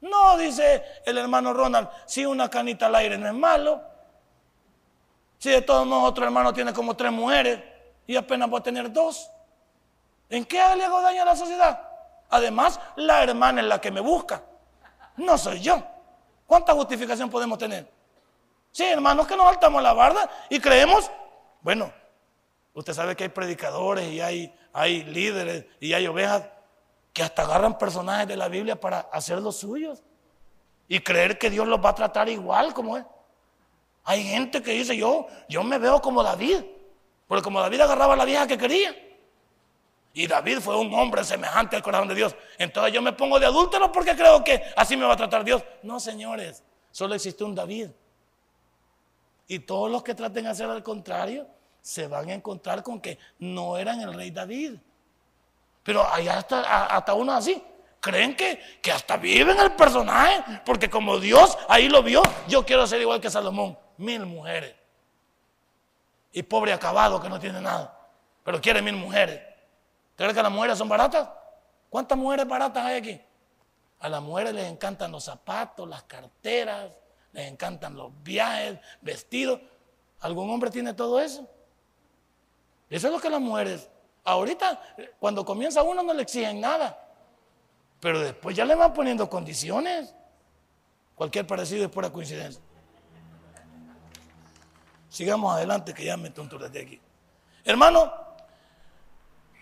No, 0.00 0.36
dice 0.36 0.82
el 1.04 1.18
hermano 1.18 1.52
Ronald, 1.52 1.88
si 2.06 2.24
una 2.24 2.48
canita 2.48 2.86
al 2.86 2.94
aire 2.94 3.18
no 3.18 3.26
es 3.26 3.34
malo. 3.34 3.82
Si 5.38 5.50
de 5.50 5.62
todos 5.62 5.86
modos 5.86 6.10
otro 6.10 6.24
hermano 6.24 6.52
tiene 6.52 6.72
como 6.72 6.96
tres 6.96 7.12
mujeres 7.12 7.62
y 8.06 8.16
apenas 8.16 8.52
va 8.52 8.58
a 8.58 8.62
tener 8.62 8.92
dos. 8.92 9.30
¿En 10.28 10.44
qué 10.44 10.58
le 10.76 10.84
hago 10.84 11.00
daño 11.02 11.22
a 11.22 11.26
la 11.26 11.36
sociedad? 11.36 11.88
Además, 12.30 12.80
la 12.96 13.22
hermana 13.22 13.60
es 13.60 13.66
la 13.66 13.80
que 13.80 13.90
me 13.90 14.00
busca. 14.00 14.42
No 15.16 15.36
soy 15.36 15.60
yo. 15.60 15.82
¿Cuánta 16.46 16.72
justificación 16.72 17.30
podemos 17.30 17.58
tener? 17.58 17.88
Sí, 18.72 18.84
hermanos, 18.84 19.26
que 19.26 19.36
nos 19.36 19.46
saltamos 19.46 19.82
la 19.82 19.92
barda 19.92 20.28
y 20.48 20.60
creemos, 20.60 21.10
bueno, 21.62 21.92
usted 22.74 22.92
sabe 22.92 23.16
que 23.16 23.24
hay 23.24 23.30
predicadores 23.30 24.10
y 24.10 24.20
hay, 24.20 24.54
hay 24.72 25.04
líderes 25.04 25.66
y 25.80 25.92
hay 25.92 26.06
ovejas 26.06 26.48
que 27.12 27.22
hasta 27.22 27.42
agarran 27.42 27.78
personajes 27.78 28.28
de 28.28 28.36
la 28.36 28.48
Biblia 28.48 28.78
para 28.78 29.00
hacer 29.12 29.40
los 29.40 29.56
suyos 29.56 30.02
y 30.88 31.00
creer 31.00 31.38
que 31.38 31.50
Dios 31.50 31.66
los 31.66 31.84
va 31.84 31.90
a 31.90 31.94
tratar 31.94 32.28
igual 32.28 32.74
como 32.74 32.96
es. 32.96 33.04
Hay 34.04 34.24
gente 34.24 34.62
que 34.62 34.72
dice, 34.72 34.96
yo, 34.96 35.26
yo 35.48 35.62
me 35.62 35.78
veo 35.78 36.00
como 36.00 36.22
David, 36.22 36.62
porque 37.28 37.44
como 37.44 37.60
David 37.60 37.80
agarraba 37.80 38.14
a 38.14 38.16
la 38.16 38.24
vieja 38.24 38.46
que 38.46 38.58
quería. 38.58 38.94
Y 40.12 40.26
David 40.26 40.58
fue 40.58 40.76
un 40.76 40.92
hombre 40.92 41.22
semejante 41.22 41.76
al 41.76 41.82
corazón 41.82 42.08
de 42.08 42.14
Dios. 42.14 42.34
Entonces 42.58 42.92
yo 42.92 43.00
me 43.00 43.12
pongo 43.12 43.38
de 43.38 43.46
adúltero 43.46 43.92
porque 43.92 44.16
creo 44.16 44.42
que 44.42 44.62
así 44.76 44.96
me 44.96 45.04
va 45.04 45.14
a 45.14 45.16
tratar 45.16 45.44
Dios. 45.44 45.62
No, 45.82 46.00
señores, 46.00 46.64
solo 46.90 47.14
existe 47.14 47.44
un 47.44 47.54
David. 47.54 47.90
Y 49.50 49.58
todos 49.58 49.90
los 49.90 50.04
que 50.04 50.14
traten 50.14 50.44
de 50.44 50.50
hacer 50.50 50.70
al 50.70 50.84
contrario 50.84 51.44
se 51.82 52.06
van 52.06 52.30
a 52.30 52.34
encontrar 52.34 52.84
con 52.84 53.00
que 53.00 53.18
no 53.40 53.76
eran 53.76 54.00
el 54.00 54.14
rey 54.14 54.30
David. 54.30 54.74
Pero 55.82 56.06
allá 56.06 56.38
hasta, 56.38 56.86
hasta 56.86 57.14
uno 57.14 57.32
así. 57.32 57.60
Creen 57.98 58.36
que, 58.36 58.60
que 58.80 58.92
hasta 58.92 59.16
viven 59.16 59.58
el 59.58 59.72
personaje. 59.72 60.62
Porque 60.64 60.88
como 60.88 61.18
Dios 61.18 61.58
ahí 61.68 61.88
lo 61.88 62.00
vio, 62.00 62.22
yo 62.46 62.64
quiero 62.64 62.86
ser 62.86 63.00
igual 63.00 63.20
que 63.20 63.28
Salomón. 63.28 63.76
Mil 63.96 64.24
mujeres. 64.24 64.72
Y 66.32 66.44
pobre 66.44 66.72
acabado 66.72 67.20
que 67.20 67.28
no 67.28 67.40
tiene 67.40 67.60
nada. 67.60 67.98
Pero 68.44 68.60
quiere 68.60 68.80
mil 68.80 68.94
mujeres. 68.94 69.42
¿Crees 70.14 70.32
que 70.32 70.42
las 70.44 70.52
mujeres 70.52 70.78
son 70.78 70.88
baratas? 70.88 71.28
¿Cuántas 71.88 72.16
mujeres 72.16 72.46
baratas 72.46 72.84
hay 72.84 72.98
aquí? 72.98 73.20
A 73.98 74.08
las 74.08 74.22
mujeres 74.22 74.54
les 74.54 74.70
encantan 74.70 75.10
los 75.10 75.24
zapatos, 75.24 75.88
las 75.88 76.04
carteras, 76.04 76.92
les 77.32 77.50
encantan 77.50 77.94
los 77.96 78.10
viajes, 78.22 78.78
vestidos. 79.00 79.60
¿Algún 80.20 80.50
hombre 80.50 80.70
tiene 80.70 80.94
todo 80.94 81.20
eso? 81.20 81.48
Eso 82.88 83.06
es 83.06 83.12
lo 83.12 83.20
que 83.20 83.30
las 83.30 83.40
mujeres. 83.40 83.88
Ahorita, 84.24 84.80
cuando 85.18 85.44
comienza 85.44 85.82
uno, 85.82 86.02
no 86.02 86.12
le 86.12 86.22
exigen 86.22 86.60
nada. 86.60 87.08
Pero 88.00 88.20
después 88.20 88.56
ya 88.56 88.64
le 88.64 88.74
van 88.74 88.92
poniendo 88.92 89.28
condiciones. 89.30 90.14
Cualquier 91.14 91.46
parecido 91.46 91.84
es 91.84 91.90
pura 91.90 92.10
coincidencia. 92.10 92.62
Sigamos 95.08 95.54
adelante, 95.54 95.92
que 95.92 96.04
ya 96.04 96.16
me 96.16 96.30
de 96.30 96.80
aquí. 96.80 97.00
Hermano, 97.64 98.12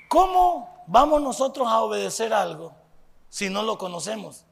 ¿cómo 0.08 0.84
vamos 0.86 1.20
nosotros 1.20 1.66
a 1.66 1.80
obedecer 1.80 2.32
algo 2.32 2.72
si 3.28 3.48
no 3.48 3.62
lo 3.62 3.76
conocemos? 3.76 4.44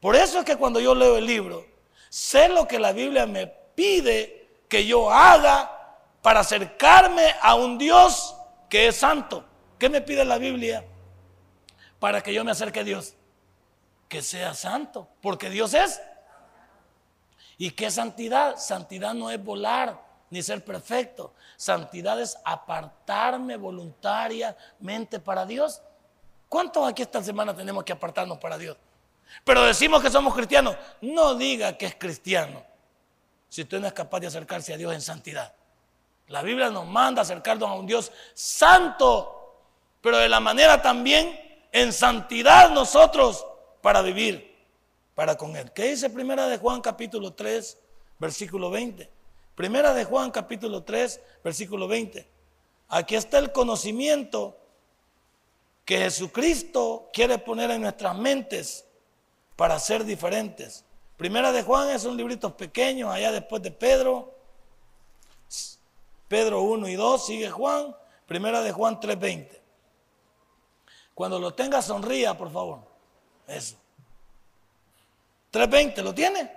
Por 0.00 0.16
eso 0.16 0.38
es 0.38 0.44
que 0.44 0.56
cuando 0.56 0.80
yo 0.80 0.94
leo 0.94 1.18
el 1.18 1.26
libro, 1.26 1.64
sé 2.10 2.48
lo 2.50 2.68
que 2.68 2.78
la 2.78 2.92
Biblia 2.92 3.24
me 3.24 3.46
pide 3.46 4.64
que 4.68 4.84
yo 4.84 5.10
haga 5.10 5.96
para 6.20 6.40
acercarme 6.40 7.34
a 7.40 7.54
un 7.54 7.78
Dios 7.78 8.36
que 8.68 8.88
es 8.88 8.96
santo. 8.96 9.44
¿Qué 9.78 9.88
me 9.88 10.02
pide 10.02 10.24
la 10.26 10.36
Biblia 10.36 10.84
para 11.98 12.22
que 12.22 12.34
yo 12.34 12.44
me 12.44 12.50
acerque 12.50 12.80
a 12.80 12.84
Dios? 12.84 13.14
Que 14.08 14.20
sea 14.20 14.52
santo, 14.52 15.08
porque 15.22 15.48
Dios 15.48 15.72
es. 15.72 16.02
¿Y 17.56 17.70
qué 17.70 17.90
santidad? 17.90 18.56
Santidad 18.56 19.14
no 19.14 19.30
es 19.30 19.42
volar 19.42 20.02
ni 20.30 20.42
ser 20.42 20.64
perfecto. 20.64 21.32
Santidad 21.56 22.20
es 22.20 22.36
apartarme 22.44 23.56
voluntariamente 23.56 25.20
para 25.20 25.46
Dios. 25.46 25.82
¿Cuántos 26.48 26.88
aquí 26.88 27.02
esta 27.02 27.22
semana 27.22 27.54
tenemos 27.54 27.84
que 27.84 27.92
apartarnos 27.92 28.38
para 28.38 28.58
Dios? 28.58 28.76
Pero 29.44 29.64
decimos 29.64 30.02
que 30.02 30.10
somos 30.10 30.34
cristianos. 30.34 30.76
No 31.00 31.34
diga 31.34 31.76
que 31.76 31.86
es 31.86 31.94
cristiano 31.94 32.64
si 33.48 33.62
usted 33.62 33.80
no 33.80 33.86
es 33.88 33.92
capaz 33.92 34.20
de 34.20 34.28
acercarse 34.28 34.72
a 34.72 34.76
Dios 34.76 34.94
en 34.94 35.00
santidad. 35.00 35.52
La 36.28 36.42
Biblia 36.42 36.70
nos 36.70 36.86
manda 36.86 37.22
acercarnos 37.22 37.68
a 37.68 37.74
un 37.74 37.86
Dios 37.86 38.12
santo, 38.32 39.64
pero 40.00 40.18
de 40.18 40.28
la 40.28 40.38
manera 40.38 40.80
también 40.80 41.66
en 41.72 41.92
santidad 41.92 42.70
nosotros 42.70 43.44
para 43.82 44.02
vivir 44.02 44.56
para 45.16 45.36
con 45.36 45.56
Él. 45.56 45.72
¿Qué 45.72 45.86
dice 45.86 46.08
Primera 46.10 46.46
de 46.46 46.58
Juan 46.58 46.80
capítulo 46.80 47.32
3, 47.32 47.78
versículo 48.20 48.70
20? 48.70 49.10
Primera 49.56 49.92
de 49.92 50.04
Juan 50.04 50.30
capítulo 50.30 50.84
3, 50.84 51.20
versículo 51.42 51.88
20. 51.88 52.26
Aquí 52.88 53.16
está 53.16 53.38
el 53.38 53.50
conocimiento 53.50 54.56
que 55.84 55.98
Jesucristo 55.98 57.10
quiere 57.12 57.38
poner 57.38 57.72
en 57.72 57.82
nuestras 57.82 58.16
mentes 58.16 58.86
para 59.60 59.78
ser 59.78 60.06
diferentes. 60.06 60.86
Primera 61.18 61.52
de 61.52 61.62
Juan 61.62 61.90
es 61.90 62.06
un 62.06 62.16
librito 62.16 62.56
pequeño, 62.56 63.12
allá 63.12 63.30
después 63.30 63.60
de 63.62 63.70
Pedro. 63.70 64.34
Pedro 66.28 66.62
1 66.62 66.88
y 66.88 66.94
2, 66.94 67.26
sigue 67.26 67.50
Juan, 67.50 67.94
primera 68.24 68.62
de 68.62 68.72
Juan 68.72 68.98
3.20. 68.98 69.60
Cuando 71.12 71.38
lo 71.38 71.52
tenga, 71.52 71.82
sonría, 71.82 72.38
por 72.38 72.50
favor. 72.50 72.78
Eso. 73.46 73.76
3.20, 75.52 76.02
¿lo 76.04 76.14
tiene? 76.14 76.50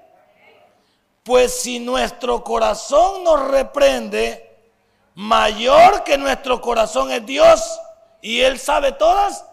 Pues 1.23 1.59
si 1.59 1.79
nuestro 1.79 2.41
corazón 2.41 3.25
nos 3.25 3.49
reprende, 3.49 4.61
mayor 5.15 6.05
que 6.05 6.17
nuestro 6.17 6.61
corazón 6.61 7.11
es 7.11 7.25
Dios 7.25 7.81
y 8.21 8.39
Él 8.39 8.57
sabe 8.57 8.93
todas, 8.93 9.45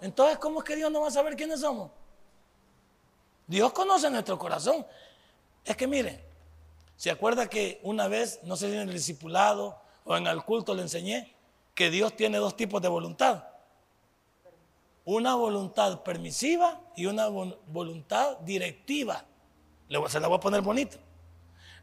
entonces 0.00 0.38
¿cómo 0.38 0.60
es 0.60 0.64
que 0.64 0.76
Dios 0.76 0.90
no 0.90 1.02
va 1.02 1.08
a 1.08 1.10
saber 1.10 1.36
quiénes 1.36 1.60
somos? 1.60 1.90
Dios 3.46 3.72
conoce 3.72 4.10
nuestro 4.10 4.38
corazón. 4.38 4.86
Es 5.64 5.76
que 5.76 5.86
mire, 5.86 6.24
¿se 6.96 7.10
acuerda 7.10 7.48
que 7.48 7.80
una 7.82 8.08
vez, 8.08 8.40
no 8.42 8.56
sé 8.56 8.68
si 8.68 8.76
en 8.76 8.88
el 8.88 8.92
discipulado 8.92 9.80
o 10.04 10.16
en 10.16 10.26
el 10.26 10.42
culto 10.44 10.74
le 10.74 10.82
enseñé, 10.82 11.34
que 11.74 11.90
Dios 11.90 12.16
tiene 12.16 12.38
dos 12.38 12.56
tipos 12.56 12.82
de 12.82 12.88
voluntad? 12.88 13.44
Una 15.04 15.34
voluntad 15.34 16.02
permisiva 16.02 16.80
y 16.96 17.06
una 17.06 17.28
voluntad 17.28 18.38
directiva. 18.38 19.24
Se 20.08 20.20
la 20.20 20.26
voy 20.26 20.38
a 20.38 20.40
poner 20.40 20.62
bonito. 20.62 20.98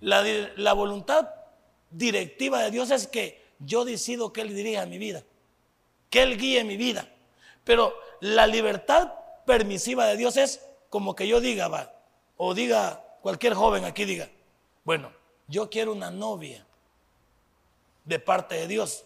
La, 0.01 0.21
la 0.57 0.73
voluntad 0.73 1.29
directiva 1.89 2.61
de 2.63 2.71
Dios 2.71 2.91
es 2.91 3.07
que 3.07 3.53
yo 3.59 3.85
decido 3.85 4.33
que 4.33 4.41
Él 4.41 4.53
dirija 4.53 4.85
mi 4.85 4.97
vida, 4.97 5.23
que 6.09 6.23
Él 6.23 6.37
guíe 6.37 6.65
mi 6.65 6.75
vida. 6.75 7.07
Pero 7.63 7.93
la 8.19 8.45
libertad 8.45 9.13
permisiva 9.45 10.05
de 10.05 10.17
Dios 10.17 10.35
es 10.35 10.65
como 10.93 11.15
que 11.15 11.27
yo 11.27 11.41
diga, 11.41 11.69
va, 11.69 11.91
o 12.37 12.53
diga 12.53 13.03
cualquier 13.19 13.55
joven 13.55 13.83
aquí 13.83 14.05
diga, 14.05 14.29
bueno, 14.83 15.11
yo 15.47 15.67
quiero 15.67 15.91
una 15.91 16.11
novia 16.11 16.63
de 18.05 18.19
parte 18.19 18.53
de 18.53 18.67
Dios. 18.67 19.03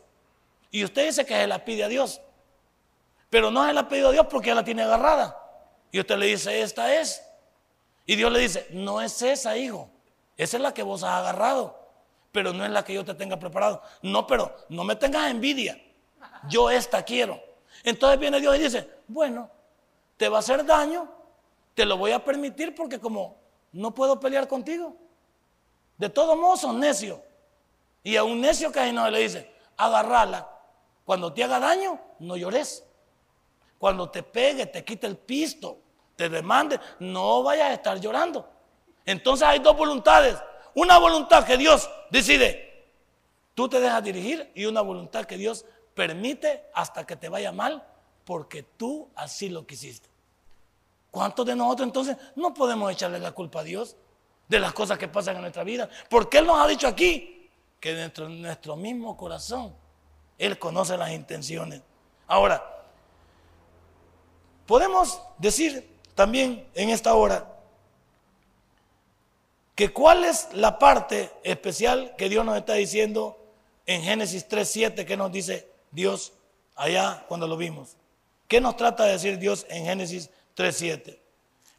Y 0.70 0.84
usted 0.84 1.06
dice 1.06 1.26
que 1.26 1.34
se 1.34 1.48
la 1.48 1.64
pide 1.64 1.86
a 1.86 1.88
Dios, 1.88 2.20
pero 3.30 3.52
no 3.52 3.66
se 3.66 3.72
la 3.72 3.88
pedido 3.88 4.10
a 4.10 4.12
Dios 4.12 4.28
porque 4.30 4.48
ya 4.48 4.56
la 4.56 4.66
tiene 4.66 4.84
agarrada. 4.84 5.42
Y 5.90 6.02
usted 6.02 6.18
le 6.18 6.26
dice, 6.26 6.62
esta 6.62 6.94
es. 6.94 7.24
Y 8.06 8.18
Dios 8.18 8.34
le 8.34 8.40
dice, 8.40 8.68
no 8.72 9.00
es 9.00 9.22
esa, 9.22 9.56
hijo. 9.56 9.90
Esa 10.36 10.58
es 10.58 10.64
la 10.64 10.74
que 10.74 10.84
vos 10.84 11.04
has 11.04 11.22
agarrado, 11.22 11.88
pero 12.34 12.52
no 12.52 12.66
es 12.66 12.72
la 12.72 12.84
que 12.84 12.96
yo 12.96 13.06
te 13.06 13.14
tenga 13.14 13.40
preparado. 13.40 13.82
No, 14.02 14.28
pero 14.28 14.54
no 14.68 14.84
me 14.84 14.98
tengas 14.98 15.32
envidia. 15.32 15.82
Yo 16.50 16.70
esta 16.70 17.04
quiero. 17.04 17.42
Entonces 17.86 18.20
viene 18.20 18.42
Dios 18.42 18.58
y 18.58 18.64
dice, 18.64 18.90
bueno, 19.08 19.50
te 20.18 20.28
va 20.28 20.36
a 20.36 20.40
hacer 20.42 20.66
daño, 20.66 21.16
te 21.78 21.86
lo 21.86 21.96
voy 21.96 22.12
a 22.12 22.26
permitir 22.26 22.74
porque 22.74 23.00
como 23.00 23.38
no 23.72 23.94
puedo 23.94 24.20
pelear 24.20 24.48
contigo. 24.48 24.98
De 25.96 26.10
todos 26.10 26.36
modos 26.36 26.62
son 26.62 26.80
necios. 26.80 27.20
Y 28.02 28.16
a 28.16 28.24
un 28.24 28.42
necio 28.42 28.72
que 28.72 28.92
no 28.92 29.08
le 29.12 29.20
dice, 29.20 29.54
agarrala. 29.78 30.50
Cuando 31.06 31.32
te 31.32 31.44
haga 31.44 31.60
daño, 31.60 32.00
no 32.18 32.36
llores. 32.36 32.84
Cuando 33.78 34.10
te 34.10 34.24
pegue, 34.24 34.66
te 34.66 34.84
quite 34.84 35.06
el 35.06 35.18
pisto, 35.18 35.78
te 36.16 36.30
demande, 36.30 36.80
no 36.98 37.44
vayas 37.44 37.70
a 37.70 37.74
estar 37.74 38.00
llorando. 38.00 38.50
Entonces 39.06 39.48
hay 39.48 39.60
dos 39.60 39.78
voluntades. 39.78 40.36
Una 40.74 40.98
voluntad 40.98 41.46
que 41.46 41.58
Dios 41.58 41.88
decide, 42.10 42.88
tú 43.54 43.70
te 43.70 43.80
dejas 43.80 44.04
dirigir 44.04 44.52
y 44.56 44.66
una 44.66 44.82
voluntad 44.82 45.26
que 45.26 45.38
Dios 45.38 45.64
permite 45.94 46.72
hasta 46.74 47.06
que 47.06 47.16
te 47.16 47.30
vaya 47.30 47.52
mal 47.52 47.88
porque 48.26 48.64
tú 48.64 49.12
así 49.14 49.50
lo 49.50 49.68
quisiste. 49.68 50.17
¿Cuántos 51.18 51.48
de 51.48 51.56
nosotros 51.56 51.88
entonces 51.88 52.16
no 52.36 52.54
podemos 52.54 52.92
echarle 52.92 53.18
la 53.18 53.32
culpa 53.32 53.62
a 53.62 53.64
Dios 53.64 53.96
de 54.48 54.60
las 54.60 54.72
cosas 54.72 55.00
que 55.00 55.08
pasan 55.08 55.38
en 55.38 55.42
nuestra 55.42 55.64
vida? 55.64 55.90
Porque 56.12 56.38
Él 56.38 56.46
nos 56.46 56.60
ha 56.60 56.68
dicho 56.68 56.88
aquí 56.88 57.50
que 57.80 57.96
dentro 57.96 58.28
de 58.28 58.36
nuestro 58.36 58.76
mismo 58.76 59.18
corazón 59.18 59.74
Él 60.38 60.60
conoce 60.60 60.96
las 60.96 61.10
intenciones. 61.10 61.82
Ahora, 62.28 62.64
podemos 64.68 65.20
decir 65.40 65.90
también 66.14 66.70
en 66.76 66.92
esta 66.92 67.16
hora 67.16 67.52
que 69.74 69.92
cuál 69.92 70.24
es 70.24 70.50
la 70.54 70.78
parte 70.78 71.32
especial 71.42 72.14
que 72.16 72.30
Dios 72.30 72.46
nos 72.46 72.58
está 72.58 72.74
diciendo 72.74 73.44
en 73.88 74.04
Génesis 74.04 74.48
3.7 74.48 75.04
que 75.04 75.18
nos 75.18 75.32
dice 75.32 75.68
Dios 75.90 76.34
allá 76.76 77.26
cuando 77.28 77.48
lo 77.48 77.58
vimos. 77.58 77.98
¿Qué 78.48 78.62
nos 78.62 78.78
trata 78.78 79.06
de 79.06 79.14
decir 79.14 79.40
Dios 79.40 79.66
en 79.72 79.86
Génesis 79.86 80.30
3.7. 80.58 81.20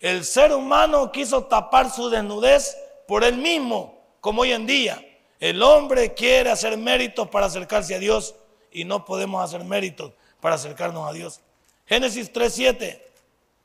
El 0.00 0.24
ser 0.24 0.52
humano 0.52 1.10
quiso 1.10 1.44
tapar 1.44 1.90
su 1.90 2.08
desnudez 2.08 2.76
por 3.08 3.24
él 3.24 3.36
mismo, 3.36 4.00
como 4.20 4.42
hoy 4.42 4.52
en 4.52 4.66
día. 4.66 5.04
El 5.40 5.62
hombre 5.62 6.14
quiere 6.14 6.50
hacer 6.50 6.78
méritos 6.78 7.28
para 7.28 7.46
acercarse 7.46 7.94
a 7.94 7.98
Dios 7.98 8.36
y 8.70 8.84
no 8.84 9.04
podemos 9.04 9.42
hacer 9.42 9.64
méritos 9.64 10.12
para 10.40 10.54
acercarnos 10.54 11.08
a 11.08 11.12
Dios. 11.12 11.40
Génesis 11.86 12.32
3.7. 12.32 13.02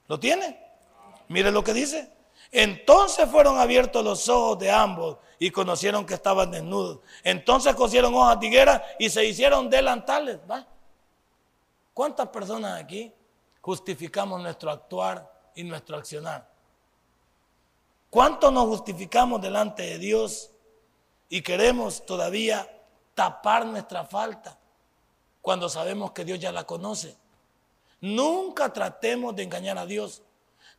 ¿Lo 0.07 0.19
tiene? 0.19 0.59
Mire 1.27 1.51
lo 1.51 1.63
que 1.63 1.73
dice. 1.73 2.09
Entonces 2.51 3.29
fueron 3.29 3.59
abiertos 3.59 4.03
los 4.03 4.27
ojos 4.29 4.59
de 4.59 4.71
ambos 4.71 5.17
y 5.39 5.51
conocieron 5.51 6.05
que 6.05 6.13
estaban 6.15 6.51
desnudos. 6.51 6.99
Entonces 7.23 7.75
cosieron 7.75 8.13
hojas 8.15 8.39
de 8.39 8.47
higuera 8.47 8.83
y 8.97 9.09
se 9.09 9.25
hicieron 9.25 9.69
delantales. 9.69 10.39
¿va? 10.49 10.65
¿Cuántas 11.93 12.29
personas 12.29 12.81
aquí 12.81 13.11
justificamos 13.63 14.41
nuestro 14.41 14.69
actuar 14.69 15.51
y 15.55 15.63
nuestro 15.63 15.95
accionar? 15.97 16.51
¿Cuánto 18.09 18.51
nos 18.51 18.67
justificamos 18.67 19.41
delante 19.41 19.83
de 19.83 19.97
Dios 19.97 20.51
y 21.29 21.41
queremos 21.41 22.05
todavía 22.05 22.69
tapar 23.15 23.65
nuestra 23.65 24.05
falta 24.05 24.59
cuando 25.41 25.69
sabemos 25.69 26.11
que 26.11 26.25
Dios 26.25 26.39
ya 26.39 26.51
la 26.51 26.65
conoce? 26.65 27.15
Nunca 28.01 28.71
tratemos 28.71 29.35
de 29.35 29.43
engañar 29.43 29.77
a 29.77 29.85
Dios. 29.85 30.21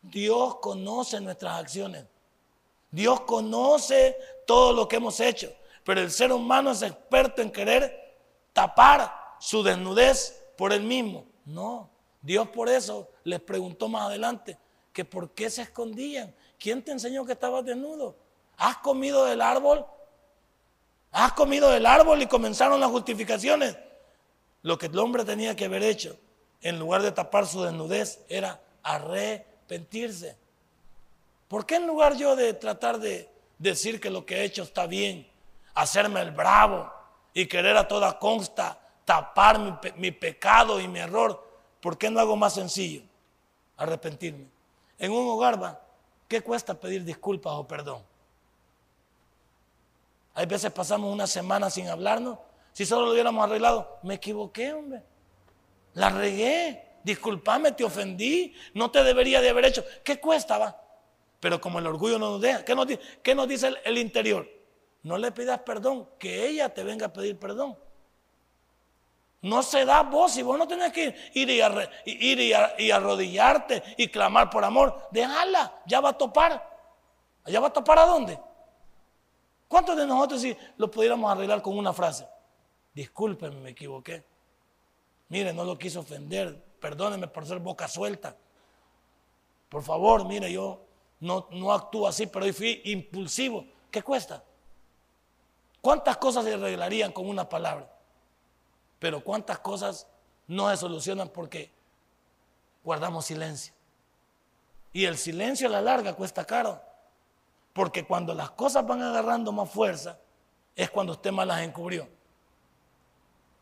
Dios 0.03 0.59
conoce 0.59 1.20
nuestras 1.20 1.59
acciones. 1.59 2.05
Dios 2.91 3.22
conoce 3.22 4.16
todo 4.47 4.74
lo 4.74 4.87
que 4.87 4.97
hemos 4.97 5.18
hecho. 5.20 5.51
Pero 5.85 6.03
el 6.03 6.11
ser 6.11 6.32
humano 6.32 6.70
es 6.70 6.82
experto 6.82 7.41
en 7.41 7.51
querer 7.51 8.14
tapar 8.53 9.37
su 9.41 9.62
desnudez 9.62 10.45
por 10.57 10.72
él 10.72 10.82
mismo. 10.82 11.26
No, 11.47 11.91
Dios 12.24 12.48
por 12.48 12.70
eso 12.70 13.10
les 13.24 13.38
preguntó 13.38 13.86
más 13.86 14.04
adelante 14.04 14.56
que 14.94 15.04
por 15.04 15.32
qué 15.32 15.50
se 15.50 15.60
escondían. 15.60 16.34
¿Quién 16.58 16.82
te 16.82 16.90
enseñó 16.90 17.26
que 17.26 17.32
estabas 17.32 17.66
desnudo? 17.66 18.16
¿Has 18.56 18.78
comido 18.78 19.26
del 19.26 19.42
árbol? 19.42 19.84
¿Has 21.12 21.34
comido 21.34 21.68
del 21.68 21.84
árbol 21.84 22.22
y 22.22 22.26
comenzaron 22.26 22.80
las 22.80 22.90
justificaciones? 22.90 23.76
Lo 24.62 24.78
que 24.78 24.86
el 24.86 24.98
hombre 24.98 25.26
tenía 25.26 25.54
que 25.54 25.66
haber 25.66 25.82
hecho, 25.82 26.16
en 26.62 26.78
lugar 26.78 27.02
de 27.02 27.12
tapar 27.12 27.46
su 27.46 27.62
desnudez, 27.62 28.24
era 28.30 28.58
arrepentirse. 28.82 30.38
¿Por 31.46 31.66
qué 31.66 31.76
en 31.76 31.86
lugar 31.86 32.16
yo 32.16 32.36
de 32.36 32.54
tratar 32.54 33.00
de 33.00 33.28
decir 33.58 34.00
que 34.00 34.08
lo 34.08 34.24
que 34.24 34.36
he 34.36 34.44
hecho 34.44 34.62
está 34.62 34.86
bien, 34.86 35.30
hacerme 35.74 36.22
el 36.22 36.30
bravo 36.30 36.90
y 37.34 37.44
querer 37.48 37.76
a 37.76 37.86
toda 37.86 38.18
consta 38.18 38.80
tapar 39.04 39.58
mi, 39.58 39.74
mi 39.96 40.10
pecado 40.10 40.80
y 40.80 40.88
mi 40.88 41.00
error, 41.00 41.53
¿Por 41.85 41.99
qué 41.99 42.09
no 42.09 42.18
hago 42.18 42.35
más 42.35 42.55
sencillo? 42.55 43.03
Arrepentirme. 43.76 44.47
En 44.99 45.12
un 45.12 45.28
hogar 45.28 45.62
va, 45.62 45.87
¿qué 46.26 46.41
cuesta 46.41 46.72
pedir 46.72 47.05
disculpas 47.05 47.53
o 47.53 47.68
perdón? 47.68 48.03
Hay 50.32 50.47
veces 50.47 50.72
pasamos 50.72 51.12
una 51.12 51.26
semana 51.26 51.68
sin 51.68 51.89
hablarnos. 51.89 52.39
Si 52.72 52.87
solo 52.87 53.05
lo 53.05 53.12
hubiéramos 53.12 53.45
arreglado, 53.45 53.99
me 54.03 54.14
equivoqué, 54.14 54.72
hombre. 54.72 55.03
La 55.93 56.09
regué. 56.09 56.87
Disculpame, 57.03 57.72
te 57.72 57.85
ofendí. 57.85 58.55
No 58.72 58.91
te 58.91 59.05
debería 59.05 59.43
de 59.43 59.51
haber 59.51 59.66
hecho. 59.66 59.85
¿Qué 60.03 60.18
cuesta, 60.18 60.57
va? 60.57 60.80
Pero 61.39 61.61
como 61.61 61.80
el 61.80 61.87
orgullo 61.87 62.18
no 62.18 62.30
nos 62.30 62.41
deja, 62.41 62.64
¿qué 62.64 62.74
nos, 63.35 63.47
dice 63.47 63.74
el 63.85 63.99
interior? 63.99 64.49
No 65.03 65.18
le 65.18 65.32
pidas 65.32 65.61
perdón, 65.61 66.09
que 66.18 66.49
ella 66.49 66.72
te 66.72 66.82
venga 66.82 67.05
a 67.05 67.12
pedir 67.12 67.39
perdón. 67.39 67.76
No 69.45 69.62
se 69.62 69.84
da 69.84 70.03
vos 70.03 70.38
y 70.38 70.42
vos 70.42 70.57
no 70.57 70.66
tenés 70.66 70.90
que 70.90 71.14
ir 71.34 71.51
y, 71.51 71.61
ir 72.07 72.40
y, 72.78 72.90
arrodillarte 72.90 73.82
y 73.99 74.09
clamar 74.09 74.49
por 74.49 74.64
amor. 74.64 75.07
Déjala, 75.11 75.82
ya 75.84 76.01
va 76.01 76.09
a 76.09 76.12
topar. 76.14 76.66
¿Ya 77.45 77.61
va 77.61 77.66
a 77.66 77.72
topar 77.72 77.99
a 77.99 78.07
dónde? 78.07 78.40
¿Cuántos 79.68 79.99
de 79.99 80.07
nosotros 80.07 80.40
si 80.40 80.57
lo 80.78 80.90
pudiéramos 80.90 81.30
arreglar 81.30 81.61
con 81.61 81.76
una 81.76 81.92
frase? 81.92 82.26
Discúlpenme, 82.95 83.61
me 83.61 83.70
equivoqué. 83.70 84.24
Mire, 85.28 85.53
no 85.53 85.62
lo 85.64 85.76
quise 85.76 85.99
ofender. 85.99 86.59
Perdónenme 86.80 87.28
por 87.28 87.45
ser 87.45 87.59
boca 87.59 87.86
suelta. 87.86 88.34
Por 89.68 89.82
favor, 89.82 90.24
mire, 90.24 90.51
yo 90.51 90.86
no, 91.20 91.49
no 91.51 91.70
actúo 91.70 92.09
así, 92.09 92.26
pero 92.28 92.47
hoy 92.47 92.53
fui 92.55 92.80
impulsivo. 92.86 93.66
¿Qué 93.90 94.01
cuesta? 94.01 94.42
¿Cuántas 95.82 96.16
cosas 96.16 96.47
se 96.47 96.55
arreglarían 96.55 97.12
con 97.12 97.28
una 97.28 97.47
palabra? 97.47 97.93
Pero 99.05 99.22
cuántas 99.22 99.59
cosas 99.59 100.07
no 100.46 100.70
se 100.70 100.78
solucionan 100.78 101.28
porque 101.28 101.70
guardamos 102.82 103.26
silencio. 103.26 103.74
Y 104.94 105.05
el 105.05 105.18
silencio 105.18 105.68
a 105.68 105.70
la 105.70 105.82
larga 105.82 106.14
cuesta 106.14 106.46
caro. 106.46 106.80
Porque 107.74 108.07
cuando 108.07 108.32
las 108.32 108.52
cosas 108.52 108.86
van 108.86 109.02
agarrando 109.02 109.52
más 109.52 109.68
fuerza, 109.68 110.18
es 110.74 110.88
cuando 110.88 111.12
usted 111.12 111.32
más 111.32 111.46
las 111.46 111.61
encubrió. 111.61 112.09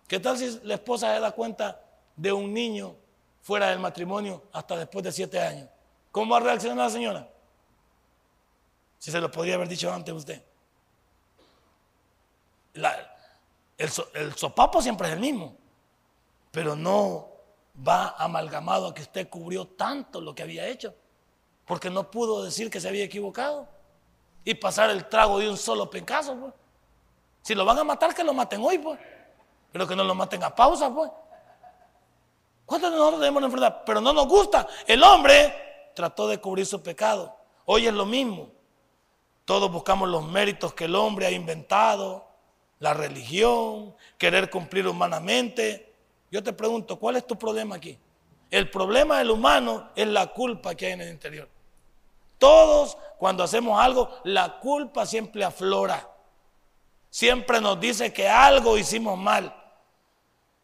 ¿Qué 0.06 0.20
tal 0.20 0.38
si 0.38 0.60
la 0.62 0.74
esposa 0.74 1.12
se 1.12 1.18
da 1.18 1.32
cuenta 1.32 1.82
de 2.14 2.32
un 2.32 2.54
niño 2.54 2.94
fuera 3.40 3.70
del 3.70 3.80
matrimonio 3.80 4.44
hasta 4.52 4.76
después 4.76 5.02
de 5.02 5.10
siete 5.10 5.40
años? 5.40 5.68
¿Cómo 6.12 6.34
va 6.34 6.36
a 6.36 6.40
reaccionar 6.44 6.86
la 6.86 6.90
señora? 6.90 7.28
Si 8.96 9.10
se 9.10 9.20
lo 9.20 9.28
podría 9.28 9.56
haber 9.56 9.66
dicho 9.66 9.92
antes 9.92 10.14
usted. 10.14 10.40
El, 13.78 14.34
sopapo 14.36 14.80
siempre 14.82 15.08
es 15.08 15.14
el 15.14 15.20
mismo, 15.20 15.56
pero 16.50 16.76
no 16.76 17.28
va 17.86 18.14
amalgamado 18.18 18.88
a 18.88 18.94
que 18.94 19.02
usted 19.02 19.28
cubrió 19.28 19.66
tanto 19.66 20.20
lo 20.20 20.34
que 20.34 20.42
había 20.42 20.66
hecho, 20.68 20.94
porque 21.64 21.90
no 21.90 22.10
pudo 22.10 22.44
decir 22.44 22.70
que 22.70 22.80
se 22.80 22.88
había 22.88 23.04
equivocado 23.04 23.68
y 24.44 24.54
pasar 24.54 24.90
el 24.90 25.08
trago 25.08 25.38
de 25.38 25.48
un 25.48 25.56
solo 25.56 25.88
pencazo. 25.88 26.36
Pues. 26.36 26.54
Si 27.42 27.54
lo 27.54 27.64
van 27.64 27.78
a 27.78 27.84
matar, 27.84 28.14
que 28.14 28.24
lo 28.24 28.34
maten 28.34 28.62
hoy, 28.62 28.78
pues. 28.78 28.98
Pero 29.72 29.86
que 29.86 29.96
no 29.96 30.04
lo 30.04 30.14
maten 30.14 30.42
a 30.44 30.54
pausa, 30.54 30.92
pues. 30.92 31.10
¿Cuántos 32.66 32.90
de 32.90 32.96
nosotros 32.96 33.20
tenemos 33.20 33.42
la 33.42 33.46
enfermedad? 33.46 33.82
Pero 33.84 34.00
no 34.00 34.12
nos 34.12 34.26
gusta. 34.26 34.66
El 34.86 35.02
hombre 35.02 35.90
trató 35.94 36.28
de 36.28 36.38
cubrir 36.38 36.66
su 36.66 36.82
pecado. 36.82 37.36
Hoy 37.66 37.86
es 37.86 37.94
lo 37.94 38.06
mismo. 38.06 38.50
Todos 39.44 39.70
buscamos 39.70 40.08
los 40.08 40.24
méritos 40.26 40.72
que 40.72 40.84
el 40.84 40.94
hombre 40.94 41.26
ha 41.26 41.30
inventado, 41.30 42.31
la 42.82 42.92
religión, 42.94 43.94
querer 44.18 44.50
cumplir 44.50 44.88
humanamente. 44.88 45.94
Yo 46.32 46.42
te 46.42 46.52
pregunto, 46.52 46.98
¿cuál 46.98 47.14
es 47.14 47.24
tu 47.24 47.38
problema 47.38 47.76
aquí? 47.76 47.96
El 48.50 48.68
problema 48.70 49.18
del 49.18 49.30
humano 49.30 49.90
es 49.94 50.08
la 50.08 50.26
culpa 50.32 50.74
que 50.74 50.86
hay 50.86 50.92
en 50.94 51.02
el 51.02 51.10
interior. 51.10 51.48
Todos, 52.38 52.98
cuando 53.18 53.44
hacemos 53.44 53.80
algo, 53.80 54.10
la 54.24 54.58
culpa 54.58 55.06
siempre 55.06 55.44
aflora. 55.44 56.10
Siempre 57.08 57.60
nos 57.60 57.78
dice 57.78 58.12
que 58.12 58.28
algo 58.28 58.76
hicimos 58.76 59.16
mal. 59.16 59.54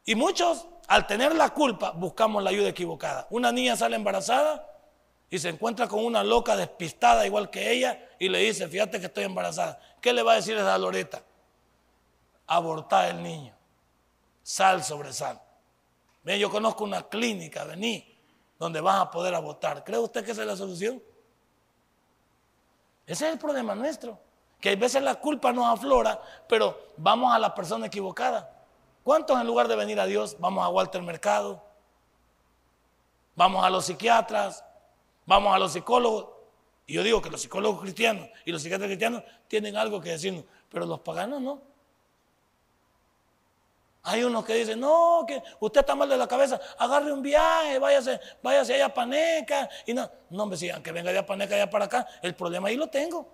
Y 0.05 0.17
muchos, 0.17 0.67
al 0.89 1.07
tener 1.07 1.37
la 1.37 1.51
culpa, 1.51 1.93
buscamos 1.93 2.43
la 2.43 2.51
ayuda 2.51 2.71
equivocada. 2.71 3.29
Una 3.31 3.53
niña 3.53 3.77
sale 3.77 3.95
embarazada 3.95 4.69
y 5.31 5.39
se 5.39 5.51
encuentra 5.51 5.87
con 5.87 6.05
una 6.05 6.25
loca 6.25 6.57
despistada 6.57 7.25
igual 7.27 7.49
que 7.49 7.71
ella 7.71 8.09
y 8.19 8.29
le 8.29 8.41
dice, 8.41 8.67
fíjate 8.67 8.99
que 8.99 9.07
estoy 9.07 9.23
embarazada. 9.23 9.79
¿Qué 10.01 10.13
le 10.13 10.25
va 10.25 10.33
a 10.33 10.37
decir 10.37 10.57
esa 10.57 10.77
Loreta? 10.79 11.23
Abortar 12.49 13.11
el 13.11 13.23
niño. 13.23 13.55
Sal 14.43 14.83
sobre 14.83 15.13
sal. 15.13 15.41
Ven, 16.25 16.41
yo 16.41 16.51
conozco 16.51 16.85
una 16.85 17.09
clínica, 17.09 17.65
vení, 17.65 18.17
donde 18.59 18.81
vas 18.81 19.01
a 19.01 19.11
poder 19.11 19.35
abortar. 19.35 19.85
¿Cree 19.85 19.99
usted 19.99 20.25
que 20.25 20.33
esa 20.33 20.43
es 20.43 20.47
la 20.49 20.57
solución? 20.57 21.03
Ese 23.07 23.27
es 23.27 23.33
el 23.33 23.39
problema 23.39 23.75
nuestro. 23.75 24.19
Que 24.61 24.71
hay 24.71 24.77
veces 24.77 25.03
la 25.03 25.15
culpa 25.15 25.53
nos 25.53 25.67
aflora, 25.67 26.21
pero 26.49 26.93
vamos 26.97 27.33
a 27.33 27.39
la 27.39 27.55
persona 27.55 27.87
equivocada. 27.87 28.59
¿Cuántos 29.05 29.41
en 29.41 29.47
lugar 29.47 29.69
de 29.69 29.77
venir 29.77 30.01
a 30.01 30.07
Dios 30.07 30.37
vamos 30.39 30.65
a 30.65 30.69
Walter 30.69 31.01
Mercado? 31.01 31.63
Vamos 33.37 33.65
a 33.65 33.71
los 33.71 33.87
psiquiatras, 33.87 34.65
vamos 35.25 35.55
a 35.55 35.59
los 35.59 35.73
psicólogos. 35.73 36.27
Y 36.87 36.95
yo 36.95 37.03
digo 37.03 37.23
que 37.23 37.31
los 37.31 37.41
psicólogos 37.41 37.81
cristianos 37.81 38.29
y 38.45 38.53
los 38.53 38.61
psiquiatras 38.61 38.89
cristianos 38.89 39.23
tienen 39.47 39.77
algo 39.77 40.01
que 40.01 40.11
decirnos, 40.11 40.45
pero 40.69 40.85
los 40.85 41.01
paganos 41.01 41.41
no. 41.41 41.63
Hay 44.09 44.25
unos 44.25 44.43
que 44.43 44.55
dicen, 44.55 44.81
no, 44.81 45.25
que 45.27 45.43
usted 45.61 45.81
está 45.81 45.95
mal 45.95 46.09
de 46.09 46.17
la 46.17 46.27
cabeza, 46.27 46.59
agarre 46.79 47.13
un 47.13 47.21
viaje, 47.21 47.79
váyase, 47.79 48.19
váyase 48.43 48.75
allá 48.75 48.87
a 48.87 48.95
Paneca. 48.95 49.69
Y 49.85 49.93
no, 49.93 50.11
no 50.31 50.47
me 50.47 50.53
decían 50.53 50.83
que 50.83 50.93
venga 50.93 51.13
de 51.13 51.23
Paneca 51.23 51.55
allá 51.55 51.69
para 51.69 51.85
acá, 51.85 52.07
el 52.23 52.35
problema 52.35 52.69
ahí 52.69 52.77
lo 52.77 52.87
tengo. 52.87 53.29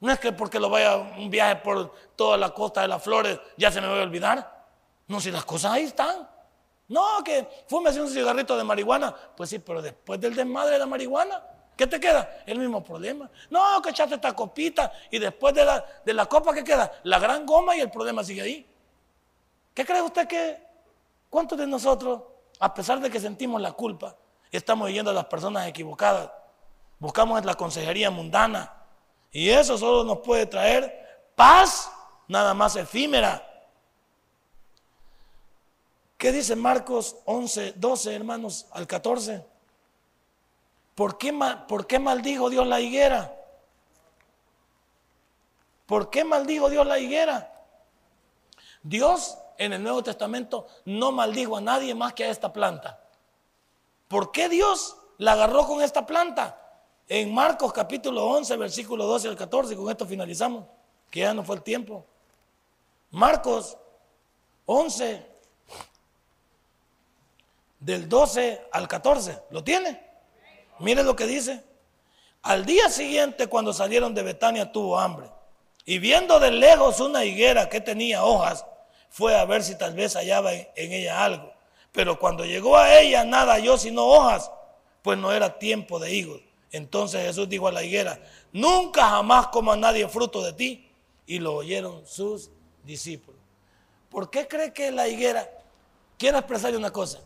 No 0.00 0.10
es 0.10 0.18
que 0.18 0.32
porque 0.32 0.58
lo 0.58 0.68
vaya 0.68 0.96
un 0.96 1.30
viaje 1.30 1.56
por 1.56 1.94
toda 2.16 2.36
la 2.36 2.50
costa 2.50 2.80
de 2.82 2.88
las 2.88 3.00
flores 3.00 3.38
ya 3.56 3.70
se 3.70 3.80
me 3.80 3.86
va 3.86 4.00
a 4.00 4.02
olvidar. 4.02 4.66
No, 5.06 5.20
si 5.20 5.30
las 5.30 5.44
cosas 5.44 5.72
ahí 5.72 5.84
están. 5.84 6.28
No, 6.88 7.22
que 7.24 7.46
fúmese 7.68 8.00
un 8.00 8.08
cigarrito 8.08 8.56
de 8.56 8.64
marihuana. 8.64 9.14
Pues 9.36 9.50
sí, 9.50 9.60
pero 9.60 9.80
después 9.80 10.20
del 10.20 10.34
desmadre 10.34 10.72
de 10.72 10.78
la 10.80 10.86
marihuana, 10.86 11.40
¿qué 11.76 11.86
te 11.86 12.00
queda? 12.00 12.42
El 12.44 12.58
mismo 12.58 12.82
problema. 12.82 13.30
No, 13.50 13.80
que 13.80 13.90
echaste 13.90 14.16
esta 14.16 14.32
copita 14.34 14.90
y 15.12 15.20
después 15.20 15.54
de 15.54 15.64
la, 15.64 15.84
de 16.04 16.12
la 16.12 16.26
copa, 16.26 16.52
¿qué 16.52 16.64
queda? 16.64 16.90
La 17.04 17.20
gran 17.20 17.46
goma 17.46 17.76
y 17.76 17.80
el 17.80 17.90
problema 17.90 18.24
sigue 18.24 18.42
ahí. 18.42 18.69
¿Qué 19.74 19.84
cree 19.84 20.02
usted 20.02 20.26
que, 20.26 20.62
cuántos 21.28 21.58
de 21.58 21.66
nosotros, 21.66 22.22
a 22.58 22.74
pesar 22.74 23.00
de 23.00 23.10
que 23.10 23.20
sentimos 23.20 23.60
la 23.60 23.72
culpa, 23.72 24.16
estamos 24.50 24.86
viviendo 24.88 25.10
a 25.10 25.14
las 25.14 25.26
personas 25.26 25.66
equivocadas? 25.68 26.30
Buscamos 26.98 27.44
la 27.44 27.54
consejería 27.54 28.10
mundana. 28.10 28.74
Y 29.32 29.48
eso 29.48 29.78
solo 29.78 30.04
nos 30.04 30.18
puede 30.18 30.46
traer 30.46 31.30
paz, 31.34 31.90
nada 32.28 32.52
más 32.52 32.76
efímera. 32.76 33.46
¿Qué 36.18 36.32
dice 36.32 36.54
Marcos 36.54 37.16
11, 37.24 37.74
12, 37.76 38.14
hermanos, 38.14 38.66
al 38.72 38.86
14? 38.86 39.46
¿Por 40.94 41.16
qué, 41.16 41.32
¿Por 41.66 41.86
qué 41.86 41.98
maldijo 41.98 42.50
Dios 42.50 42.66
la 42.66 42.80
higuera? 42.80 43.34
¿Por 45.86 46.10
qué 46.10 46.24
maldijo 46.24 46.68
Dios 46.68 46.86
la 46.86 46.98
higuera? 46.98 47.50
Dios 48.82 49.38
en 49.60 49.74
el 49.74 49.82
Nuevo 49.82 50.02
Testamento 50.02 50.66
no 50.86 51.12
maldijo 51.12 51.58
a 51.58 51.60
nadie 51.60 51.94
más 51.94 52.14
que 52.14 52.24
a 52.24 52.30
esta 52.30 52.50
planta. 52.50 52.98
¿Por 54.08 54.32
qué 54.32 54.48
Dios 54.48 54.96
la 55.18 55.32
agarró 55.32 55.66
con 55.66 55.82
esta 55.82 56.06
planta? 56.06 56.56
En 57.06 57.32
Marcos 57.34 57.70
capítulo 57.70 58.24
11, 58.24 58.56
versículo 58.56 59.04
12 59.04 59.28
al 59.28 59.36
14, 59.36 59.76
con 59.76 59.90
esto 59.90 60.06
finalizamos, 60.06 60.64
que 61.10 61.20
ya 61.20 61.34
no 61.34 61.44
fue 61.44 61.56
el 61.56 61.62
tiempo. 61.62 62.06
Marcos 63.10 63.76
11, 64.64 65.26
del 67.80 68.08
12 68.08 68.68
al 68.72 68.88
14, 68.88 69.42
¿lo 69.50 69.62
tiene? 69.62 70.02
Mire 70.78 71.02
lo 71.02 71.14
que 71.14 71.26
dice. 71.26 71.62
Al 72.40 72.64
día 72.64 72.88
siguiente, 72.88 73.46
cuando 73.46 73.74
salieron 73.74 74.14
de 74.14 74.22
Betania, 74.22 74.72
tuvo 74.72 74.98
hambre. 74.98 75.30
Y 75.84 75.98
viendo 75.98 76.40
de 76.40 76.50
lejos 76.50 76.98
una 77.00 77.26
higuera 77.26 77.68
que 77.68 77.82
tenía 77.82 78.24
hojas, 78.24 78.64
fue 79.10 79.36
a 79.36 79.44
ver 79.44 79.62
si 79.62 79.76
tal 79.76 79.94
vez 79.94 80.14
hallaba 80.14 80.54
en, 80.54 80.68
ella 80.76 81.24
algo. 81.24 81.52
Pero 81.92 82.18
cuando 82.18 82.44
llegó 82.44 82.76
a 82.76 83.00
ella 83.00 83.24
nada 83.24 83.54
halló 83.54 83.76
sino 83.76 84.06
hojas, 84.06 84.50
pues 85.02 85.18
no 85.18 85.32
era 85.32 85.58
tiempo 85.58 85.98
de 85.98 86.14
higos. 86.14 86.40
Entonces 86.70 87.26
Jesús 87.26 87.48
dijo 87.48 87.66
a 87.66 87.72
la 87.72 87.82
higuera, 87.82 88.22
nunca 88.52 89.08
jamás 89.10 89.48
coma 89.48 89.76
nadie 89.76 90.08
fruto 90.08 90.42
de 90.42 90.52
ti. 90.52 90.86
Y 91.26 91.38
lo 91.38 91.56
oyeron 91.56 92.06
sus 92.06 92.50
discípulos. 92.84 93.40
¿Por 94.08 94.30
qué 94.30 94.48
cree 94.48 94.72
que 94.72 94.90
la 94.90 95.06
higuera? 95.06 95.48
Quiero 96.18 96.38
expresarle 96.38 96.76
una 96.76 96.92
cosa. 96.92 97.20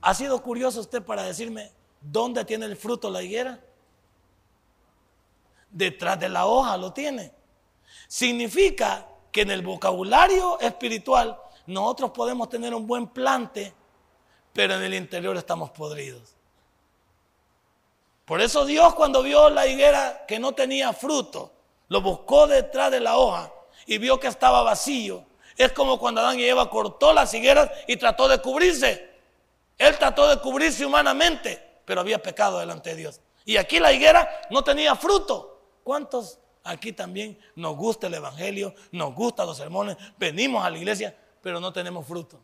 ¿Ha 0.00 0.14
sido 0.14 0.42
curioso 0.42 0.80
usted 0.80 1.02
para 1.02 1.22
decirme 1.22 1.70
dónde 2.00 2.44
tiene 2.44 2.66
el 2.66 2.76
fruto 2.76 3.10
la 3.10 3.22
higuera? 3.22 3.60
Detrás 5.70 6.18
de 6.18 6.28
la 6.28 6.46
hoja 6.46 6.76
lo 6.76 6.92
tiene. 6.92 7.32
Significa 8.08 9.06
que 9.32 9.40
en 9.40 9.50
el 9.50 9.62
vocabulario 9.62 10.60
espiritual 10.60 11.36
nosotros 11.66 12.10
podemos 12.10 12.48
tener 12.48 12.74
un 12.74 12.86
buen 12.86 13.08
plante, 13.08 13.72
pero 14.52 14.74
en 14.74 14.82
el 14.82 14.94
interior 14.94 15.36
estamos 15.36 15.70
podridos. 15.70 16.36
Por 18.26 18.40
eso 18.40 18.64
Dios 18.64 18.94
cuando 18.94 19.22
vio 19.22 19.50
la 19.50 19.66
higuera 19.66 20.24
que 20.28 20.38
no 20.38 20.52
tenía 20.52 20.92
fruto, 20.92 21.50
lo 21.88 22.00
buscó 22.00 22.46
detrás 22.46 22.90
de 22.90 23.00
la 23.00 23.16
hoja 23.16 23.52
y 23.86 23.98
vio 23.98 24.20
que 24.20 24.28
estaba 24.28 24.62
vacío. 24.62 25.24
Es 25.56 25.72
como 25.72 25.98
cuando 25.98 26.20
Adán 26.20 26.38
y 26.38 26.44
Eva 26.44 26.70
cortó 26.70 27.12
las 27.12 27.32
higueras 27.34 27.70
y 27.86 27.96
trató 27.96 28.28
de 28.28 28.40
cubrirse. 28.40 29.10
Él 29.78 29.98
trató 29.98 30.28
de 30.28 30.40
cubrirse 30.40 30.86
humanamente, 30.86 31.80
pero 31.84 32.00
había 32.00 32.22
pecado 32.22 32.58
delante 32.58 32.90
de 32.90 32.96
Dios. 32.96 33.20
Y 33.44 33.56
aquí 33.56 33.80
la 33.80 33.92
higuera 33.92 34.28
no 34.50 34.62
tenía 34.62 34.94
fruto. 34.94 35.60
¿Cuántos 35.82 36.38
Aquí 36.64 36.92
también 36.92 37.38
nos 37.56 37.76
gusta 37.76 38.06
el 38.06 38.14
Evangelio, 38.14 38.74
nos 38.92 39.14
gustan 39.14 39.46
los 39.46 39.56
sermones, 39.56 39.96
venimos 40.18 40.64
a 40.64 40.70
la 40.70 40.78
iglesia, 40.78 41.16
pero 41.42 41.58
no 41.58 41.72
tenemos 41.72 42.06
fruto. 42.06 42.38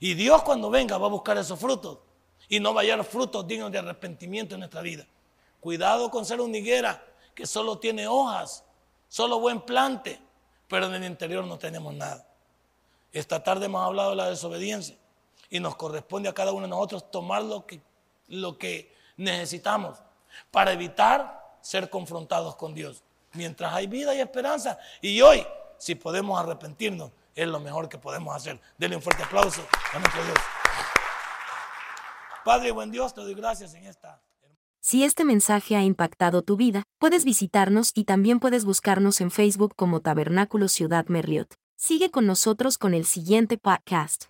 Y 0.00 0.14
Dios 0.14 0.42
cuando 0.42 0.70
venga 0.70 0.98
va 0.98 1.06
a 1.06 1.10
buscar 1.10 1.38
esos 1.38 1.58
frutos 1.58 1.98
y 2.48 2.60
no 2.60 2.74
va 2.74 2.80
a 2.80 2.84
hallar 2.84 3.04
frutos 3.04 3.46
dignos 3.46 3.70
de 3.70 3.78
arrepentimiento 3.78 4.54
en 4.54 4.60
nuestra 4.60 4.80
vida. 4.80 5.06
Cuidado 5.60 6.10
con 6.10 6.24
ser 6.24 6.40
una 6.40 6.56
higuera 6.56 7.04
que 7.34 7.46
solo 7.46 7.78
tiene 7.78 8.06
hojas, 8.06 8.64
solo 9.08 9.38
buen 9.38 9.60
plante, 9.60 10.20
pero 10.68 10.86
en 10.86 10.94
el 10.94 11.04
interior 11.04 11.44
no 11.44 11.58
tenemos 11.58 11.94
nada. 11.94 12.26
Esta 13.12 13.42
tarde 13.42 13.66
hemos 13.66 13.84
hablado 13.84 14.10
de 14.10 14.16
la 14.16 14.30
desobediencia 14.30 14.96
y 15.50 15.60
nos 15.60 15.76
corresponde 15.76 16.28
a 16.28 16.34
cada 16.34 16.52
uno 16.52 16.62
de 16.62 16.68
nosotros 16.68 17.10
tomar 17.10 17.42
lo 17.42 17.66
que, 17.66 17.80
lo 18.28 18.58
que 18.58 18.94
necesitamos 19.16 19.98
para 20.50 20.72
evitar 20.72 21.47
ser 21.60 21.90
confrontados 21.90 22.56
con 22.56 22.74
Dios. 22.74 23.02
Mientras 23.34 23.72
hay 23.72 23.86
vida 23.86 24.14
y 24.14 24.20
esperanza. 24.20 24.78
Y 25.00 25.20
hoy, 25.20 25.46
si 25.78 25.94
podemos 25.94 26.38
arrepentirnos, 26.40 27.10
es 27.34 27.46
lo 27.46 27.60
mejor 27.60 27.88
que 27.88 27.98
podemos 27.98 28.34
hacer. 28.34 28.60
Denle 28.76 28.96
un 28.96 29.02
fuerte 29.02 29.22
aplauso 29.22 29.62
a 29.92 29.98
Dios. 29.98 30.38
Padre, 32.44 32.70
buen 32.72 32.90
Dios, 32.90 33.14
te 33.14 33.20
doy 33.20 33.34
gracias 33.34 33.74
en 33.74 33.84
esta. 33.84 34.20
Si 34.80 35.04
este 35.04 35.24
mensaje 35.24 35.76
ha 35.76 35.82
impactado 35.82 36.42
tu 36.42 36.56
vida, 36.56 36.84
puedes 36.98 37.24
visitarnos 37.24 37.92
y 37.94 38.04
también 38.04 38.40
puedes 38.40 38.64
buscarnos 38.64 39.20
en 39.20 39.30
Facebook 39.30 39.74
como 39.76 40.00
Tabernáculo 40.00 40.68
Ciudad 40.68 41.06
Merriot. 41.08 41.54
Sigue 41.76 42.10
con 42.10 42.26
nosotros 42.26 42.78
con 42.78 42.94
el 42.94 43.04
siguiente 43.04 43.58
podcast. 43.58 44.26